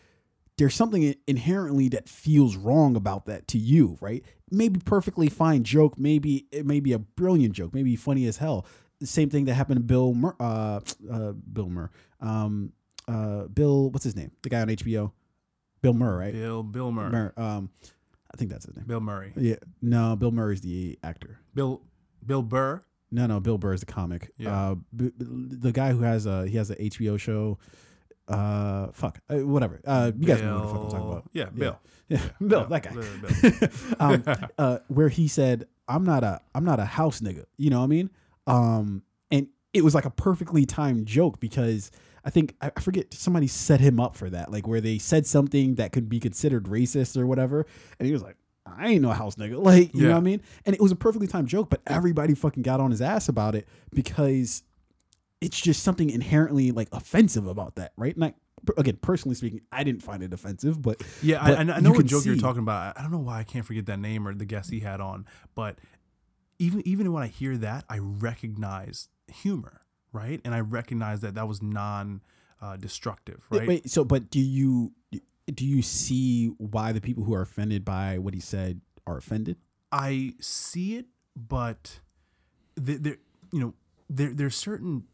[0.57, 4.24] there's something inherently that feels wrong about that to you, right?
[4.49, 8.66] Maybe perfectly fine joke, maybe it may be a brilliant joke, maybe funny as hell.
[9.01, 10.79] The same thing that happened to Bill Mur, uh,
[11.11, 11.89] uh, Bill Murr,
[12.21, 12.71] um,
[13.07, 14.31] uh, Bill, what's his name?
[14.43, 15.11] The guy on HBO,
[15.81, 16.31] Bill Murr, right?
[16.33, 17.69] Bill Bill Murray, Murr, um,
[18.33, 18.85] I think that's his name.
[18.85, 21.39] Bill Murray, Yeah, no, Bill Murray's the actor.
[21.53, 21.81] Bill
[22.25, 22.83] Bill Burr.
[23.11, 24.31] No, no, Bill Burr is the comic.
[24.37, 24.55] Yeah.
[24.71, 27.57] Uh, b- b- the guy who has a he has an HBO show.
[28.27, 29.81] Uh, fuck, uh, whatever.
[29.85, 31.29] Uh, you guys know what the fuck I'm talking about.
[31.33, 31.79] Yeah, Bill.
[32.07, 32.91] Yeah, Bill, Yeah, that guy.
[32.93, 33.69] Bill, Bill.
[33.99, 37.79] um, uh, where he said, "I'm not a, I'm not a house nigga." You know
[37.79, 38.09] what I mean?
[38.47, 41.91] Um, and it was like a perfectly timed joke because
[42.25, 45.75] I think I forget somebody set him up for that, like where they said something
[45.75, 47.65] that could be considered racist or whatever,
[47.99, 48.35] and he was like.
[48.63, 49.57] I ain't no house nigga.
[49.61, 50.41] Like, you know what I mean?
[50.67, 53.55] And it was a perfectly timed joke, but everybody fucking got on his ass about
[53.55, 54.61] it because
[55.41, 58.15] it's just something inherently like offensive about that, right?
[58.15, 58.33] And I,
[58.77, 62.05] again, personally speaking, I didn't find it offensive, but Yeah, But I, I know- what
[62.05, 62.95] joke you're talking about.
[62.95, 65.01] I- I don't know why I can't forget that name or the guest he had
[65.01, 65.25] on,
[65.55, 65.79] but
[66.62, 69.82] even even when I hear that, I recognize humor,
[70.14, 70.39] right?
[70.45, 72.22] And I recognize that that was non
[72.62, 73.68] uh, destructive, right?
[73.68, 74.93] Wait, so but do you
[75.51, 79.57] do you see why the people who are offended by what he said are offended?
[79.91, 81.99] I see it, but
[82.76, 83.18] there,
[83.51, 83.74] you know,
[84.07, 85.05] there there's certain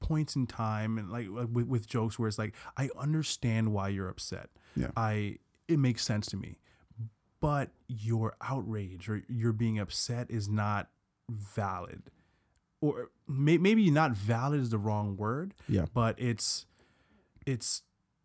[0.00, 3.88] points in time and like, like with, with jokes where it's like I understand why
[3.88, 4.50] you're upset.
[4.76, 4.92] Yeah.
[4.96, 6.58] I it makes sense to me.
[7.40, 10.88] But your outrage or your being upset is not
[11.30, 12.02] valid.
[12.80, 15.86] Or may, maybe not valid is the wrong word, Yeah.
[15.92, 16.66] but it's
[17.46, 17.82] it's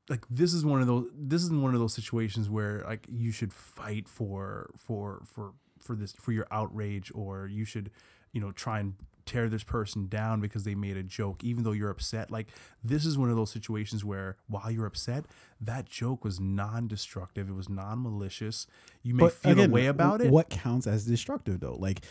[0.09, 3.32] like this is one of those this is one of those situations where like you
[3.32, 7.89] should fight for for for for this for your outrage or you should
[8.34, 11.71] you know try and tear this person down because they made a joke even though
[11.71, 12.29] you're upset.
[12.29, 12.49] Like
[12.84, 15.25] this is one of those situations where while you're upset
[15.61, 17.49] that joke was non-destructive.
[17.49, 18.67] It was non-malicious.
[19.01, 20.29] You may feel a way about it.
[20.31, 21.77] What counts as destructive though?
[21.79, 22.01] Like,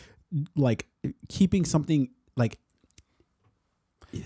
[0.55, 0.87] like
[1.29, 2.57] keeping something like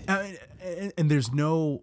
[0.06, 1.82] and, and, and there's no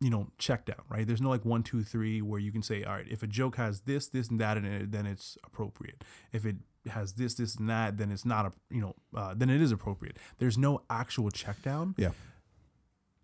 [0.00, 1.06] you know check down right?
[1.06, 3.56] There's no like one two three where you can say all right if a joke
[3.56, 6.02] has this this and that in it then it's appropriate.
[6.32, 6.56] If it
[6.90, 9.72] has this this and that then it's not a you know uh, then it is
[9.72, 10.16] appropriate.
[10.38, 11.94] There's no actual check down.
[11.96, 12.10] Yeah.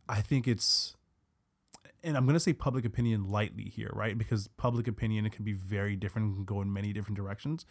[0.08, 0.96] i think it's
[2.02, 4.16] and i'm going to say public opinion lightly here right?
[4.18, 7.64] Because public opinion it can be very different can go in many different directions.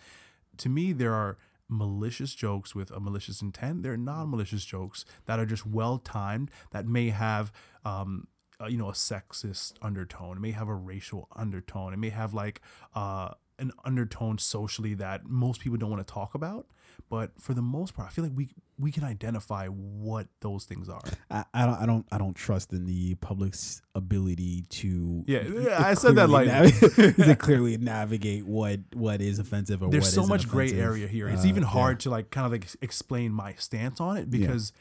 [0.58, 1.38] To me there are
[1.70, 3.84] malicious jokes with a malicious intent.
[3.84, 7.52] There are non-malicious jokes that are just well timed that may have
[7.86, 8.28] um
[8.62, 10.38] uh, you know a sexist undertone.
[10.38, 11.94] It may have a racial undertone.
[11.94, 12.62] It may have like
[12.96, 13.30] uh
[13.60, 16.66] an undertone socially that most people don't want to talk about
[17.10, 18.50] but for the most part i feel like we
[18.80, 22.74] we can identify what those things are I, I don't I don't I don't trust
[22.74, 28.46] in the public's ability to Yeah, yeah, I said that like nav- to clearly navigate
[28.46, 31.30] what what is offensive or there's so much gray area here.
[31.30, 31.70] It's Uh, even yeah.
[31.70, 34.74] hard to like kind of like explain my stance on it because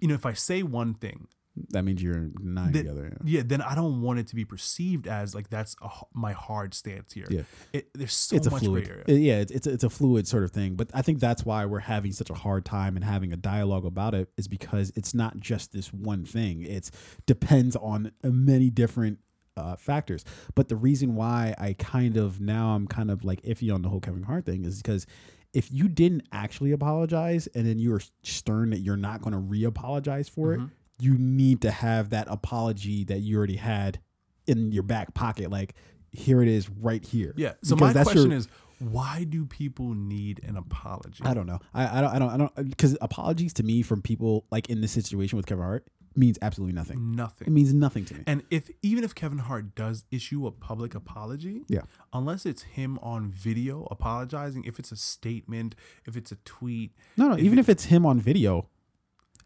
[0.00, 1.28] you know if I say one thing,
[1.70, 3.16] That means you're denying That- the other.
[3.24, 6.74] yeah, then I don't want it to be perceived as like that's a, my hard
[6.74, 7.26] stance here.
[7.28, 7.42] Yeah.
[7.72, 9.04] it, there's so it's a fluid.
[9.08, 10.76] Yeah, it's, it's it's a fluid sort of thing.
[10.76, 13.84] But I think that's why we're having such a hard time and having a dialogue
[13.84, 16.62] about it is because it's not just this one thing.
[16.62, 16.90] It
[17.26, 19.18] depends on many different
[19.56, 20.24] uh, factors.
[20.54, 23.88] But the reason why I kind of now I'm kind of like iffy on the
[23.88, 25.04] whole Kevin Hart thing is because
[25.52, 29.38] if you didn't actually apologize and then you were stern that you're not going to
[29.38, 30.66] re-apologize for Mhm.
[30.66, 30.70] it,
[31.00, 34.00] you need to have that apology that you already had
[34.46, 35.50] in your back pocket.
[35.50, 35.74] Like
[36.12, 37.34] here it is right here.
[37.36, 37.52] Yeah.
[37.62, 38.48] So Because my question your- is,
[38.78, 41.22] why do people need an apology?
[41.24, 41.58] I don't know.
[41.74, 42.10] I, I don't.
[42.14, 42.30] I don't.
[42.30, 42.70] I don't.
[42.70, 45.86] Because apologies to me from people like in this situation with Kevin Hart
[46.16, 47.14] means absolutely nothing.
[47.14, 47.46] Nothing.
[47.46, 48.24] It means nothing to me.
[48.26, 51.82] And if even if Kevin Hart does issue a public apology, Yeah.
[52.14, 55.74] unless it's him on video apologizing, if it's a statement,
[56.06, 57.36] if it's a tweet, No, no.
[57.38, 58.66] even it- if it's him on video,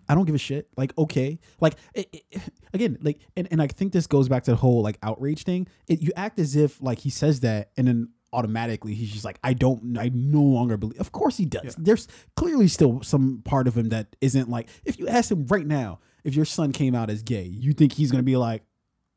[0.09, 0.69] I don't give a shit.
[0.77, 2.41] Like, okay, like it, it-
[2.75, 5.67] again, like, and, and I think this goes back to the whole like outrage thing.
[5.89, 9.39] It, you act as if like he says that, and then automatically he's just like,
[9.45, 10.99] I don't, I no longer believe.
[11.01, 11.65] Of course he does.
[11.65, 11.71] Yeah.
[11.79, 14.69] There's clearly still some part of him that isn't like.
[14.85, 17.93] If you ask him right now, if your son came out as gay, you think
[17.93, 18.63] he's gonna be like.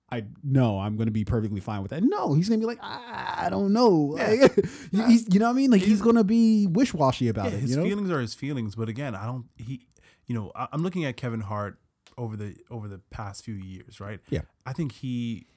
[0.09, 2.01] I no, I'm gonna be perfectly fine with that.
[2.01, 4.15] No, he's gonna be like, I, I don't know.
[4.17, 4.29] Yeah.
[4.43, 4.65] Like,
[5.09, 5.69] he's, you know what I mean?
[5.69, 7.59] Like he's He's- gonna be wish washy about yeah, it.
[7.59, 7.83] his You know?
[7.83, 8.73] feelings are his feelings.
[8.73, 9.47] But again, I don't.
[9.57, 9.85] He,
[10.27, 11.79] you know, I, I'm looking at Kevin Hart
[12.17, 14.19] over the over the past few years, right?
[14.29, 14.41] Yeah.
[14.65, 15.47] I think he,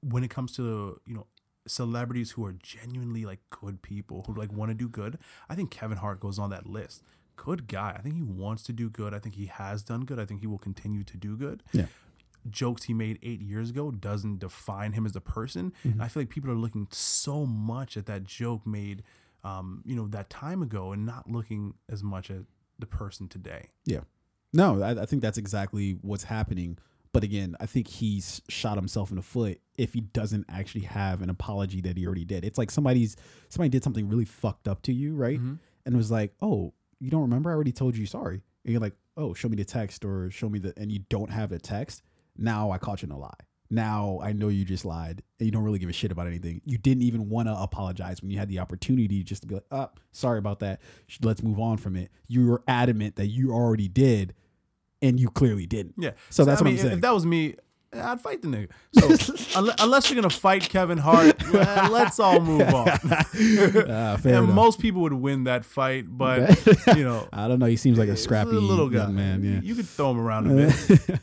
[0.00, 1.26] when it comes to you know
[1.66, 5.18] celebrities who are genuinely like good people who like want to do good,
[5.48, 7.02] I think Kevin Hart goes on that list.
[7.36, 7.94] Good guy.
[7.96, 9.14] I think he wants to do good.
[9.14, 10.18] I think he has done good.
[10.18, 11.62] I think he will continue to do good.
[11.72, 11.86] Yeah.
[12.50, 15.72] Jokes he made eight years ago doesn't define him as a person.
[15.80, 15.92] Mm-hmm.
[15.92, 19.02] And I feel like people are looking so much at that joke made,
[19.44, 22.42] um, you know, that time ago, and not looking as much at
[22.78, 23.66] the person today.
[23.84, 24.00] Yeah.
[24.52, 26.78] No, I, I think that's exactly what's happening.
[27.12, 31.22] But again, I think he's shot himself in the foot if he doesn't actually have
[31.22, 32.44] an apology that he already did.
[32.44, 33.16] It's like somebody's
[33.48, 35.40] somebody did something really fucked up to you, right?
[35.40, 35.58] Mhm.
[35.86, 37.50] And was like, "Oh, you don't remember?
[37.50, 40.48] I already told you sorry." And you're like, "Oh, show me the text or show
[40.50, 42.02] me the," and you don't have the text.
[42.36, 43.32] Now I caught you in a lie.
[43.70, 46.62] Now I know you just lied and you don't really give a shit about anything.
[46.64, 49.66] You didn't even want to apologize when you had the opportunity just to be like,
[49.70, 50.80] "Oh, sorry about that.
[51.22, 54.34] Let's move on from it." You were adamant that you already did,
[55.02, 55.94] and you clearly didn't.
[55.98, 56.12] Yeah.
[56.30, 56.94] So that's I what mean, I'm saying.
[56.94, 57.56] If that was me,
[57.92, 58.70] I'd fight the nigga.
[59.54, 62.86] So unless you're gonna fight Kevin Hart, well, let's all move on.
[62.98, 64.48] Fair and enough.
[64.54, 66.66] most people would win that fight, but
[66.96, 67.66] you know, I don't know.
[67.66, 69.06] He seems like a scrappy little guy.
[69.08, 69.42] man.
[69.42, 69.60] Yeah.
[69.62, 71.20] You could throw him around a bit.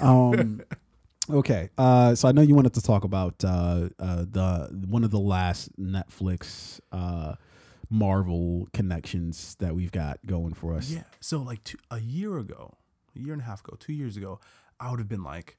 [0.00, 0.62] um,
[1.30, 1.70] okay.
[1.78, 5.18] Uh, so I know you wanted to talk about uh, uh, the one of the
[5.18, 7.34] last Netflix uh,
[7.90, 10.90] Marvel connections that we've got going for us.
[10.90, 11.04] Yeah.
[11.20, 12.76] So like two, a year ago,
[13.14, 14.40] a year and a half ago, two years ago,
[14.80, 15.56] I would have been like,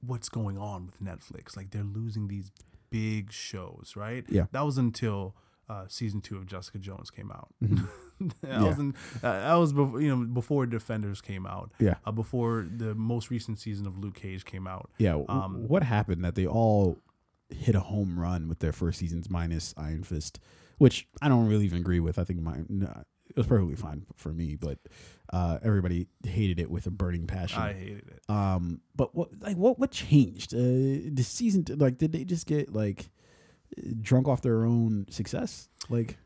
[0.00, 1.56] "What's going on with Netflix?
[1.56, 2.50] Like they're losing these
[2.90, 4.46] big shows, right?" Yeah.
[4.52, 5.34] That was until
[5.68, 7.48] uh, season two of Jessica Jones came out.
[7.60, 7.70] that
[8.18, 8.46] Mm-hmm.
[8.50, 8.62] Yeah.
[8.62, 11.70] was in, uh, that was before you know before Defenders came out.
[11.78, 11.96] Yeah.
[12.06, 14.90] Uh, before the most recent season of Luke Cage came out.
[14.96, 15.22] Yeah.
[15.28, 16.96] Um, what happened that they all
[17.50, 20.40] hit a home run with their first seasons minus Iron Fist,
[20.78, 22.18] which I don't really even agree with.
[22.18, 24.78] I think mine no, it was perfectly fine for me, but
[25.32, 27.60] uh, everybody hated it with a burning passion.
[27.60, 28.30] I hated it.
[28.30, 30.54] Um, but what like what what changed?
[30.54, 30.56] Uh,
[31.12, 33.10] the season like did they just get like
[34.00, 35.68] drunk off their own success?
[35.88, 36.18] Like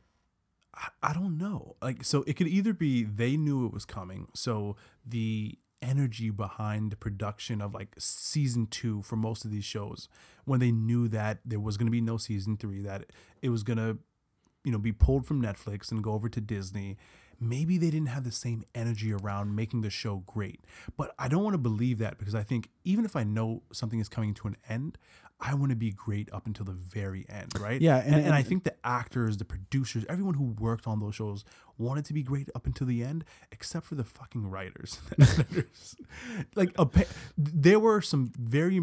[1.02, 1.76] I, don't know.
[1.82, 6.92] Like, so it could either be they knew it was coming, so the energy behind
[6.92, 10.08] the production of like season two for most of these shows,
[10.44, 13.06] when they knew that there was going to be no season three, that
[13.42, 13.98] it was going to,
[14.64, 16.96] you know, be pulled from Netflix and go over to Disney.
[17.42, 20.60] Maybe they didn't have the same energy around making the show great.
[20.98, 23.98] But I don't want to believe that because I think even if I know something
[23.98, 24.98] is coming to an end,
[25.42, 27.80] I want to be great up until the very end, right?
[27.80, 31.14] Yeah, And, and- and, I think the actors, the producers, everyone who worked on those
[31.14, 31.44] shows
[31.78, 35.00] wanted to be great up until the end, except for the fucking writers.
[36.54, 36.86] like, a,
[37.36, 38.80] there were some very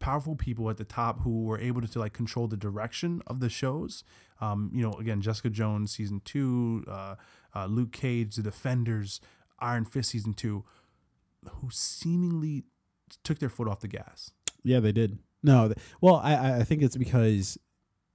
[0.00, 3.40] powerful people at the top who were able to, to like control the direction of
[3.40, 4.04] the shows.
[4.40, 7.16] Um, you know, again, Jessica Jones season two, uh,
[7.54, 9.20] uh, Luke Cage, The Defenders,
[9.58, 10.64] Iron Fist season two,
[11.60, 12.64] who seemingly
[13.24, 14.30] took their foot off the gas.
[14.64, 15.18] yeah, they did.
[15.42, 17.58] No, well, I I- I think it's because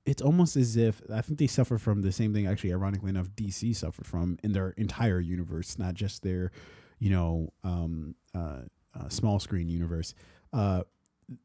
[0.05, 2.45] it's almost as if I think they suffer from the same thing.
[2.45, 6.51] Actually, ironically enough, DC suffered from in their entire universe, not just their,
[6.99, 8.63] you know, um, uh,
[8.93, 10.13] uh, small screen universe.
[10.51, 10.83] Uh,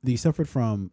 [0.02, 0.90] they suffered from,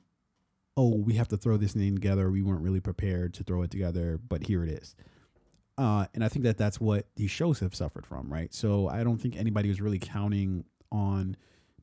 [0.78, 2.30] oh, we have to throw this thing together.
[2.30, 4.95] We weren't really prepared to throw it together, but here it is.
[5.78, 8.53] Uh, and I think that that's what these shows have suffered from, right?
[8.53, 11.36] So I don't think anybody was really counting on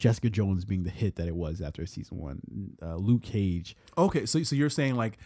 [0.02, 2.40] Jessica Jones being the hit that it was after season one.
[2.82, 5.16] Uh, Luke Cage, Okay, so so you're saying like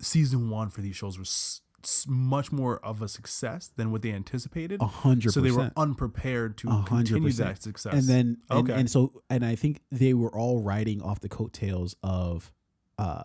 [0.00, 4.12] season one for these shows was s- much more of a success than what they
[4.12, 4.80] anticipated.
[4.80, 7.92] a hundred so they were unprepared to A hundred continue that success.
[7.94, 8.72] and then and, Okay.
[8.80, 12.52] and so and I think they were all riding off the coattails of
[12.98, 13.24] uh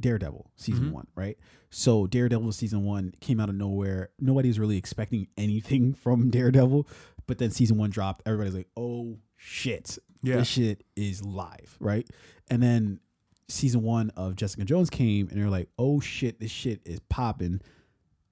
[0.00, 0.92] Daredevil season Mhm.
[0.92, 1.38] one, right?
[1.70, 4.10] So Daredevil season one came out of nowhere.
[4.18, 6.88] Nobody was really expecting anything from Daredevil,
[7.28, 8.22] but then season one dropped.
[8.26, 10.36] Everybody's like, "Oh shit, Yeah.
[10.36, 12.08] this shit is live, right?
[12.50, 13.00] And then
[13.48, 17.60] season one of Jessica Jones came, and they're like, oh shit, this shit is popping.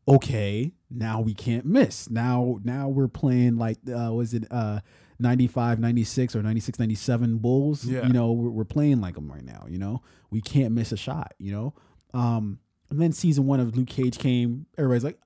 [0.09, 2.09] Okay, now we can't miss.
[2.11, 4.81] Now, now we're playing like, uh, was it uh,
[5.19, 7.85] 95, 96 or 96, 97 Bulls?
[7.85, 8.07] Yeah.
[8.07, 9.67] You know, we're, we're playing like them right now.
[9.69, 11.35] You know, we can't miss a shot.
[11.39, 11.75] You know,
[12.15, 12.59] um,
[12.91, 14.67] and then season one of Luke Cage came.
[14.79, 15.19] Everybody's like,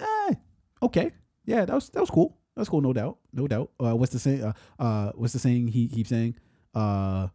[0.00, 0.34] eh,
[0.82, 1.12] okay,
[1.44, 2.38] yeah, that was that was cool.
[2.56, 3.70] That's cool, no doubt, no doubt.
[3.78, 4.42] Uh, what's the saying?
[4.44, 6.34] Uh, uh, what's the saying he keeps saying?
[6.74, 7.28] Uh,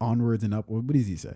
[0.00, 0.68] onwards and up.
[0.68, 1.34] What does he say?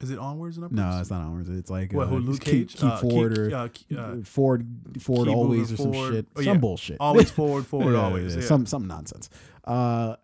[0.00, 0.76] Is it onwards and upwards?
[0.78, 1.48] No, it's not onwards.
[1.48, 2.74] It's like What, uh, Luke keep, Cage?
[2.74, 4.66] keep Uh, forward keep- or uh, uh, forward,
[5.00, 6.12] forward always or some forward.
[6.14, 6.26] shit.
[6.36, 6.96] Oh, some bullshit.
[7.00, 8.34] always forward, forward, Yeah, always.
[8.34, 8.46] yeah, Yeah.
[8.46, 9.30] Some some nonsense.
[9.64, 10.16] Uh,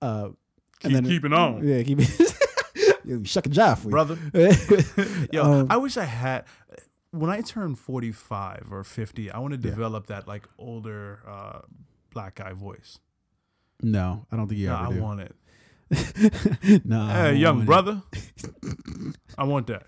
[0.00, 0.30] uh,
[0.80, 2.00] Keep keeping on, Yeah, keep
[3.24, 4.16] shucking jive, brother.
[5.32, 6.44] Yo, Um, I wish I had.
[7.10, 9.74] When I turn forty-five or fifty, I want to Yeah.
[9.74, 11.60] develop that like older uh,
[12.12, 12.98] black guy voice.
[13.82, 15.02] no, I don't think you No, ever I do.
[15.02, 15.34] want it.
[16.86, 18.02] no, Hey, young brother,
[19.38, 19.86] I want that.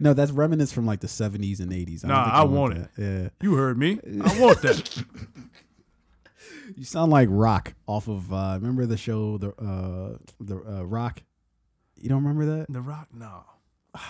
[0.00, 2.04] No, that's remnants from like the seventies and eighties.
[2.04, 2.88] Nah, I want it.
[2.98, 3.98] Yeah, You heard me.
[4.22, 5.04] I want that.
[6.76, 8.32] you sound like Roc off of.
[8.32, 11.22] uh Remember the show, the uh the uh, Roc.
[11.96, 12.66] You don't remember that?
[12.72, 13.44] The Rock, no.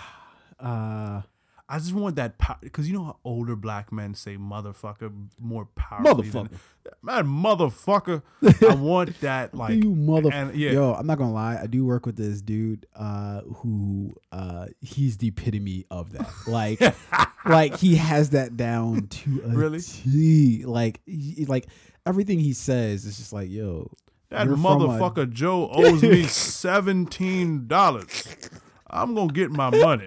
[0.59, 1.21] Uh,
[1.69, 5.65] I just want that power because you know how older black men say "motherfucker" more
[5.75, 6.27] powerfully.
[6.29, 6.49] motherfucker.
[6.49, 8.21] Than, Man, motherfucker.
[8.69, 9.81] I want that like.
[9.81, 10.29] you mother.
[10.31, 10.71] and- yeah.
[10.71, 11.57] Yo, I'm not gonna lie.
[11.61, 16.29] I do work with this dude uh, who uh, he's the epitome of that.
[16.45, 16.81] Like,
[17.45, 19.79] like he has that down to a Really?
[19.79, 20.65] T.
[20.65, 21.67] Like, he, like
[22.05, 23.89] everything he says is just like, yo,
[24.29, 28.27] That you're a- motherfucker Joe owes me seventeen dollars.
[28.89, 30.05] I'm gonna get my money.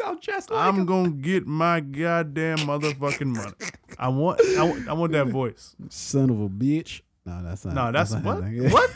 [0.00, 0.86] You sound just like I'm him.
[0.86, 3.52] gonna get my goddamn motherfucking money.
[3.98, 5.76] I want, I want, I want that voice.
[5.88, 7.02] son of a bitch.
[7.26, 7.74] No, that's not.
[7.74, 8.44] No, that's not what?
[8.44, 8.70] him.
[8.70, 8.90] What?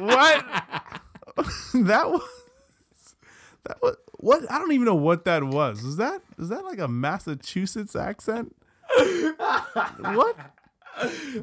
[0.00, 0.44] what?
[1.74, 2.22] that was
[3.64, 4.50] that was what?
[4.50, 5.82] I don't even know what that was.
[5.84, 8.54] Is that is that like a Massachusetts accent?
[9.98, 10.36] what?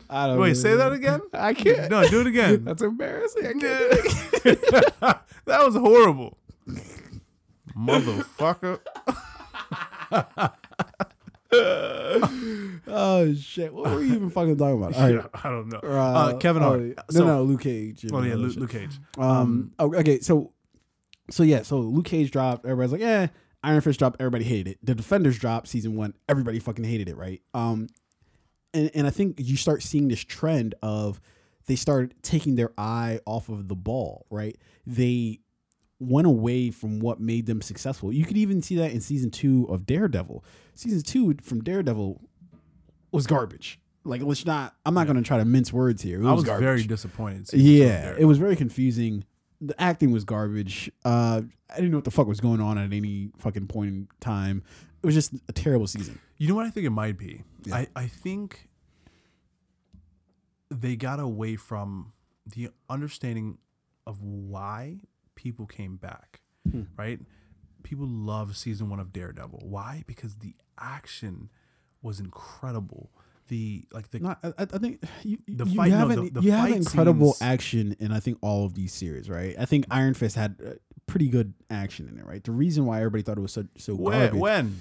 [0.10, 0.54] I don't Wait, know.
[0.54, 1.22] say that again.
[1.34, 1.90] I can't.
[1.90, 2.64] No, do it again.
[2.66, 3.46] That's embarrassing.
[3.46, 5.20] I can't.
[5.46, 6.38] that was horrible.
[7.80, 8.80] Motherfucker.
[12.92, 13.74] Oh shit!
[13.74, 14.96] What were you even fucking talking about?
[14.96, 15.16] All right.
[15.16, 15.80] Yeah, I don't know.
[15.84, 15.88] Uh,
[16.34, 16.82] Uh, Kevin oh, Hart.
[16.82, 18.06] No, So- no, Luke Cage.
[18.12, 18.62] Oh yeah, Luke, shit.
[18.62, 19.00] Luke Cage.
[19.18, 19.72] Um.
[19.80, 20.20] oh, okay.
[20.20, 20.54] So,
[21.30, 21.62] so yeah.
[21.64, 22.66] So Luke Cage dropped.
[22.66, 23.28] Everybody's like, yeah.
[23.64, 24.20] Iron Fist dropped.
[24.20, 24.78] Everybody hated it.
[24.84, 26.14] The Defenders dropped season one.
[26.28, 27.42] Everybody fucking hated it, right?
[27.54, 27.88] Um.
[28.74, 31.20] And and I think you start seeing this trend of
[31.66, 34.56] they started taking their eye off of the ball, right?
[34.86, 35.40] They
[36.00, 38.12] went away from what made them successful.
[38.14, 40.44] You could even see that in season two of Daredevil.
[40.76, 42.22] Season two from Daredevil
[43.12, 43.80] was garbage.
[44.06, 44.76] Like let's not.
[44.86, 46.22] I'm not going to try to mince words here.
[46.22, 46.64] It I was garbage.
[46.64, 47.48] very disappointed.
[47.50, 49.26] season two of Yeah, it was very confusing.
[49.62, 50.90] The acting was garbage.
[51.04, 54.08] Uh, I didn't know what the fuck was going on at any fucking point in
[54.22, 54.64] time.
[55.04, 56.20] It was just a terrible season.
[56.38, 57.44] You know what I think it might be?
[57.66, 57.76] Yeah.
[57.76, 58.70] I, I think
[60.72, 62.14] they got away from
[62.46, 63.58] the understanding
[64.08, 65.00] of why
[65.44, 66.82] people came back, Hmm.
[66.98, 67.20] right?
[67.82, 69.62] People love season one of Daredevil.
[69.64, 70.04] Why?
[70.06, 71.50] Because the action
[72.02, 73.10] was incredible.
[73.48, 76.34] The like the No, I, I think you, The you fight- no, have the- an-
[76.34, 79.56] the you have incredible scenes- action in I think all of these series, right?
[79.58, 80.72] I think Iron Fist had uh,
[81.08, 82.44] pretty good action in it, right?
[82.44, 84.80] The reason why everybody thought it was so so when, garbage when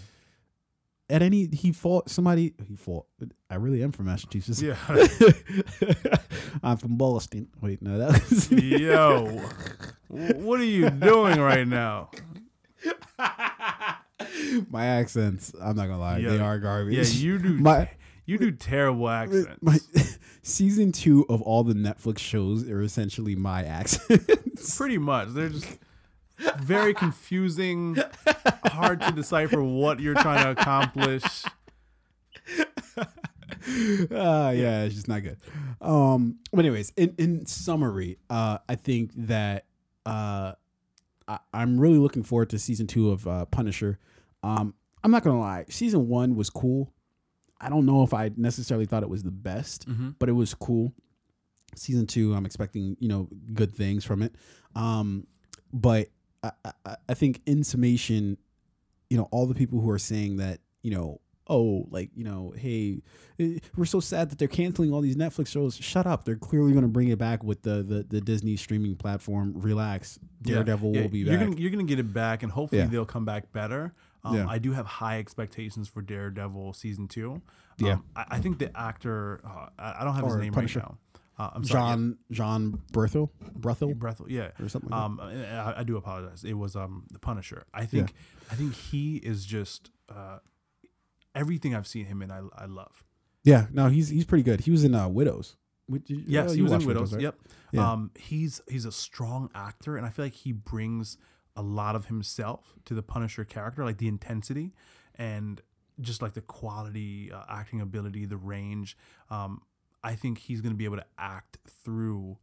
[1.08, 3.06] at any he fought somebody he fought.
[3.48, 4.60] I really am from Massachusetts.
[4.60, 4.76] yeah
[6.62, 7.48] I'm from Boston.
[7.62, 9.40] Wait, no, that was yo
[10.08, 12.10] what are you doing right now
[14.70, 15.52] my accents.
[15.60, 16.94] I'm not gonna lie, they are garbage.
[16.94, 17.90] yeah you do My-
[18.26, 19.78] you do terrible accents my
[20.42, 24.76] season two of all the Netflix shows are essentially my accents.
[24.76, 25.78] pretty much they're just
[26.58, 27.96] very confusing
[28.66, 31.24] hard to decipher what you're trying to accomplish
[34.10, 35.36] uh, yeah, it's just not good.
[35.80, 39.66] Um, but anyways, in, in summary, uh, I think that
[40.08, 40.52] uh,
[41.26, 43.98] I, I'm really looking forward to season two of uh, Punisher.
[44.42, 44.74] Um,
[45.04, 46.92] I'm not gonna lie, season one was cool.
[47.60, 49.86] I don't know if I necessarily thought it was the best,
[50.18, 50.92] but it was cool.
[51.74, 54.34] Season two, I'm expecting you know good things from it.
[54.74, 55.26] Um,
[55.72, 56.08] but
[56.42, 58.38] I, I, I think in summation,
[59.10, 62.52] you know, all the people who are saying that you know oh, like, you know,
[62.56, 63.00] hey,
[63.38, 65.76] eh, we're so sad that they're canceling all these Netflix shows.
[65.76, 66.24] Shut up.
[66.24, 69.52] They're clearly going to bring it back with the, the, the Disney streaming platform.
[69.56, 70.18] Relax.
[70.42, 71.46] Daredevil yeah, will be you're back.
[71.48, 72.88] Gonna, you're gonna get it back, and hopefully Yeah.
[72.88, 73.94] they'll come back better.
[74.24, 74.46] Um, Yeah.
[74.48, 77.42] I do have high expectations for Daredevil season two.
[77.78, 77.92] Yeah.
[77.94, 80.80] Um, I, I think the actor, uh, I, don't have his Or name Punisher.
[80.80, 80.90] right
[81.38, 84.50] Uh, I'm sorry, John John Berthel yeah, Brethel Brethel, yeah.
[84.60, 84.90] or something.
[84.90, 86.42] Like Um, I, I do apologize.
[86.44, 87.64] It was um the Punisher.
[87.72, 88.12] I think
[88.50, 90.38] I think he is just uh
[91.34, 92.30] everything I've seen him in.
[92.30, 93.04] I I love.
[93.44, 94.60] Yeah, no, he's he's pretty good.
[94.60, 95.56] He was in uh, Widows.
[95.86, 97.12] Which, you- Yes, he was in watched Widows.
[97.14, 97.22] right?
[97.22, 97.36] Yep.
[97.72, 97.92] Yeah.
[97.92, 101.16] Um, he's he's a strong actor, and I feel like he brings
[101.56, 104.74] a lot of himself to the Punisher character, like the intensity
[105.16, 105.60] and
[106.00, 108.96] just like the quality, uh, acting ability, the range.
[109.30, 109.62] Um,
[110.04, 112.38] I think he's going to be able to act through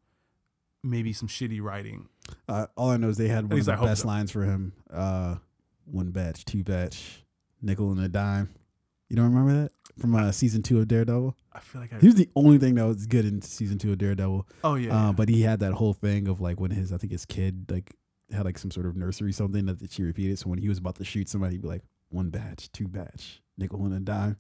[0.84, 2.10] maybe some shitty writing.
[2.50, 4.08] Uh, all I know is they had one of the I best so.
[4.10, 4.74] lines for him.
[4.92, 5.36] Uh,
[5.86, 7.24] one batch, two batch,
[7.62, 8.54] nickel and a dime.
[9.16, 11.38] You don't remember that from uh, season two of Daredevil?
[11.54, 12.00] I feel like I.
[12.00, 14.46] He was the only thing that was good in season two of Daredevil.
[14.66, 15.12] oh yeah, uh, yeah.
[15.14, 17.96] But he had that whole thing of like when his, I think his kid like
[18.30, 20.38] had like some sort of nursery something that she repeated.
[20.38, 23.42] So when he was about to shoot somebody, he'd be like, one batch, two batch,
[23.58, 24.36] nickel and a dime.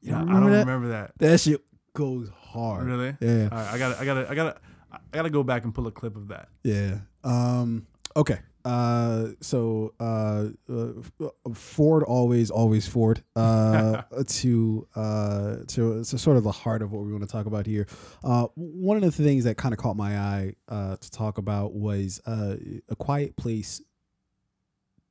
[0.00, 0.66] You yeah, don't I don't remember that?
[0.66, 1.12] remember that.
[1.18, 1.60] That shit
[1.92, 2.86] goes hard.
[2.86, 3.16] Really?
[3.20, 3.48] Yeah.
[3.50, 4.60] All right, I got to I got to I got to
[4.92, 6.50] I got to go back and pull a clip of that.
[6.62, 6.98] Yeah.
[7.24, 7.88] Um.
[8.16, 8.38] Okay.
[8.64, 9.28] Uh.
[9.40, 9.94] So.
[9.98, 10.48] Uh.
[10.68, 13.22] uh Ford always, always Ford.
[13.34, 14.02] Uh.
[14.26, 14.86] to.
[14.94, 15.56] Uh.
[15.68, 16.04] To.
[16.04, 17.86] So sort of the heart of what we want to talk about here.
[18.22, 18.46] Uh.
[18.54, 20.54] One of the things that kind of caught my eye.
[20.68, 20.96] Uh.
[20.96, 22.20] To talk about was.
[22.26, 22.56] Uh.
[22.88, 23.82] A Quiet Place.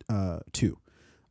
[0.07, 0.39] Uh.
[0.53, 0.77] Two.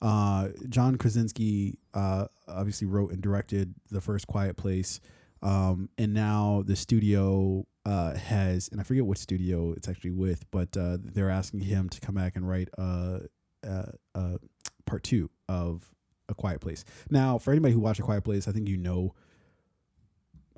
[0.02, 0.48] Uh.
[0.68, 1.78] John Krasinski.
[1.94, 2.26] Uh.
[2.46, 5.00] Obviously wrote and directed the first Quiet Place.
[5.42, 5.88] Um.
[5.98, 10.76] And now the studio uh, has, and I forget what studio it's actually with, but
[10.76, 13.20] uh, they're asking him to come back and write uh,
[13.66, 14.36] uh, uh,
[14.84, 15.88] part two of
[16.28, 16.84] A Quiet Place.
[17.10, 19.14] Now, for anybody who watched A Quiet Place, I think you know.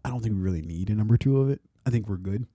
[0.05, 1.61] I don't think we really need a number two of it.
[1.85, 2.47] I think we're good.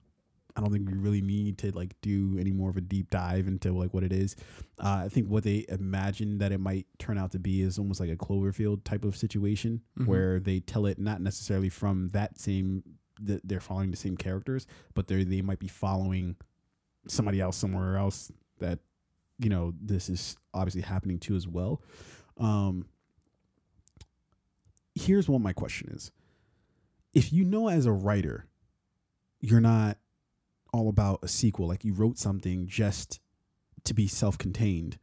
[0.55, 3.45] I don't think we really need to like do any more of a deep dive
[3.47, 4.35] into like what it is.
[4.79, 7.99] Uh, I think what they imagine that it might turn out to be is almost
[7.99, 10.07] like a Cloverfield type of situation Mhm.
[10.07, 12.83] where they tell it not necessarily from that same
[13.21, 16.35] that they're following the same characters, but they they might be following
[17.07, 18.79] somebody else somewhere else that
[19.37, 21.81] you know this is obviously happening to as well.
[22.37, 22.85] Um,
[24.93, 26.11] here's what my question is:
[27.13, 28.47] If you know as a writer,
[29.39, 29.97] you're not
[30.73, 33.19] all about a sequel, like you wrote something just
[33.85, 34.97] to be self-contained.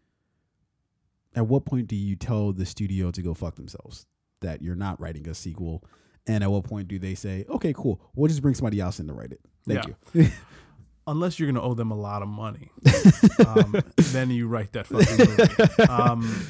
[1.35, 4.07] At what point do you tell the studio to go fuck themselves?
[4.41, 5.83] That you're not writing a sequel
[6.27, 9.07] and at what point do they say, okay, cool, we'll just bring somebody else in
[9.09, 9.41] to write it?
[9.67, 9.95] Thank Yeah.
[10.23, 10.29] you.
[11.07, 12.71] Unless you're gonna owe them a lot of money,
[13.47, 13.75] um,
[14.13, 15.89] then you write that fucking movie.
[15.93, 16.47] Um,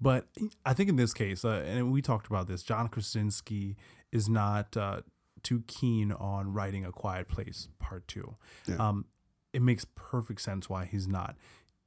[0.00, 0.28] but
[0.64, 3.76] I think in this case, uh, and we talked about this, John Krasinski
[4.12, 5.00] is not uh,
[5.42, 8.36] too keen on writing A Quiet Place Part Two.
[8.68, 8.76] Yeah.
[8.76, 9.06] Um,
[9.52, 11.34] it makes perfect sense why he's not.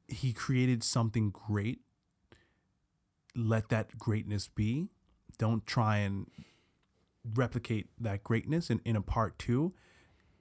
[0.09, 1.79] He created something great.
[3.34, 4.89] Let that greatness be.
[5.38, 6.27] Don't try and
[7.36, 9.74] replicate that greatness in, in a part two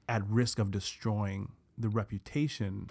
[0.09, 2.91] at risk of destroying the reputation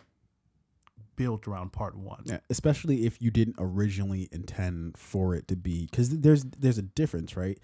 [1.16, 2.24] built around part one.
[2.26, 6.84] Yeah, especially if you didn't originally intend for it to be, because there's there's a
[6.84, 7.58] difference, right?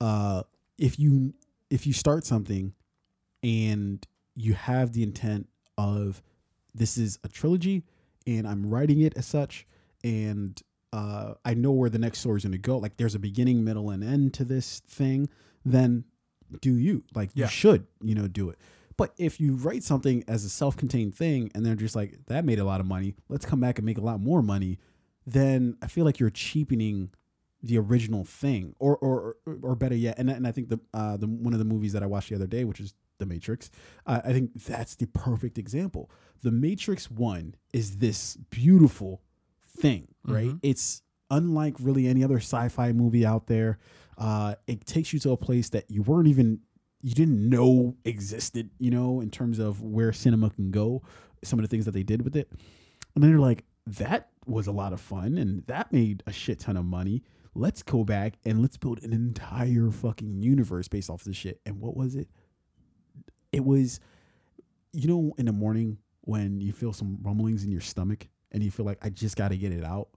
[0.00, 0.42] Uh,
[0.78, 1.34] if you
[1.70, 2.74] if you start something
[3.42, 5.48] and you have the intent
[5.78, 6.22] of
[6.74, 7.84] this is a trilogy
[8.26, 9.66] and I'm writing it as such,
[10.02, 10.60] and
[10.92, 12.78] uh, I know where the next story is going to go.
[12.78, 15.28] Like there's a beginning, middle, and end to this thing.
[15.66, 16.04] Then
[16.60, 17.46] do you like Yeah.
[17.46, 18.58] you should you know do it.
[18.96, 22.58] But if you write something as a self-contained thing and they're just like that made
[22.58, 24.78] a lot of money, let's come back and make a lot more money,
[25.26, 27.10] then I feel like you're cheapening
[27.62, 31.26] the original thing, or or or, better yet, and and I think the uh the
[31.26, 33.70] one of the movies that I watched the other day, which is The Matrix,
[34.06, 36.10] uh, I think that's the perfect example.
[36.42, 39.22] The Matrix One is this beautiful
[39.66, 40.50] thing, right?
[40.50, 40.60] Mhm.
[40.62, 43.78] It's unlike really any other sci-fi movie out there.
[44.18, 46.60] Uh, it takes you to a place that you weren't even
[47.02, 51.02] you didn't know existed, you know, in terms of where cinema can go,
[51.44, 52.50] some of the things that they did with it.
[53.14, 56.58] And then you're like, that was a lot of fun and that made a shit
[56.58, 57.22] ton of money.
[57.54, 61.60] Let's go back and let's build an entire fucking universe based off this shit.
[61.64, 62.28] And what was it?
[63.52, 64.00] It was,
[64.92, 68.70] you know, in the morning when you feel some rumblings in your stomach and you
[68.70, 70.08] feel like, I just got to get it out.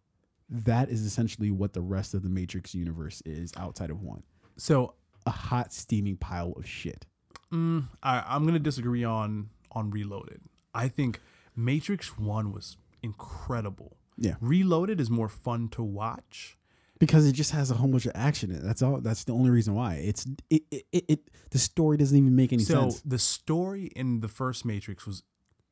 [0.50, 4.24] That is essentially what the rest of the Matrix universe is outside of one
[4.58, 4.96] So
[5.26, 7.06] a hot steaming pile of shit.
[7.52, 10.42] mm, I, I'm gonna disagree on on Reloaded.
[10.74, 11.20] I think
[11.56, 13.98] Matrix One was incredible.
[14.18, 14.36] Yeah.
[14.42, 16.58] Reloaded is more fun to watch.
[17.00, 18.64] Because it just has a whole bunch of action in it.
[18.64, 19.96] That's all that's the only reason why.
[19.96, 23.02] It's it it, it, it the story doesn't even make any so sense.
[23.06, 25.24] the story in the first Matrix was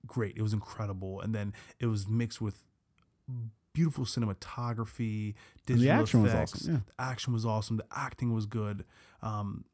[0.05, 0.37] great.
[0.37, 2.63] It was incredible, and then it was mixed with
[3.77, 5.35] beautiful cinematography,
[5.65, 6.53] digital the action was effects.
[6.55, 6.73] awesome.
[6.73, 6.79] Yeah.
[6.97, 7.77] The action was awesome.
[7.77, 8.85] The acting was good.
[9.21, 9.65] Um,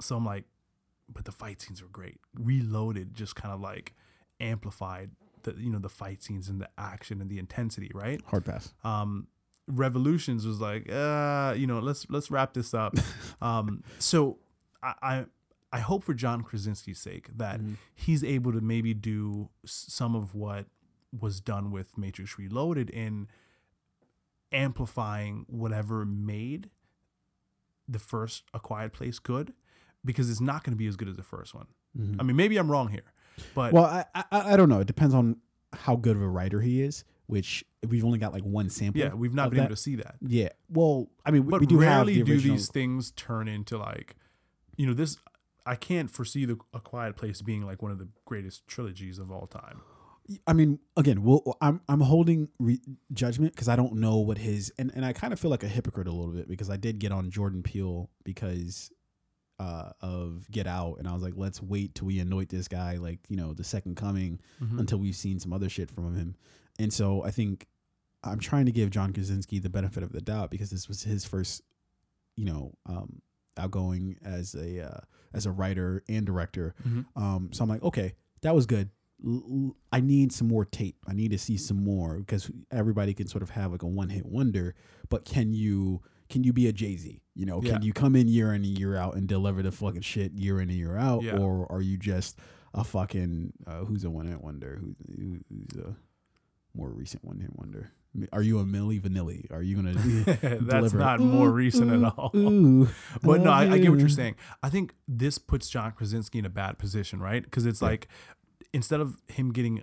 [0.00, 0.44] so I'm like,
[1.08, 2.18] but the fight scenes were great.
[2.38, 3.94] Reloaded just kind of like
[4.40, 5.10] amplified
[5.42, 8.20] the you know the fight scenes and the action and the intensity, right?
[8.26, 8.72] Hard pass.
[8.84, 9.26] Um,
[9.68, 12.94] Revolutions was like, uh, you know, let's let's wrap this up.
[13.42, 14.38] um, so
[14.82, 15.24] I, I
[15.74, 17.76] I hope for John Krasinski's sake that Mhm.
[17.94, 20.66] he's able to maybe do some of what
[21.18, 23.28] was done with Matrix Reloaded in
[24.52, 26.70] amplifying whatever made
[27.88, 29.52] the first A Quiet Place good,
[30.04, 31.66] because it's not going to be as good as the first one.
[31.98, 32.16] Mhm.
[32.20, 33.12] I mean, maybe I'm wrong here,
[33.54, 34.24] but Well, I, I
[34.54, 34.80] I don't know.
[34.80, 35.36] It depends on
[35.72, 39.00] how good of a writer he is, which we've only got like one sample.
[39.00, 40.16] yeah, we've not been able to see that.
[40.20, 40.50] Yeah.
[40.68, 43.76] Well, I mean, we, but we do have rarely the do these things turn into
[43.78, 44.16] like
[44.76, 45.18] you know this
[45.66, 49.30] i can't foresee the a quiet place being like one of the greatest trilogies of
[49.30, 49.82] all time
[50.46, 52.80] I mean, again, well, I'm I'm holding re-
[53.12, 55.68] judgment because I don't know what his and, and I kind of feel like a
[55.68, 58.90] hypocrite a little bit because I did get on Jordan Peele because
[59.58, 62.96] uh, of Get Out, and I was like, let's wait till we anoint this guy
[62.96, 64.78] like you know the second coming Mhm.
[64.80, 66.36] until we've seen some other shit from him.
[66.78, 67.66] And so I think
[68.24, 71.24] I'm trying to give John Krasinski the benefit of the doubt because this was his
[71.24, 71.62] first,
[72.36, 73.20] you know, um,
[73.56, 75.00] outgoing as a uh,
[75.34, 76.74] as a writer and director.
[76.86, 77.06] Mhm.
[77.16, 78.90] Um, so I'm like, okay, that was good.
[79.92, 80.96] I need some more tape.
[81.06, 84.08] I need to see some more because everybody can sort of have like a one
[84.08, 84.74] hit wonder.
[85.08, 87.20] But can you can you be a Jay Z?
[87.34, 87.80] You know, can Yeah.
[87.82, 90.70] you come in year in and year out and deliver the fucking shit year in
[90.70, 91.36] and year out, Yeah.
[91.38, 92.38] or are you just
[92.74, 94.78] a fucking uh, who's a one hit wonder?
[94.80, 95.94] Who, who, who's a
[96.74, 97.90] more recent one hit wonder?
[98.32, 99.50] Are you a Milli Vanilli?
[99.50, 99.92] Are you gonna?
[100.24, 100.98] that's deliver.
[100.98, 102.88] not more recent ooh, at all ooh,
[103.22, 106.44] but no I, I get what you're saying i think this puts john krasinski in
[106.44, 107.88] a bad position right because it's Yeah.
[107.88, 108.08] like
[108.72, 109.82] instead of him getting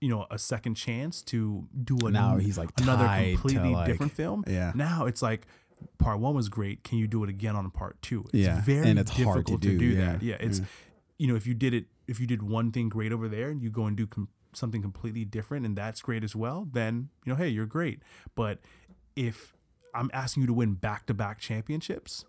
[0.00, 4.12] you know a second chance to do a Now he's like another completely like- different
[4.12, 4.72] film Yeah.
[4.74, 5.46] now it's like
[5.98, 8.88] part one was great can you do it again on part two it's Yeah, very
[8.88, 10.64] and it's difficult to to do, do, yeah, that yeah it's yeah.
[11.18, 13.62] you know if you did it if you did one thing great over there and
[13.62, 17.32] you go and do com- something completely different and that's great as well then you
[17.32, 18.00] know hey you're great
[18.34, 18.58] but
[19.16, 19.54] if
[19.94, 22.24] i'm asking you to win back-to-back championships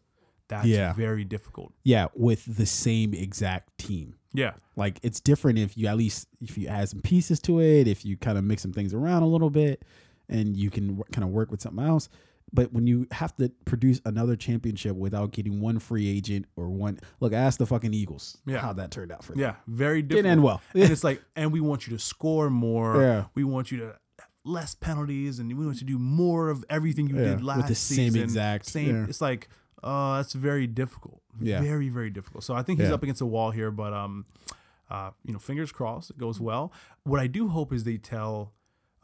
[0.49, 0.93] that's Yeah.
[0.93, 4.15] very difficult Yeah, with the same exact team.
[4.41, 7.87] Yeah Like it's different if you at least if you add some pieces to it,
[7.87, 9.83] if you kind of mix some things around a little bit,
[10.29, 12.09] and you can kind of work with something else.
[12.53, 16.97] But when you have to produce another championship without getting one free agent or one
[17.19, 18.59] look, ask the fucking Eagles Yeah.
[18.59, 19.41] how that turned out for them.
[19.41, 20.61] yeah very difficult Didn't end well.
[20.73, 23.23] and it's like and we want you to score more Yeah.
[23.35, 23.95] we want you to
[24.45, 27.57] less penalties and we want you to do more of everything you Yeah, did last
[27.57, 28.21] with the same season.
[28.23, 29.05] exact- same yeah.
[29.09, 29.49] it's like
[29.83, 31.61] uh that's very difficult Yeah.
[31.61, 32.95] very very difficult so i think he's Yeah.
[32.95, 34.25] up against a wall here but um
[34.89, 36.71] uh you know fingers crossed it goes well
[37.03, 38.53] what i do hope is they tell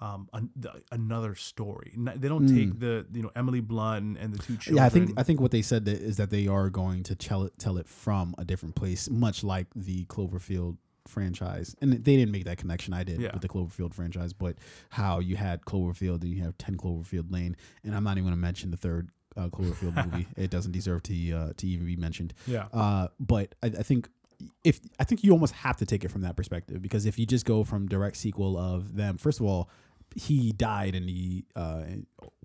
[0.01, 4.39] um an, the, another story they don't take the you know emily blunt and, the
[4.39, 4.77] two children Mm.
[4.77, 7.15] Yeah, I think I think what they said that is that they are going to
[7.15, 10.77] tell it tell it from a different place, much like the Cloverfield
[11.07, 11.75] franchise.
[11.81, 12.93] And they didn't make that connection.
[12.93, 13.31] I did Yeah.
[13.33, 14.57] with the Cloverfield franchise, but
[14.89, 18.33] how you had Cloverfield and you have Ten Cloverfield Lane, and I'm not even going
[18.33, 20.27] to mention the third uh, Cloverfield movie.
[20.37, 22.33] It doesn't deserve to uh, to even be mentioned.
[22.47, 24.09] yeah Uh, but I, I think
[24.63, 27.25] if I think you almost have to take it from that perspective because if you
[27.25, 29.69] just go from direct sequel of them, first of all,
[30.15, 31.83] he died in the uh,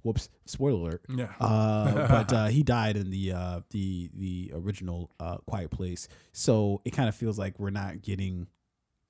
[0.02, 1.02] whoops spoiler alert.
[1.08, 6.08] yeah Uh, but uh, he died in the uh, the the original uh, Quiet Place,
[6.32, 8.46] so it kind of feels like we're not getting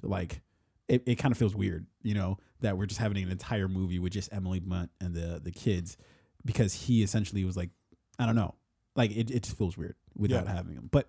[0.03, 0.41] like
[0.89, 3.99] it, it kind of feels weird, you know, that we're just having an entire movie
[3.99, 5.97] with just Emily Blunt and the the kids
[6.45, 7.71] because he essentially was like,
[8.19, 8.55] I don't know,
[8.97, 10.55] like it, it just feels weird without Yeah.
[10.55, 10.89] having him.
[10.91, 11.07] But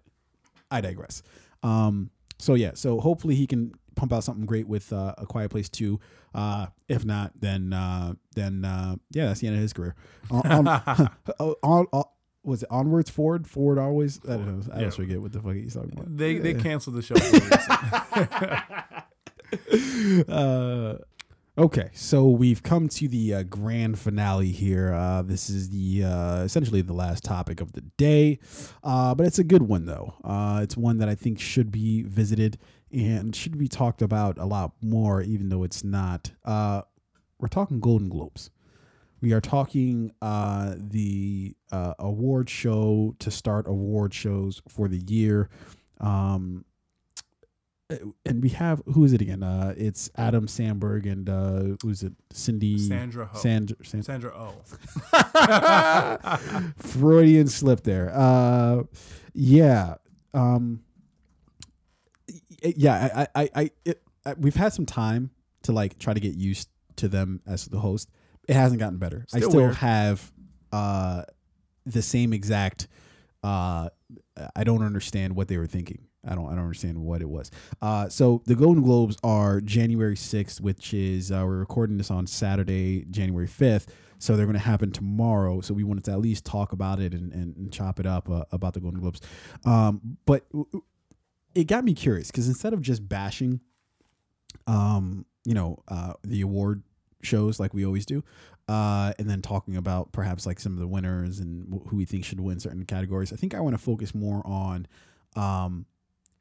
[0.72, 1.24] I digress.
[1.64, 5.50] Um, so yeah, so hopefully he can pump out something great with uh, a Quiet
[5.52, 6.00] Place two.
[6.34, 9.96] Uh, if not, then uh, then uh, yeah, that's the end of his career.
[10.32, 12.04] On, on, oh, on, on-
[12.44, 14.20] was it onwards forward forward always?
[14.26, 14.74] I don't know.
[14.74, 14.90] I Yeah.
[14.92, 16.16] forget what the fuck he's talking about.
[16.16, 17.16] they they canceled the show
[21.60, 24.94] okay, so we've come to the uh, grand finale here.
[24.94, 28.40] Uh, this is the uh, essentially the last topic of the day,
[28.84, 30.16] uh, but it's a good one though.
[30.24, 32.58] Uh, it's one that I think should be visited
[32.92, 36.32] and should be talked about a lot more, even though it's not.
[36.46, 36.82] Uh,
[37.40, 38.50] we're talking Golden Globes.
[39.22, 45.50] We are talking the award show to start award shows for the year.
[46.00, 46.64] Um,
[47.90, 49.42] and we have who is it again?
[49.42, 52.14] Uh, it's Adam Sandberg and uh, who's it?
[52.32, 53.40] Cindy Sandra Ho.
[53.40, 54.54] Sand, Sand, Sandra Oh.
[56.78, 58.12] Freudian slip there.
[58.14, 58.84] Uh,
[59.34, 59.96] yeah.
[60.34, 60.84] Um,
[62.64, 63.28] yeah.
[63.36, 65.32] I, I, I, it, I, we've had some time
[65.64, 68.10] to like try to get used to them as the host.
[68.48, 69.26] It hasn't gotten better.
[69.34, 69.76] I Still still weird.
[69.76, 70.32] have
[70.72, 71.24] uh,
[71.86, 72.88] the same exact.
[73.44, 73.90] Uh,
[74.56, 77.50] I don't understand what they were thinking I don't I don't understand what it was.
[77.82, 82.28] Uh, so the Golden Globes are January sixth, which is uh, we're recording this on
[82.28, 83.94] Saturday, January fifth.
[84.22, 85.62] So they're going to happen tomorrow.
[85.62, 88.30] So we wanted to at least talk about it and, and, and chop it up
[88.30, 89.22] uh, about the Golden Globes.
[89.66, 90.46] Um, but
[91.56, 93.62] it got me curious because instead of just bashing,
[94.68, 96.84] um, you know, uh, the award
[97.22, 98.22] shows like we always do,
[98.68, 102.26] uh, and then talking about perhaps like some of the winners and who we think
[102.26, 104.86] should win certain categories, I think I want to focus more on
[105.38, 105.86] um,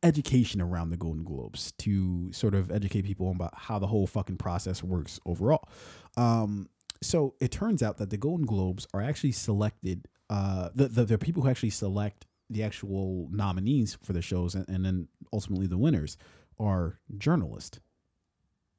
[0.02, 4.36] education around the Golden Globes to sort of educate people about how the whole fucking
[4.36, 5.68] process works overall.
[6.16, 6.68] Um,
[7.02, 10.08] so it turns out that the Golden Globes are actually selected.
[10.30, 14.68] Uh, the, the the people who actually select the actual nominees for the shows and,
[14.68, 16.16] and then ultimately the winners
[16.58, 17.80] are journalists.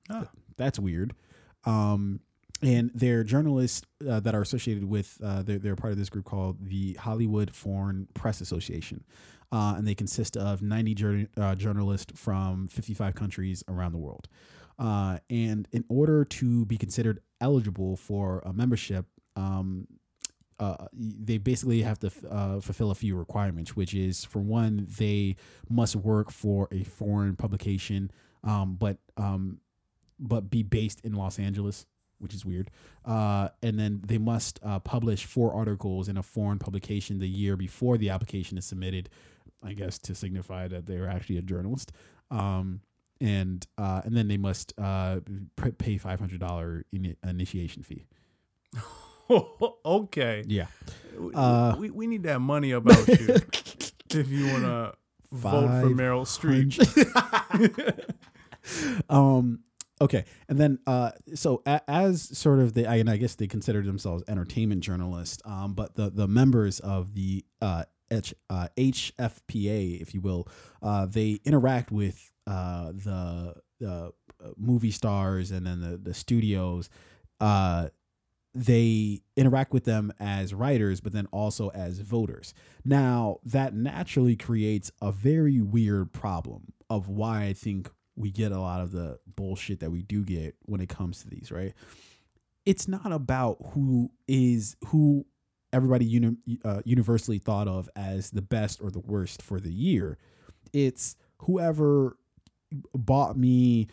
[0.09, 0.27] Ah.
[0.57, 1.13] That's weird.
[1.65, 2.21] Um,
[2.61, 6.25] and they're journalists uh, that are associated with uh, they're, they're part of this group
[6.25, 9.03] called the Hollywood Foreign Press Association,
[9.51, 14.27] uh, and they consist of 90 jour- uh, journalists from 55 countries around the world.
[14.77, 19.05] Uh, and in order to be considered eligible for a membership,
[19.35, 19.88] um,
[20.59, 24.88] uh, they basically have to f- uh, fulfill a few requirements, which is for one,
[24.97, 25.35] they
[25.69, 28.11] must work for a foreign publication,
[28.43, 29.59] um, but um,
[30.19, 31.85] but be based in Los Angeles,
[32.19, 32.69] which is weird.
[33.05, 37.55] Uh, and then they must uh, publish four articles in a foreign publication the year
[37.55, 39.09] before the application is submitted,
[39.64, 41.91] I guess to signify that they're actually a journalist.
[42.31, 42.81] Um,
[43.22, 45.19] and uh, and then they must uh,
[45.77, 48.06] pay five hundred dollar in- initiation fee.
[49.86, 50.44] okay.
[50.48, 50.68] Yeah.
[51.18, 53.36] We- Uh, we, we need that money about you
[54.11, 54.94] if you want to
[55.31, 56.73] vote for Meryl Streep.
[59.10, 59.60] um
[60.02, 63.48] okay and then uh so a, as sort of the I, and I guess they
[63.48, 70.02] consider themselves entertainment journalists um but the the members of the uh H, uh, HFPA,
[70.02, 70.48] if you will,
[70.81, 74.11] uh, they interact with uh, the the
[74.44, 76.90] uh, movie stars and then the the studios.
[77.40, 77.90] Uh,
[78.53, 82.53] they interact with them as writers, but then also as voters.
[82.84, 88.60] Now, that naturally creates a very weird problem of why I think we get a
[88.60, 91.73] lot of the bullshit that we do get when it comes to these, right?
[92.65, 95.26] It's not about who is who
[95.73, 100.17] everybody uni- uh, universally thought of as the best or the worst for the year.
[100.73, 102.17] It's whoever
[102.93, 103.87] bought me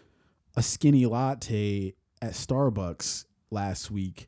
[0.57, 4.27] a skinny latte at Starbucks last week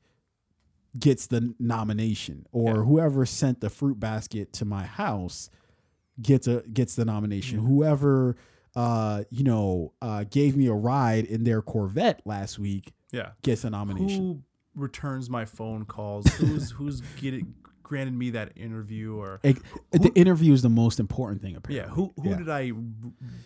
[0.99, 2.83] gets the nomination or Yeah.
[2.83, 5.51] whoever sent the fruit basket to my house
[6.21, 7.67] gets a gets the nomination Mhm.
[7.67, 8.37] whoever
[8.75, 13.33] uh you know uh gave me a ride in their corvette last week Yeah.
[13.43, 14.43] gets a nomination Who
[14.79, 16.27] returns my phone calls?
[16.37, 21.41] Who's who's getting granted me that interview or It- the interview is the most important
[21.41, 22.37] thing apparently yeah who who Yeah.
[22.37, 22.73] did I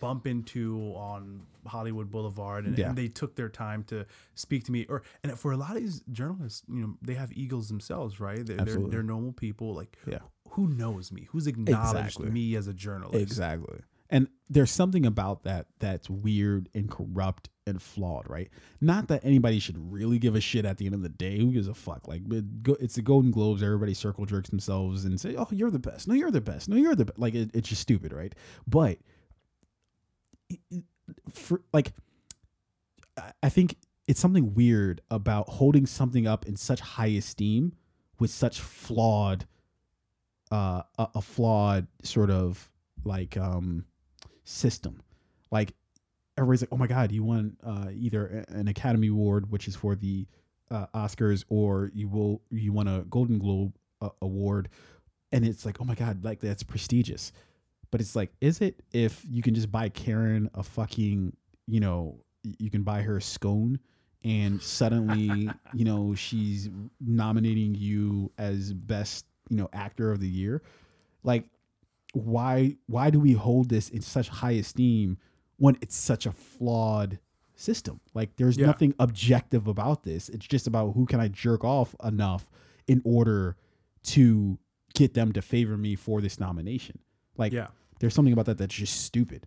[0.01, 2.89] bump into on Hollywood Boulevard and, Yeah.
[2.89, 4.05] and they took their time to
[4.35, 7.31] speak to me or and for a lot of these journalists you know they have
[7.33, 8.91] egos themselves right they're they're, Absolutely.
[8.91, 10.19] they're normal people like Yeah.
[10.51, 12.31] who knows me who's acknowledged Exactly.
[12.31, 13.79] me as a journalist Exactly.
[14.11, 18.49] And there's something about that that's weird and corrupt and flawed, right?
[18.81, 21.39] Not that anybody should really give a shit at the end of the day.
[21.39, 22.09] Who gives a fuck?
[22.09, 22.23] Like,
[22.81, 23.63] it's the Golden Globes.
[23.63, 26.09] Everybody circle jerks themselves and say, "Oh, you're the best.
[26.09, 26.69] No, you're the best.
[26.69, 28.35] No, you're the best." Like, it, it's just stupid, right?
[28.67, 28.99] But
[31.33, 31.93] for like,
[33.17, 33.77] I- I think
[34.09, 37.75] it's something weird about holding something up in such high esteem
[38.19, 39.47] with such flawed,
[40.51, 42.69] uh, a, a flawed sort of
[43.05, 43.85] like um
[44.45, 45.01] system.
[45.51, 45.75] Like
[46.37, 49.95] everybody's like, "Oh my god, you won uh, either an Academy Award, which is for
[49.95, 50.27] the
[50.71, 54.69] uh, Oscars, or you will you won a Golden Globe uh, award,"
[55.31, 57.33] and it's like, "Oh my god, like that's prestigious."
[57.91, 61.37] But it's like, is it if you can just buy Karen a fucking,
[61.67, 63.79] you know, you can buy her a scone
[64.25, 70.63] and suddenly, you know, she's nominating you as best, you know, actor of the year?
[71.23, 71.45] Like
[72.15, 75.19] why why do we hold this in such high esteem
[75.63, 77.21] when it's such a flawed
[77.55, 78.01] system.
[78.15, 78.67] Like there's Yeah.
[78.67, 80.29] nothing objective about this.
[80.29, 82.51] It's just about who can i jerk off enough
[82.89, 83.57] in order
[84.15, 84.59] to
[84.95, 86.99] get them to favor me for this nomination.
[87.37, 87.69] Like yeah.
[88.01, 89.47] there's something about that that's just stupid.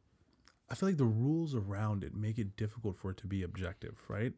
[0.70, 4.02] I feel like the rules around it make it difficult for it to be objective
[4.08, 4.32] right?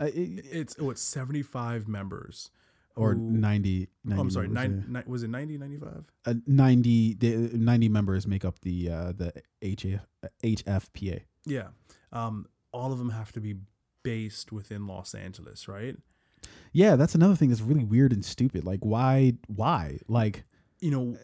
[0.00, 2.50] Uh, it- it's what 75 members
[2.98, 5.00] or who- 90, oh, 90 I'm sorry members, nine, yeah.
[5.00, 9.32] ni- was it 90 95 Uh, 90 the 90 members make up the uh the
[9.62, 10.00] HF,
[10.42, 11.68] hfpa yeah
[12.12, 13.54] um all of them have to be
[14.02, 15.96] based within Los Angeles right
[16.72, 18.62] Yeah, that's another thing that's really weird and stupid.
[18.64, 19.32] Like, why?
[19.48, 19.98] Why?
[20.06, 20.44] Like,
[20.80, 21.16] you know,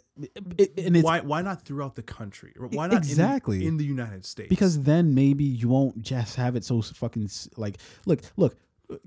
[0.58, 2.52] It- and it's why why not throughout the country?
[2.58, 3.66] Why not in the- Exactly.
[3.66, 4.48] in the, United States?
[4.48, 7.76] because then maybe you won't just have it so fucking like
[8.06, 8.56] look look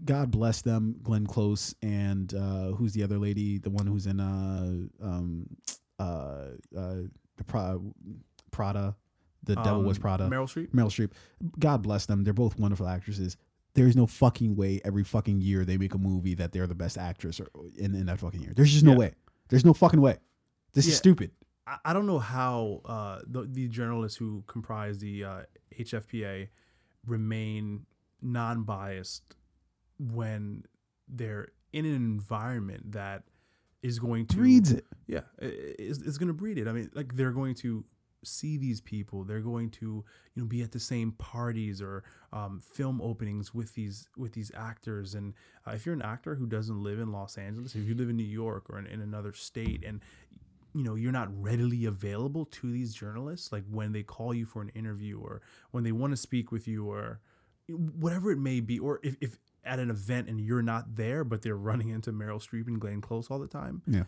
[0.04, 4.20] god bless them glenn close and uh who's the other lady the one who's in
[4.20, 5.45] uh um
[5.99, 6.04] uh
[6.76, 6.95] uh
[7.38, 7.80] the Pra-
[8.52, 8.95] prada
[9.44, 10.24] the devil was Um, prada.
[10.28, 10.72] Meryl Streep.
[10.72, 11.12] meryl streep.
[11.60, 12.24] God bless them.
[12.26, 13.38] They're both wonderful actresses.
[13.76, 16.98] There's no fucking way every fucking year they make a movie that they're the best
[16.98, 17.48] actress or
[17.78, 18.52] in, in that fucking year.
[18.56, 18.98] There's just no Yeah.
[18.98, 19.14] way.
[19.49, 20.18] There's no fucking way.
[20.74, 21.32] This is stupid.
[21.66, 25.41] I, I don't know how uh, the, the journalists who comprise the uh,
[25.80, 26.49] HFPA
[27.06, 27.86] remain
[28.22, 29.36] non-biased
[29.99, 30.64] when
[31.07, 33.24] they're in an environment that
[33.84, 34.86] is going to breeds it.
[35.07, 36.68] Yeah i- i- is, is going to breed it.
[36.68, 37.86] I mean like they're going to
[38.24, 39.24] see these people.
[39.24, 40.03] They're going to
[40.36, 42.03] you know be at the same parties or
[42.34, 45.14] um, film openings with these with these actors.
[45.15, 45.34] And
[45.68, 48.18] uh, if you're an actor who doesn't live in los angeles if you live in
[48.18, 50.02] new york or in, in another state and
[50.74, 54.61] you know you're not readily available to these journalists like when they call you for
[54.61, 55.41] an interview or
[55.72, 57.19] when they want to speak with you or
[57.69, 59.38] whatever it may be or if, if
[59.68, 63.02] at an event and you're not there but they're running into meryl streep and glenn
[63.02, 64.03] close all the time yeah.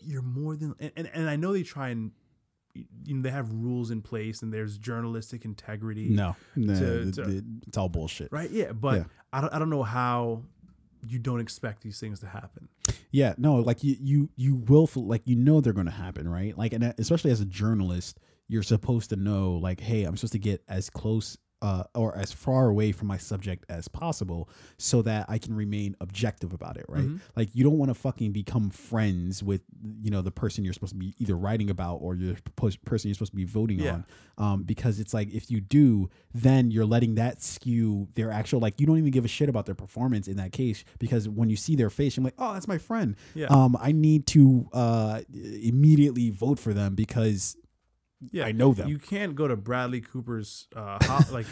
[0.00, 2.12] you're more than and, and, and I know they try and
[2.74, 7.44] you know they have rules in place and there's journalistic integrity no, no to- to-
[7.66, 8.32] it's all bullshit.
[8.32, 8.50] Right?
[8.50, 9.04] Yeah but Yeah.
[9.32, 10.42] I, don't, I don't know how
[11.06, 12.68] you don't expect these things to happen.
[13.10, 16.56] Yeah, no, like you you you will like you know they're going to happen, right?
[16.56, 18.18] Like and uh, especially as a journalist,
[18.48, 22.32] you're supposed to know like hey, I'm supposed to get as close uh, or as
[22.32, 26.86] far away from my subject as possible so that I can remain objective about it,
[26.88, 27.04] right?
[27.06, 27.20] Mhm.
[27.36, 29.62] Like you don't want to fucking become friends with
[30.02, 33.14] you know the person you're supposed to be either writing about or your person you're
[33.14, 33.92] supposed to be voting Yeah.
[34.38, 38.60] on, um, because it's like if you do, then you're letting that skew their actual
[38.60, 41.50] like you don't even give a shit about their performance in that case because when
[41.50, 43.16] you see their face, you're like, oh, that's my friend.
[43.34, 43.46] Yeah.
[43.48, 45.20] Um, I need to uh
[45.62, 47.56] immediately vote for them because
[48.32, 48.88] yeah I know them.
[48.88, 51.46] you can't go to bradley cooper's uh hot, like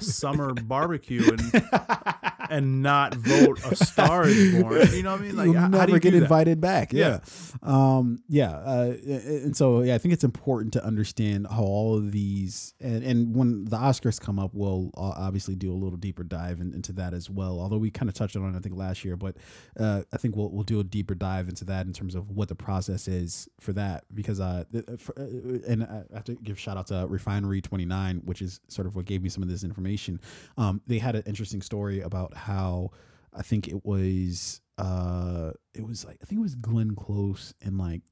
[0.00, 1.68] summer barbecue and
[2.50, 5.68] and not vote a star is born you know what i mean like You'll how,
[5.68, 6.24] never how do you get do that?
[6.24, 6.92] invited back.
[6.92, 7.08] Yeah.
[7.08, 7.18] Yeah.
[7.62, 8.50] Um, yeah.
[8.50, 13.02] Uh, and so, yeah, I think it's important to understand how all of these, and,
[13.02, 16.72] and when the Oscars come up, we'll uh, obviously do a little deeper dive in,
[16.74, 17.60] into that as well.
[17.60, 19.36] Although we kind of touched on it, I think, last year, but
[19.78, 22.48] uh, I think we'll, we'll do a deeper dive into that in terms of what
[22.48, 24.04] the process is for that.
[24.14, 24.64] Because, uh,
[24.98, 28.86] for, uh, and I have to give shout out to Refinery 29, which is sort
[28.86, 30.20] of what gave me some of this information.
[30.56, 32.90] Um, they had an interesting story about how
[33.34, 37.78] I think it was uh it was like I think it was Glenn Close and
[37.78, 38.02] like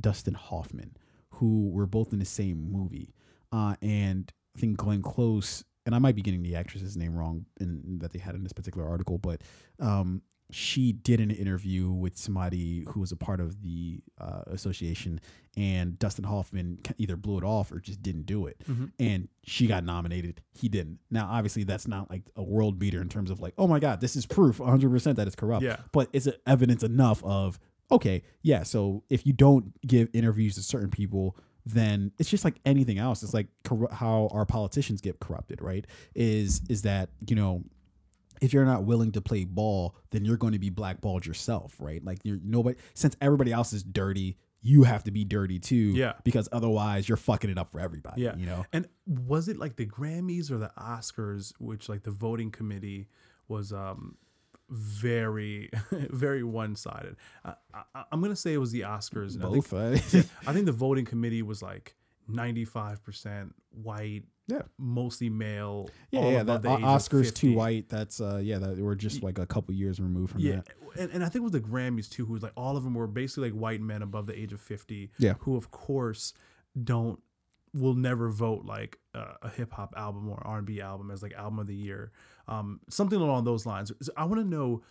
[0.00, 0.96] Dustin Hoffman
[1.30, 3.14] who were both in the same movie.
[3.52, 7.46] Uh and I think Glenn Close and I might be getting the actress's name wrong
[7.60, 9.42] in that they had in this particular article, but
[9.78, 15.20] um she did an interview with somebody who was a part of the uh, association,
[15.56, 18.92] and Dustin Hoffman either blew it off or just didn't do it Mhm.
[19.00, 20.42] and she got nominated.
[20.52, 20.98] He didn't.
[21.10, 24.00] Now, obviously, that's not like a world beater in terms of like, oh my God,
[24.00, 25.64] this is proof 100% that it's corrupt.
[25.64, 25.78] Yeah.
[25.92, 27.58] But it's evidence enough of,
[27.90, 32.60] okay, yeah, so if you don't give interviews to certain people, then it's just like
[32.64, 33.22] anything else.
[33.24, 35.84] It's like corru- how our politicians get corrupted, right?
[36.14, 37.64] Is is that, you know,
[38.40, 42.04] if you're not willing to play ball, then you're going to be blackballed yourself, right?
[42.04, 45.76] Like you're nobody since everybody else is dirty, you have to be dirty too.
[45.94, 46.14] Yeah.
[46.24, 48.22] Because otherwise you're fucking it up for everybody.
[48.22, 48.34] Yeah.
[48.36, 48.66] You know?
[48.72, 53.08] And was it like the Grammys or the Oscars, which like the voting committee
[53.48, 54.16] was um
[54.68, 55.70] very,
[56.10, 57.16] very one sided?
[57.44, 59.34] I, I, I'm gonna say it was the Oscars.
[59.36, 60.32] and I think- Both?
[60.48, 61.94] I think the voting committee was like
[62.30, 64.62] 95% white, Yeah.
[64.78, 65.90] mostly male.
[66.10, 66.42] Yeah, yeah.
[66.44, 67.88] That, Oscars too white.
[67.88, 68.58] That's uh, yeah.
[68.58, 71.00] That we're just like a couple years removed from Yeah, that.
[71.00, 72.94] and, and I think it was the Grammys too, who was like all of them
[72.94, 75.10] were basically like white men above the age of fifty.
[75.18, 75.34] Yeah.
[75.40, 76.32] who of course
[76.82, 77.20] don't
[77.74, 81.22] will never vote like uh, a hip hop album or R and B album as
[81.22, 82.10] like album of the year,
[82.48, 83.92] um, something along those lines.
[84.00, 84.82] So I want to know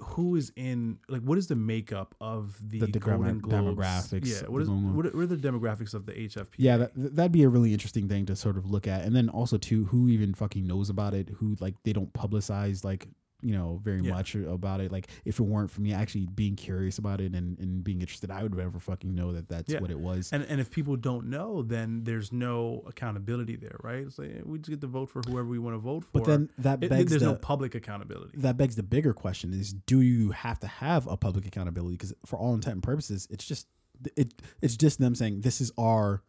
[0.00, 3.78] who is in like what is the makeup of the, The degra- Golden Globes?
[3.78, 6.50] demographics Yeah, what is going what are, what are the demographics of the HFP?
[6.56, 9.28] Yeah, that, that'd be a really interesting thing to sort of look at, and then
[9.28, 11.28] also too, who even fucking knows about it?
[11.38, 13.08] Who like they don't publicize like
[13.40, 14.10] you know very Yeah.
[14.14, 14.90] much about it.
[14.90, 18.30] Like if it weren't for me actually being curious about it and, and being interested,
[18.30, 19.80] I would never fucking know that that's Yeah.
[19.80, 20.30] what it was.
[20.32, 24.00] And and if people don't know, then there's no accountability there, right?
[24.06, 26.10] It's like eh, we just get to vote for whoever we want to vote for.
[26.20, 28.38] but then that begs It- there's the, no public accountability.
[28.38, 32.12] that begs the bigger question is do you have to have a public accountability because
[32.26, 33.68] for all intent and purposes it's just
[34.16, 36.22] it it's just them saying this is our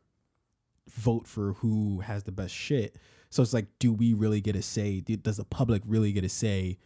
[0.90, 2.98] vote for who has the best shit
[3.30, 6.30] so it's like do we really get a say does the public really get a
[6.30, 6.78] say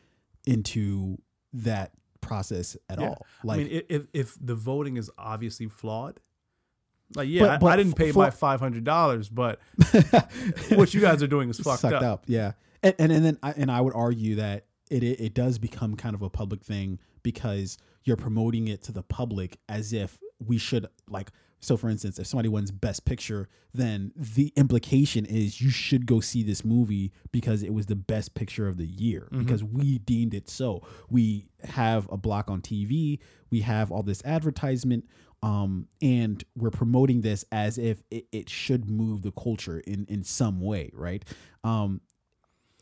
[0.45, 1.17] into
[1.53, 1.91] that
[2.21, 3.09] process at Yeah.
[3.09, 3.25] all.
[3.43, 6.19] Like, I mean, if if the voting is obviously flawed,
[7.15, 9.59] like yeah, But- I, but I didn't pay for- my five hundred dollars, but
[10.69, 12.01] what you guys are doing is fucked up.
[12.01, 12.23] up.
[12.27, 15.57] Yeah, and and, and then I, and I would argue that it, it it does
[15.59, 20.17] become kind of a public thing because you're promoting it to the public as if
[20.45, 21.31] we should like.
[21.64, 26.19] So, for instance, if somebody wins Best Picture, then the implication is you should go
[26.19, 30.34] see this movie because it was the best picture of the year because we deemed
[30.34, 30.85] it so.
[31.10, 33.19] We have a block on TV,
[33.49, 35.06] we have all this advertisement,
[35.41, 40.23] um, and we're promoting this as if it, it should move the culture in in
[40.26, 41.23] some way, right?
[41.64, 42.02] Um,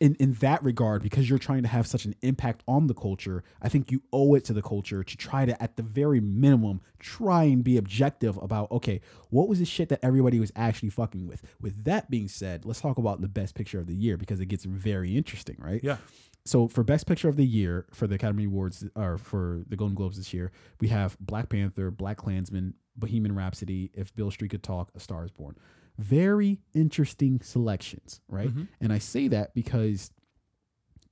[0.01, 3.43] in in that regard, because you're trying to have such an impact on the culture,
[3.61, 6.81] I think you owe it to the culture to try to, at the very minimum,
[6.99, 8.99] try and be objective about okay,
[9.29, 11.43] what was the shit that everybody was actually fucking with.
[11.61, 14.47] With that being said, let's talk about the best picture of the year because it
[14.47, 15.81] gets very interesting, right?
[15.83, 15.97] Yeah.
[16.43, 19.93] So for best picture of the year for the Academy Awards or for the Golden
[19.93, 24.63] Globes this year, we have Black Panther, Black Klansman, Bohemian Rhapsody, If Beale Street Could
[24.63, 25.55] Talk, A Star Is Born.
[25.97, 28.49] Very interesting selections, right?
[28.49, 28.67] Mhm.
[28.79, 30.11] And I say that because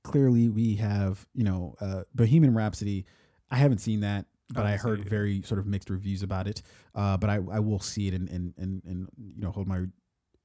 [0.02, 3.04] clearly we have, you know, uh, Bohemian Rhapsody.
[3.50, 6.62] I haven't seen that, but I, haven't heard very sort of mixed reviews about it.
[6.94, 9.84] Uh, but I, I will see it and, and, and, and you know, hold my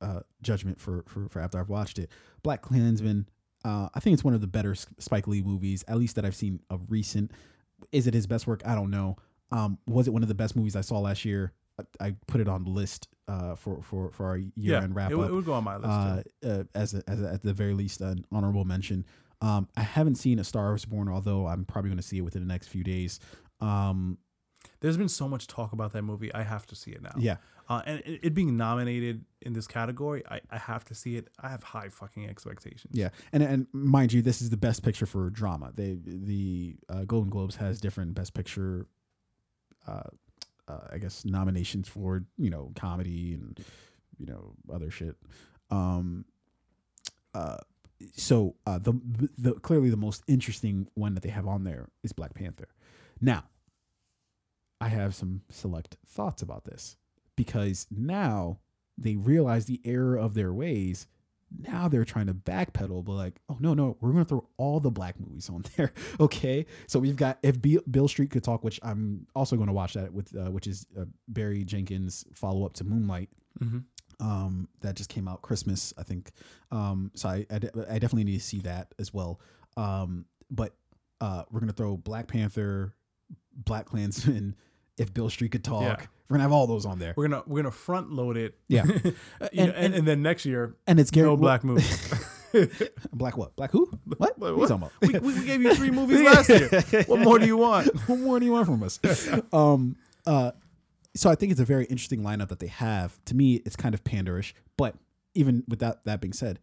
[0.02, 2.10] uh, judgment for, for, for after I've watched it.
[2.44, 3.28] Black Klansman,
[3.64, 6.36] uh, I think it's one of the better Spike Lee movies, at least that I've
[6.36, 7.32] seen of recent.
[7.91, 8.62] Is it his best work?
[8.66, 9.18] I don't know.
[9.52, 11.53] Um, was it one of the best movies I saw last year?
[12.00, 15.12] I, put it on the list uh, for, for, for our year Yeah, end wrap
[15.12, 15.30] it, up.
[15.30, 15.90] it would go on my list.
[15.90, 16.50] uh, too.
[16.50, 19.06] uh, as, a, as a, at the very least an honorable mention.
[19.42, 22.22] Um, I haven't seen A Star Was Born, although I'm probably going to see it
[22.22, 23.20] within the next few days.
[23.60, 24.18] Um,
[24.80, 26.34] There's been so much talk about that movie.
[26.34, 27.14] I have to see it now.
[27.18, 27.38] yeah,
[27.68, 31.28] Uh, and it, it being nominated in this category, I, I have to see it.
[31.40, 32.94] I have high fucking expectations.
[32.96, 35.72] yeah, and and mind you, this is the best picture for drama.
[35.76, 38.88] They the uh, Golden Globes has different best picture,
[39.88, 40.04] uh,
[40.68, 43.60] uh, I guess nominations for you know comedy and
[44.18, 45.16] you know other shit.
[45.70, 46.26] Um,
[47.34, 47.58] uh,
[48.14, 49.00] so uh, the
[49.38, 52.68] the clearly the most interesting one that they have on there is Black Panther.
[53.22, 53.46] Now,
[54.82, 56.98] I have some select thoughts about this
[57.36, 58.60] because now
[58.98, 61.08] they realize the error of their ways.
[61.60, 64.91] Now they're trying to backpedal, but like, oh no, no, we're gonna throw all the
[64.91, 65.94] black movies on there.
[66.19, 69.73] okay, so we've got if B- Beale Street could talk, which I'm also going to
[69.73, 73.30] watch that with, uh, which is uh, Barry Jenkins' follow up to Moonlight
[73.60, 73.80] hmm
[74.22, 76.32] um, that just came out Christmas, I think.
[76.72, 79.41] Um, so I, I, de- I definitely need to see that as well.
[79.76, 80.73] Um, but
[81.19, 82.94] uh, we're gonna throw Black Panther,
[83.53, 84.56] Black Klansman,
[84.98, 85.82] if Beale Street could talk.
[85.82, 86.06] Yeah.
[86.28, 88.58] We're gonna have all those on there, We're gonna we're gonna front load it.
[88.68, 88.86] Yeah.
[88.96, 91.84] You know, And- and, and, then next year, and it's Gary no black movie.
[93.14, 93.56] Black what?
[93.56, 93.90] Black who?
[94.18, 94.38] What?
[94.40, 94.70] What are you what?
[94.70, 95.24] talking about?
[95.24, 96.70] we, we gave you three movies last year.
[97.08, 97.88] What more do you want?
[98.08, 99.00] what more do you want from us?
[99.52, 100.52] um, uh,
[101.16, 103.20] so I think it's a very interesting lineup that they have.
[103.26, 104.96] To me, it's kind of panderish, but
[105.34, 106.60] even with that that being said,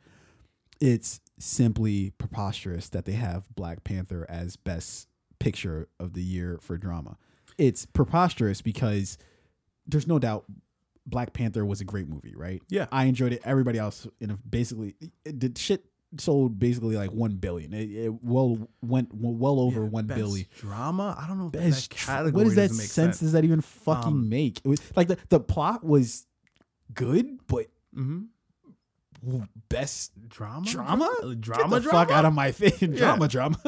[0.81, 6.79] it's simply preposterous that they have Black Panther as best picture of the year for
[6.79, 7.19] drama.
[7.63, 9.19] It's preposterous because
[9.87, 10.45] there's no doubt
[11.07, 12.63] Black Panther was a great movie, right?
[12.69, 12.87] Yeah.
[12.93, 13.43] I enjoyed it.
[13.45, 14.95] Everybody else in a, basically
[15.25, 15.85] it did shit
[16.19, 17.73] sold basically like 1 billion.
[17.73, 20.47] It, it well went well over Yeah, one best billion.
[20.59, 21.17] Drama?
[21.19, 23.21] I don't know if Best that category what does that make sense, sense.
[23.21, 24.59] does that even fucking Um, make?
[24.59, 26.27] It was like the, the plot was
[26.95, 28.23] good, but hmm
[29.69, 30.67] best Drama?
[30.67, 31.81] drama, Get Drama?
[31.81, 33.59] the fuck out of my face, drama, drama.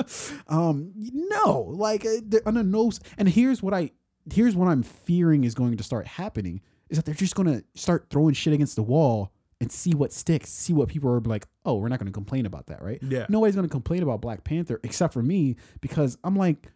[0.49, 3.01] Um, no, like uh, on a nose.
[3.19, 3.91] And here's what I
[4.33, 7.65] here's what I'm fearing is going to start happening is that they're just going to
[7.75, 11.47] start throwing shit against the wall and see what sticks, see what people are like.
[11.65, 12.99] Oh, we're not going to complain about that, right?
[13.03, 13.27] Yeah.
[13.29, 16.71] Nobody's going to complain about Black Panther except for me because I'm like,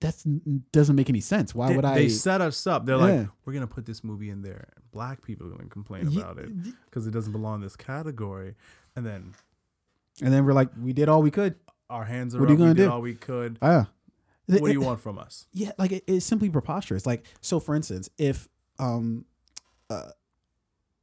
[0.00, 0.14] that
[0.72, 1.54] doesn't make any sense.
[1.54, 1.94] Why they, would I?
[1.94, 2.86] they set us up.
[2.86, 3.02] They're Yeah.
[3.02, 4.68] like, we're gonna put this movie in there.
[4.92, 6.50] Black people are gonna complain about it
[6.86, 8.54] because it doesn't belong in this category.
[8.96, 9.34] And then
[10.22, 11.54] and then we're like, we did all we could.
[11.88, 12.90] our hands are What are you gonna we did do?
[12.90, 13.58] all we could.
[13.62, 13.90] Ah.
[14.46, 15.46] What do you want from us?
[15.52, 17.06] Yeah, like it, it's simply preposterous.
[17.06, 18.48] Like, so for instance, if
[18.80, 19.24] um,
[19.88, 20.10] uh,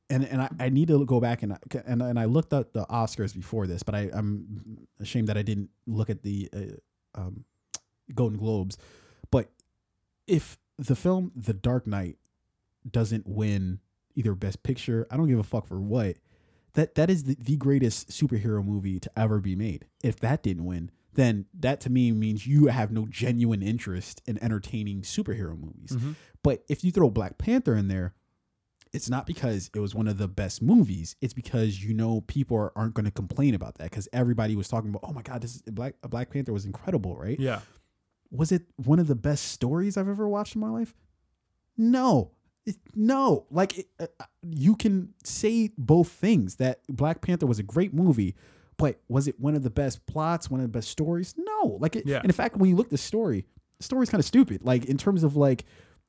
[0.09, 2.73] and and I, I need to go back and I- and and I looked at
[2.73, 7.21] the Oscars before this, but I I'm ashamed that I didn't look at the uh,
[7.21, 7.45] um,
[8.13, 8.77] Golden Globes.
[9.31, 9.51] But
[10.27, 12.17] if the film The Dark Knight
[12.89, 13.79] doesn't win
[14.15, 16.17] either Best Picture, I don't give a fuck for what.
[16.73, 19.87] That that is the, the greatest superhero movie to ever be made.
[20.03, 24.41] If that didn't win, then that to me means you have no genuine interest in
[24.43, 25.91] entertaining superhero movies.
[25.93, 26.15] Mhm.
[26.43, 28.13] But if you throw Black Panther in there,
[28.93, 31.15] it's not because it was one of the best movies.
[31.19, 34.67] It's because you know people are, aren't going to complain about that because everybody was
[34.67, 37.39] talking about, oh my god, this is Black Black Panther was incredible, right?
[37.39, 37.61] Yeah.
[38.31, 40.93] Was it one of the best stories I've ever watched in my life?
[41.77, 42.31] No.
[42.65, 43.45] It- no.
[43.51, 44.07] Like it, uh,
[44.43, 48.35] you can say both things that Black Panther was a great movie,
[48.77, 51.33] but was it one of the best plots, one of the best stories?
[51.37, 51.77] No.
[51.79, 52.21] Like it, Yeah.
[52.23, 53.45] in fact when you look at the story,
[53.77, 54.63] the story's kind of stupid.
[54.63, 55.65] Like in terms of like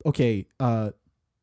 [0.06, 0.90] okay, uh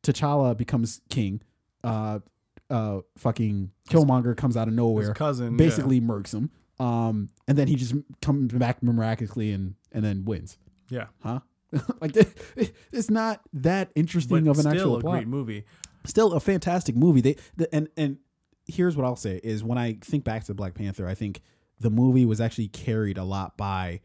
[0.02, 1.40] T'Challa becomes king.
[1.84, 2.20] Uh
[2.68, 5.56] uh fucking Killmonger comes out of His nowhere cousin yeah.
[5.56, 6.50] basically murks him.
[6.78, 10.58] Um, and then he just comes back miraculously and and then wins.
[10.88, 11.06] Yeah.
[11.22, 11.40] Huh?
[12.00, 12.16] like
[12.92, 15.14] it's not that interesting But of an still actual a plot.
[15.14, 15.64] great movie.
[16.04, 17.20] Still a fantastic movie.
[17.20, 18.18] They the, and and
[18.66, 21.40] here's what I'll say is when I think back to Black Panther, I think
[21.80, 24.00] the movie was actually carried a lot by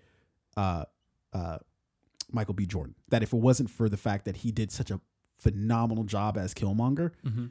[0.58, 0.86] uh
[1.34, 1.60] uh
[2.32, 2.66] Michael B.
[2.66, 2.96] Jordan.
[3.10, 5.00] That if it wasn't for the fact that he did such a
[5.40, 7.46] phenomenal job as Killmonger, Mm-hmm.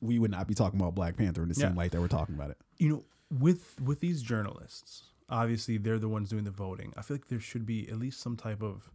[0.00, 2.34] we would not be talking about Black Panther in the same light that we're talking
[2.34, 2.56] about it.
[2.78, 7.16] you know with with these journalists obviously they're the ones doing the voting i feel
[7.16, 8.88] like there should be at least some type of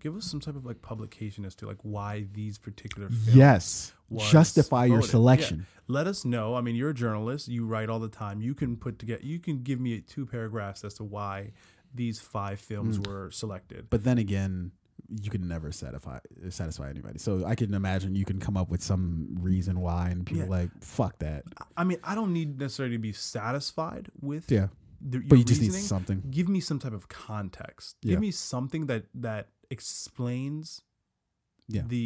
[0.00, 3.92] give us some type of like publication as to like why these particular films Yes.
[4.30, 5.10] Justify your voted.
[5.10, 5.66] selection.
[5.88, 8.76] let us know i mean you're a journalist you write all the time you can
[8.76, 11.52] put together you can give me two paragraphs as to why
[11.94, 13.06] these five films Mm.
[13.06, 14.72] were selected But then again,
[15.22, 17.18] you can never satisfy satisfy anybody.
[17.18, 20.48] So I can imagine you can come up with some reason why, and people Yeah.
[20.60, 21.44] like fuck that.
[21.76, 24.68] i mean i don't need necessarily to be satisfied with Yeah,
[25.02, 26.22] but you just need something.
[26.30, 27.96] give me some type of context.
[28.02, 28.12] Yeah.
[28.12, 30.82] Give me something that that explains
[31.68, 31.82] Yeah.
[31.86, 31.96] the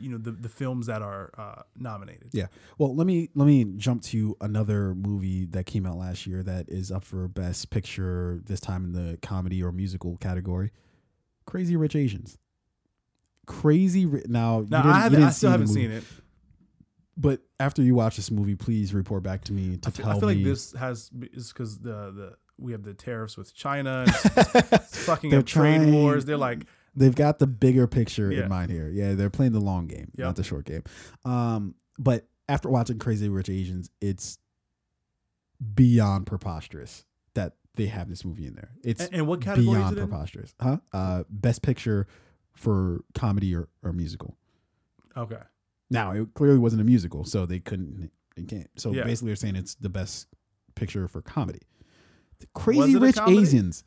[0.00, 2.30] you know the the films that are uh, nominated.
[2.32, 2.46] Yeah.
[2.78, 6.68] Well, let me let me jump to another movie that came out last year that
[6.68, 10.70] is up for Best Picture this time in the comedy or musical category.
[11.46, 12.38] Crazy Rich Asians.
[13.46, 14.60] Crazy Ri- now.
[14.60, 15.22] you Now didn't- I haven't.
[15.22, 16.04] I still haven't movie, seen it.
[17.16, 20.16] But after you watch this movie, please report back to me to I feel, tell
[20.16, 20.34] I feel me.
[20.36, 24.72] like this has is because the the we have the tariffs with China, and it's,
[24.72, 26.24] it's fucking They're trade wars.
[26.24, 28.44] They're like, They've got the bigger picture Yeah.
[28.44, 28.88] in mind here.
[28.88, 30.24] Yeah, they're playing the long game, Yep.
[30.24, 30.82] not the short game.
[31.26, 34.38] Um, but after watching Crazy Rich Asians, it's
[35.74, 37.04] beyond preposterous
[37.34, 38.70] that they have this movie in there.
[38.82, 40.78] It's and, and what category is beyond it preposterous, huh?
[40.92, 42.06] Uh, best picture
[42.54, 44.36] for comedy or, or musical.
[45.16, 45.40] Okay,
[45.90, 48.10] Now it clearly wasn't a musical, so they couldn't.
[48.36, 48.68] They can't.
[48.76, 49.04] So Yeah.
[49.04, 50.26] basically, they're saying it's the best
[50.74, 51.60] picture for comedy.
[52.54, 53.18] Crazy Rich?
[53.26, 53.84] Asians.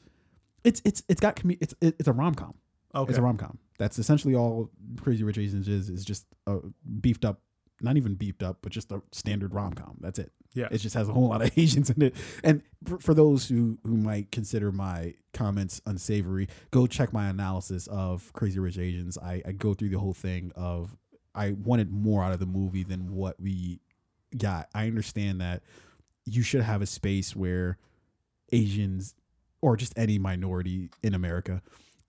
[0.64, 2.54] It's it's it's got com- it's it's a rom com.
[2.94, 3.58] okay, It's a rom com.
[3.78, 4.70] That's essentially all
[5.02, 5.90] Crazy Rich Asians is.
[5.90, 6.58] Is just a
[7.00, 7.42] beefed up,
[7.82, 9.98] not even beefed up, but just a standard rom com.
[10.02, 10.32] That's it.
[10.54, 12.16] yeah, It just has a whole lot of Asians in it.
[12.44, 17.88] And for, for those who who might consider my comments unsavory, go check my analysis
[17.88, 19.18] of Crazy Rich Asians.
[19.18, 20.98] I, I go through the whole thing of
[21.34, 23.80] I wanted more out of the movie than what we
[24.38, 24.68] got.
[24.76, 25.64] I understand that
[26.26, 27.78] you should have a space where
[28.52, 29.16] Asians
[29.62, 31.62] or just any minority in America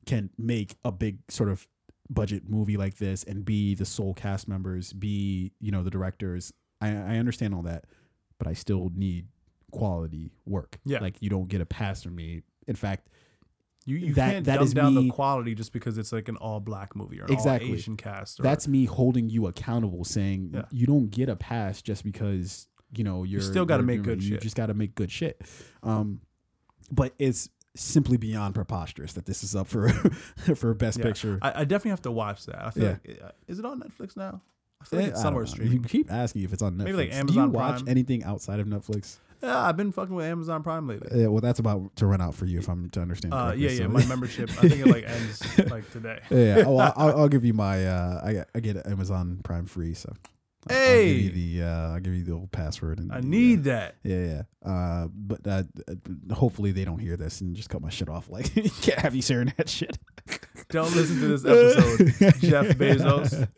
[0.07, 1.67] can make a big sort of
[2.09, 6.53] budget movie like this and be the sole cast members, be, you know, the directors.
[6.81, 7.85] I, I understand all that,
[8.39, 9.27] but I still need
[9.71, 10.79] quality work.
[10.85, 10.99] Yeah.
[11.01, 12.43] Like you don't get a pass from me.
[12.67, 13.09] In fact,
[13.87, 16.29] you you that- can't that dumb is down me- the quality just because it's like
[16.29, 17.69] an all black movie or an Exactly.
[17.71, 18.41] all Asian cast.
[18.41, 20.63] Or, that's me holding you accountable saying Yeah.
[20.71, 24.31] you don't get a pass just because, you know, you're still gotta make good you
[24.31, 24.43] shit.
[24.43, 25.41] just got to make good shit.
[25.83, 26.21] Um
[26.91, 29.89] but it's simply beyond preposterous that this is up for
[30.57, 31.05] for best Yeah.
[31.05, 31.39] picture.
[31.43, 32.65] I, I definitely have to watch that.
[32.65, 32.91] I feel Yeah.
[33.07, 34.41] like uh, is it on Netflix now?
[34.81, 35.73] I feel like Eh, it's I don't somewhere streaming.
[35.75, 36.85] You keep asking if it's on Netflix.
[36.85, 37.27] Maybe like Amazon.
[37.27, 37.89] Do you watch Prime.
[37.89, 39.19] anything outside of Netflix?
[39.43, 41.21] Yeah, I've been fucking with Amazon Prime lately.
[41.23, 43.33] Yeah, well, that's about to run out for you if I'm to understand.
[43.33, 43.79] Uh, yeah, yeah.
[43.79, 46.19] so- My membership, I think it like ends like today.
[46.29, 46.59] yeah.
[46.59, 46.65] yeah.
[46.67, 47.87] Oh, I'll, I'll give you my.
[47.87, 50.13] Uh, I I get Amazon Prime free, so.
[50.69, 51.13] I'll- I'll give Hey!
[51.13, 53.97] you the uh, I'll give you the old password and I uh, need that.
[54.03, 54.69] Yeah, yeah.
[54.71, 58.29] Uh, but uh, uh, hopefully they don't hear this and just cut my shit off.
[58.31, 59.99] Like, you can't have you sharing that shit.
[60.69, 63.49] Don't listen to this episode, Jeff Bezos.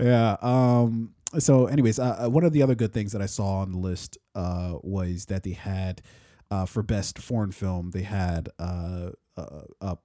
[0.00, 0.36] Yeah.
[0.40, 1.14] Um.
[1.38, 3.78] So, anyways, uh, uh, one of the other good things that I saw on the
[3.78, 6.00] list uh, was that they had
[6.50, 10.02] uh, for best foreign film they had uh, uh, up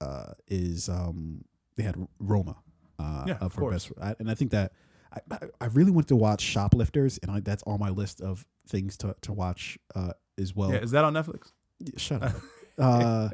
[0.00, 1.44] uh, is um
[1.76, 2.56] they had Roma
[2.98, 3.86] uh, Yeah, for course.
[3.86, 4.72] best, I, and I think that.
[5.12, 8.96] I, I- really want to watch Shoplifters, and I, that's on my list of things
[8.98, 10.72] to, to watch uh, as well.
[10.72, 11.52] Yeah, is that on Netflix?
[11.80, 12.34] Yeah, Shut up.
[12.78, 13.28] uh,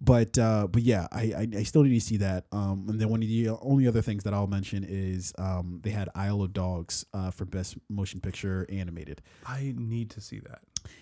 [0.00, 2.44] but uh, but yeah, I, I I still need to see that.
[2.52, 5.90] Um, and then one of the only other things that I'll mention is um, they
[5.90, 9.22] had Isle of Dogs uh, for best motion picture animated.
[9.46, 10.60] I need to see that.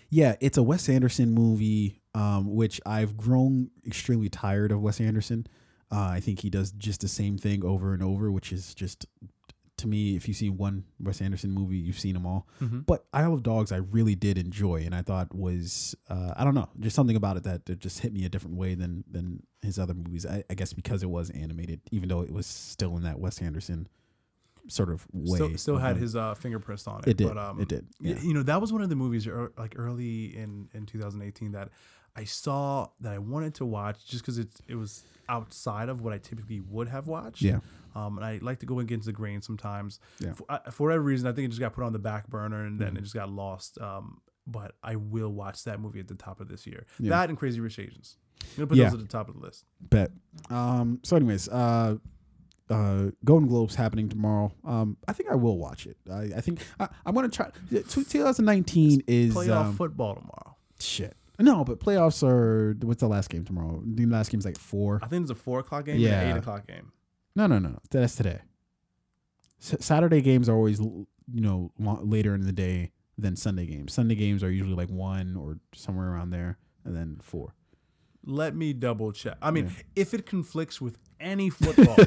[0.09, 5.47] Yeah, it's a Wes Anderson movie, um, which I've grown extremely tired of Wes Anderson.
[5.91, 9.05] Uh, I think he does just the same thing over and over, which is just
[9.83, 12.47] to me, if you've seen one Wes Anderson movie, you've seen them all.
[12.59, 12.85] Mhm.
[12.85, 16.55] But Isle of Dogs, I really did enjoy, and I thought was uh, I don't
[16.55, 19.43] know, just something about it that, that just hit me a different way than than
[19.61, 20.25] his other movies.
[20.25, 23.41] I, I guess because it was animated, even though it was still in that Wes
[23.41, 23.87] Anderson
[24.67, 25.35] sort of way.
[25.35, 27.07] Still, still had his uh, fingerprints on it.
[27.07, 27.27] It did.
[27.27, 27.85] But, um, it did.
[27.99, 28.15] Yeah.
[28.21, 29.27] You know, that was one of the movies
[29.57, 31.69] like early in, in 2018 that
[32.15, 36.13] I saw that I wanted to watch just because it's it was outside of what
[36.13, 37.41] I typically would have watched.
[37.41, 37.59] Yeah.
[37.95, 39.99] Um, and I like to go against the grain sometimes.
[40.19, 40.33] Yeah.
[40.33, 42.65] For, uh, for whatever reason, I think it just got put on the back burner
[42.65, 42.97] and then Mhm.
[42.99, 43.79] it just got lost.
[43.81, 46.85] Um, but I will watch that movie at the top of this year.
[46.99, 47.09] Yeah.
[47.11, 48.17] That and Crazy Rich Asians.
[48.41, 48.85] I'm gonna put Yeah.
[48.85, 49.65] those at the top of the list.
[49.79, 50.11] Bet.
[50.49, 50.99] Um.
[51.03, 51.97] So, anyways, uh,
[52.69, 54.53] uh, Golden Globes happening tomorrow.
[54.65, 55.97] Um, I think I will watch it.
[56.11, 57.49] I, I think I, I'm gonna try.
[57.69, 60.55] T- 2019 is Playoff um, football tomorrow.
[60.79, 61.15] shit.
[61.39, 62.73] No, but playoffs are.
[62.85, 63.81] What's the last game tomorrow?
[63.85, 64.99] The last game's like four.
[65.03, 66.19] I think it's a four o'clock game Yeah.
[66.21, 66.91] and an eight o'clock game.
[67.35, 67.79] No, no, no.
[67.89, 68.39] That's today.
[69.61, 73.93] S- Saturday games are always, you know, later in the day than Sunday games.
[73.93, 77.55] Sunday games are usually like one or somewhere around there, and then four.
[78.25, 79.37] Let me double check.
[79.41, 79.83] I mean, Yeah.
[79.95, 81.97] if it conflicts with any football,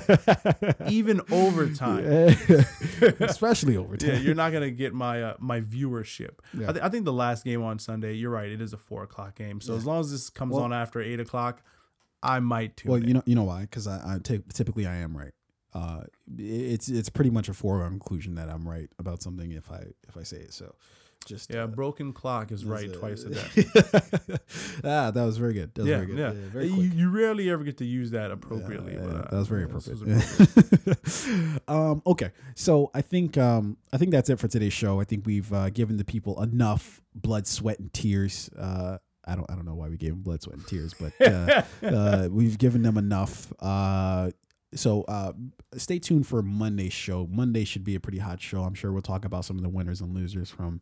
[0.90, 2.04] even overtime,
[3.20, 4.10] especially overtime.
[4.10, 6.38] yeah, you're not gonna get my uh, my viewership.
[6.56, 6.68] Yeah.
[6.68, 9.02] I, th- I think the last game on Sunday, you're right, it is a four
[9.02, 9.60] o'clock game.
[9.60, 9.78] So Yeah.
[9.78, 11.62] as long as this comes Well- on after eight o'clock,
[12.22, 13.62] I might tune Well, you know, you know why?
[13.62, 15.32] Because I, I typically I am right.
[15.74, 16.04] Uh,
[16.38, 20.16] it's it's pretty much a foregone conclusion that I'm right about something if I if
[20.16, 20.54] I say it.
[20.54, 20.74] So,
[21.26, 23.64] just yeah, uh, broken clock is right uh, twice a day.
[24.84, 25.74] ah, that was very good.
[25.74, 26.18] That was yeah, very good.
[26.18, 26.32] yeah.
[26.48, 28.94] very you, you rarely ever get to use that appropriately.
[28.94, 31.62] Yeah, but, uh, that was very yeah, this was appropriate.
[31.68, 35.00] um, okay, so I think um, I think that's it for today's show.
[35.00, 38.48] I think we've uh, given the people enough blood, sweat, and tears.
[38.56, 41.12] Uh, I don't I don't know why we gave them blood, sweat, and tears, but
[41.20, 43.52] uh, uh, we've given them enough.
[43.60, 44.30] Uh,
[44.74, 45.32] so uh,
[45.76, 47.26] stay tuned for Monday's show.
[47.30, 48.62] Monday should be a pretty hot show.
[48.62, 50.80] I'm sure we'll talk about some of the winners and losers from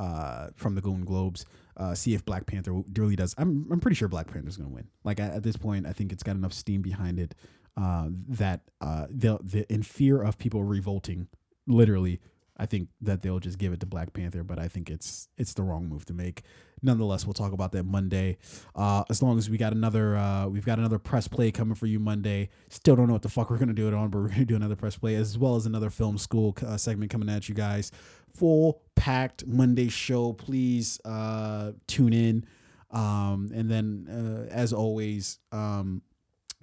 [0.00, 1.44] uh, from the Golden Globes.
[1.76, 3.34] Uh, see if Black Panther really does.
[3.38, 4.88] I'm I'm pretty sure Black Panther's gonna win.
[5.04, 7.34] Like at, at this point, I think it's got enough steam behind it
[7.76, 11.28] uh, that uh, the the in fear of people revolting,
[11.66, 12.20] literally,
[12.60, 14.44] I think that they'll just give it to Black Panther.
[14.44, 16.42] But I think it's it's the wrong move to make.
[16.82, 18.38] Nonetheless, we'll talk about that Monday.
[18.74, 21.86] Uh, as long as we got another, uh, we've got another press play coming for
[21.86, 22.50] you Monday.
[22.68, 24.56] Still don't know what the fuck we're gonna do it on, but we're gonna do
[24.56, 27.90] another press play as well as another film school uh, segment coming at you guys.
[28.36, 30.34] Full packed Monday show.
[30.34, 32.46] Please uh, tune in.
[32.90, 36.02] Um, and then, uh, as always, um,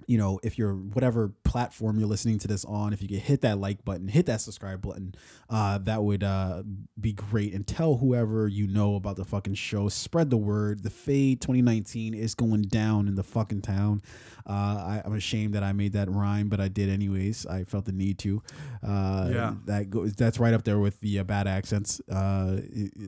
[0.06, 3.42] you know, if you're whatever platform you're listening to this on, if you could hit
[3.42, 5.14] that like button, hit that subscribe button,
[5.50, 6.62] uh, that would uh,
[6.98, 7.52] be great.
[7.52, 9.88] And tell whoever you know about the fucking show.
[9.88, 10.82] Spread the word.
[10.82, 14.02] The Fade 2019 is going down in the fucking town.
[14.48, 17.44] Uh, I, I'm ashamed that I made that rhyme, but I did anyways.
[17.44, 18.42] I felt the need to.
[18.82, 19.54] Uh, Yeah.
[19.66, 20.14] that goes.
[20.14, 22.00] That's right up there with the uh, bad accents.
[22.10, 22.60] Uh,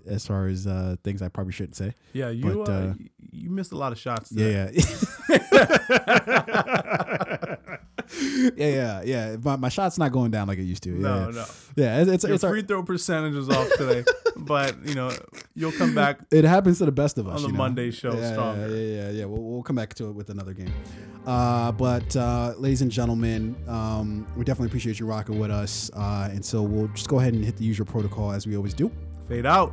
[0.07, 1.95] as far as uh, things I probably shouldn't say.
[2.13, 2.97] yeah, you but,
[3.33, 4.29] you missed a lot of shots.
[4.29, 4.73] Today.
[4.75, 6.77] Yeah, yeah.
[6.81, 9.37] yeah, yeah, yeah.
[9.43, 10.91] My, my shot's not going down like it used to.
[10.91, 11.31] Yeah, No, yeah.
[11.31, 11.45] no.
[11.77, 14.05] Yeah, it's it's, Your it's our- free throw percentage is off today,
[14.37, 15.11] but you know
[15.55, 17.59] you'll come back it happens to the best of us on the you know?
[17.59, 18.69] Monday show yeah, stronger.
[18.69, 19.11] Yeah, yeah, yeah.
[19.11, 19.25] yeah.
[19.27, 20.73] We'll, we'll come back to it with another game.
[21.27, 25.91] Uh, but uh, ladies and gentlemen, um, we definitely appreciate you rocking with us.
[25.95, 28.75] Uh, and so we'll just go ahead and hit the usual protocol as we always
[28.75, 28.91] do.
[29.29, 29.73] Fade out.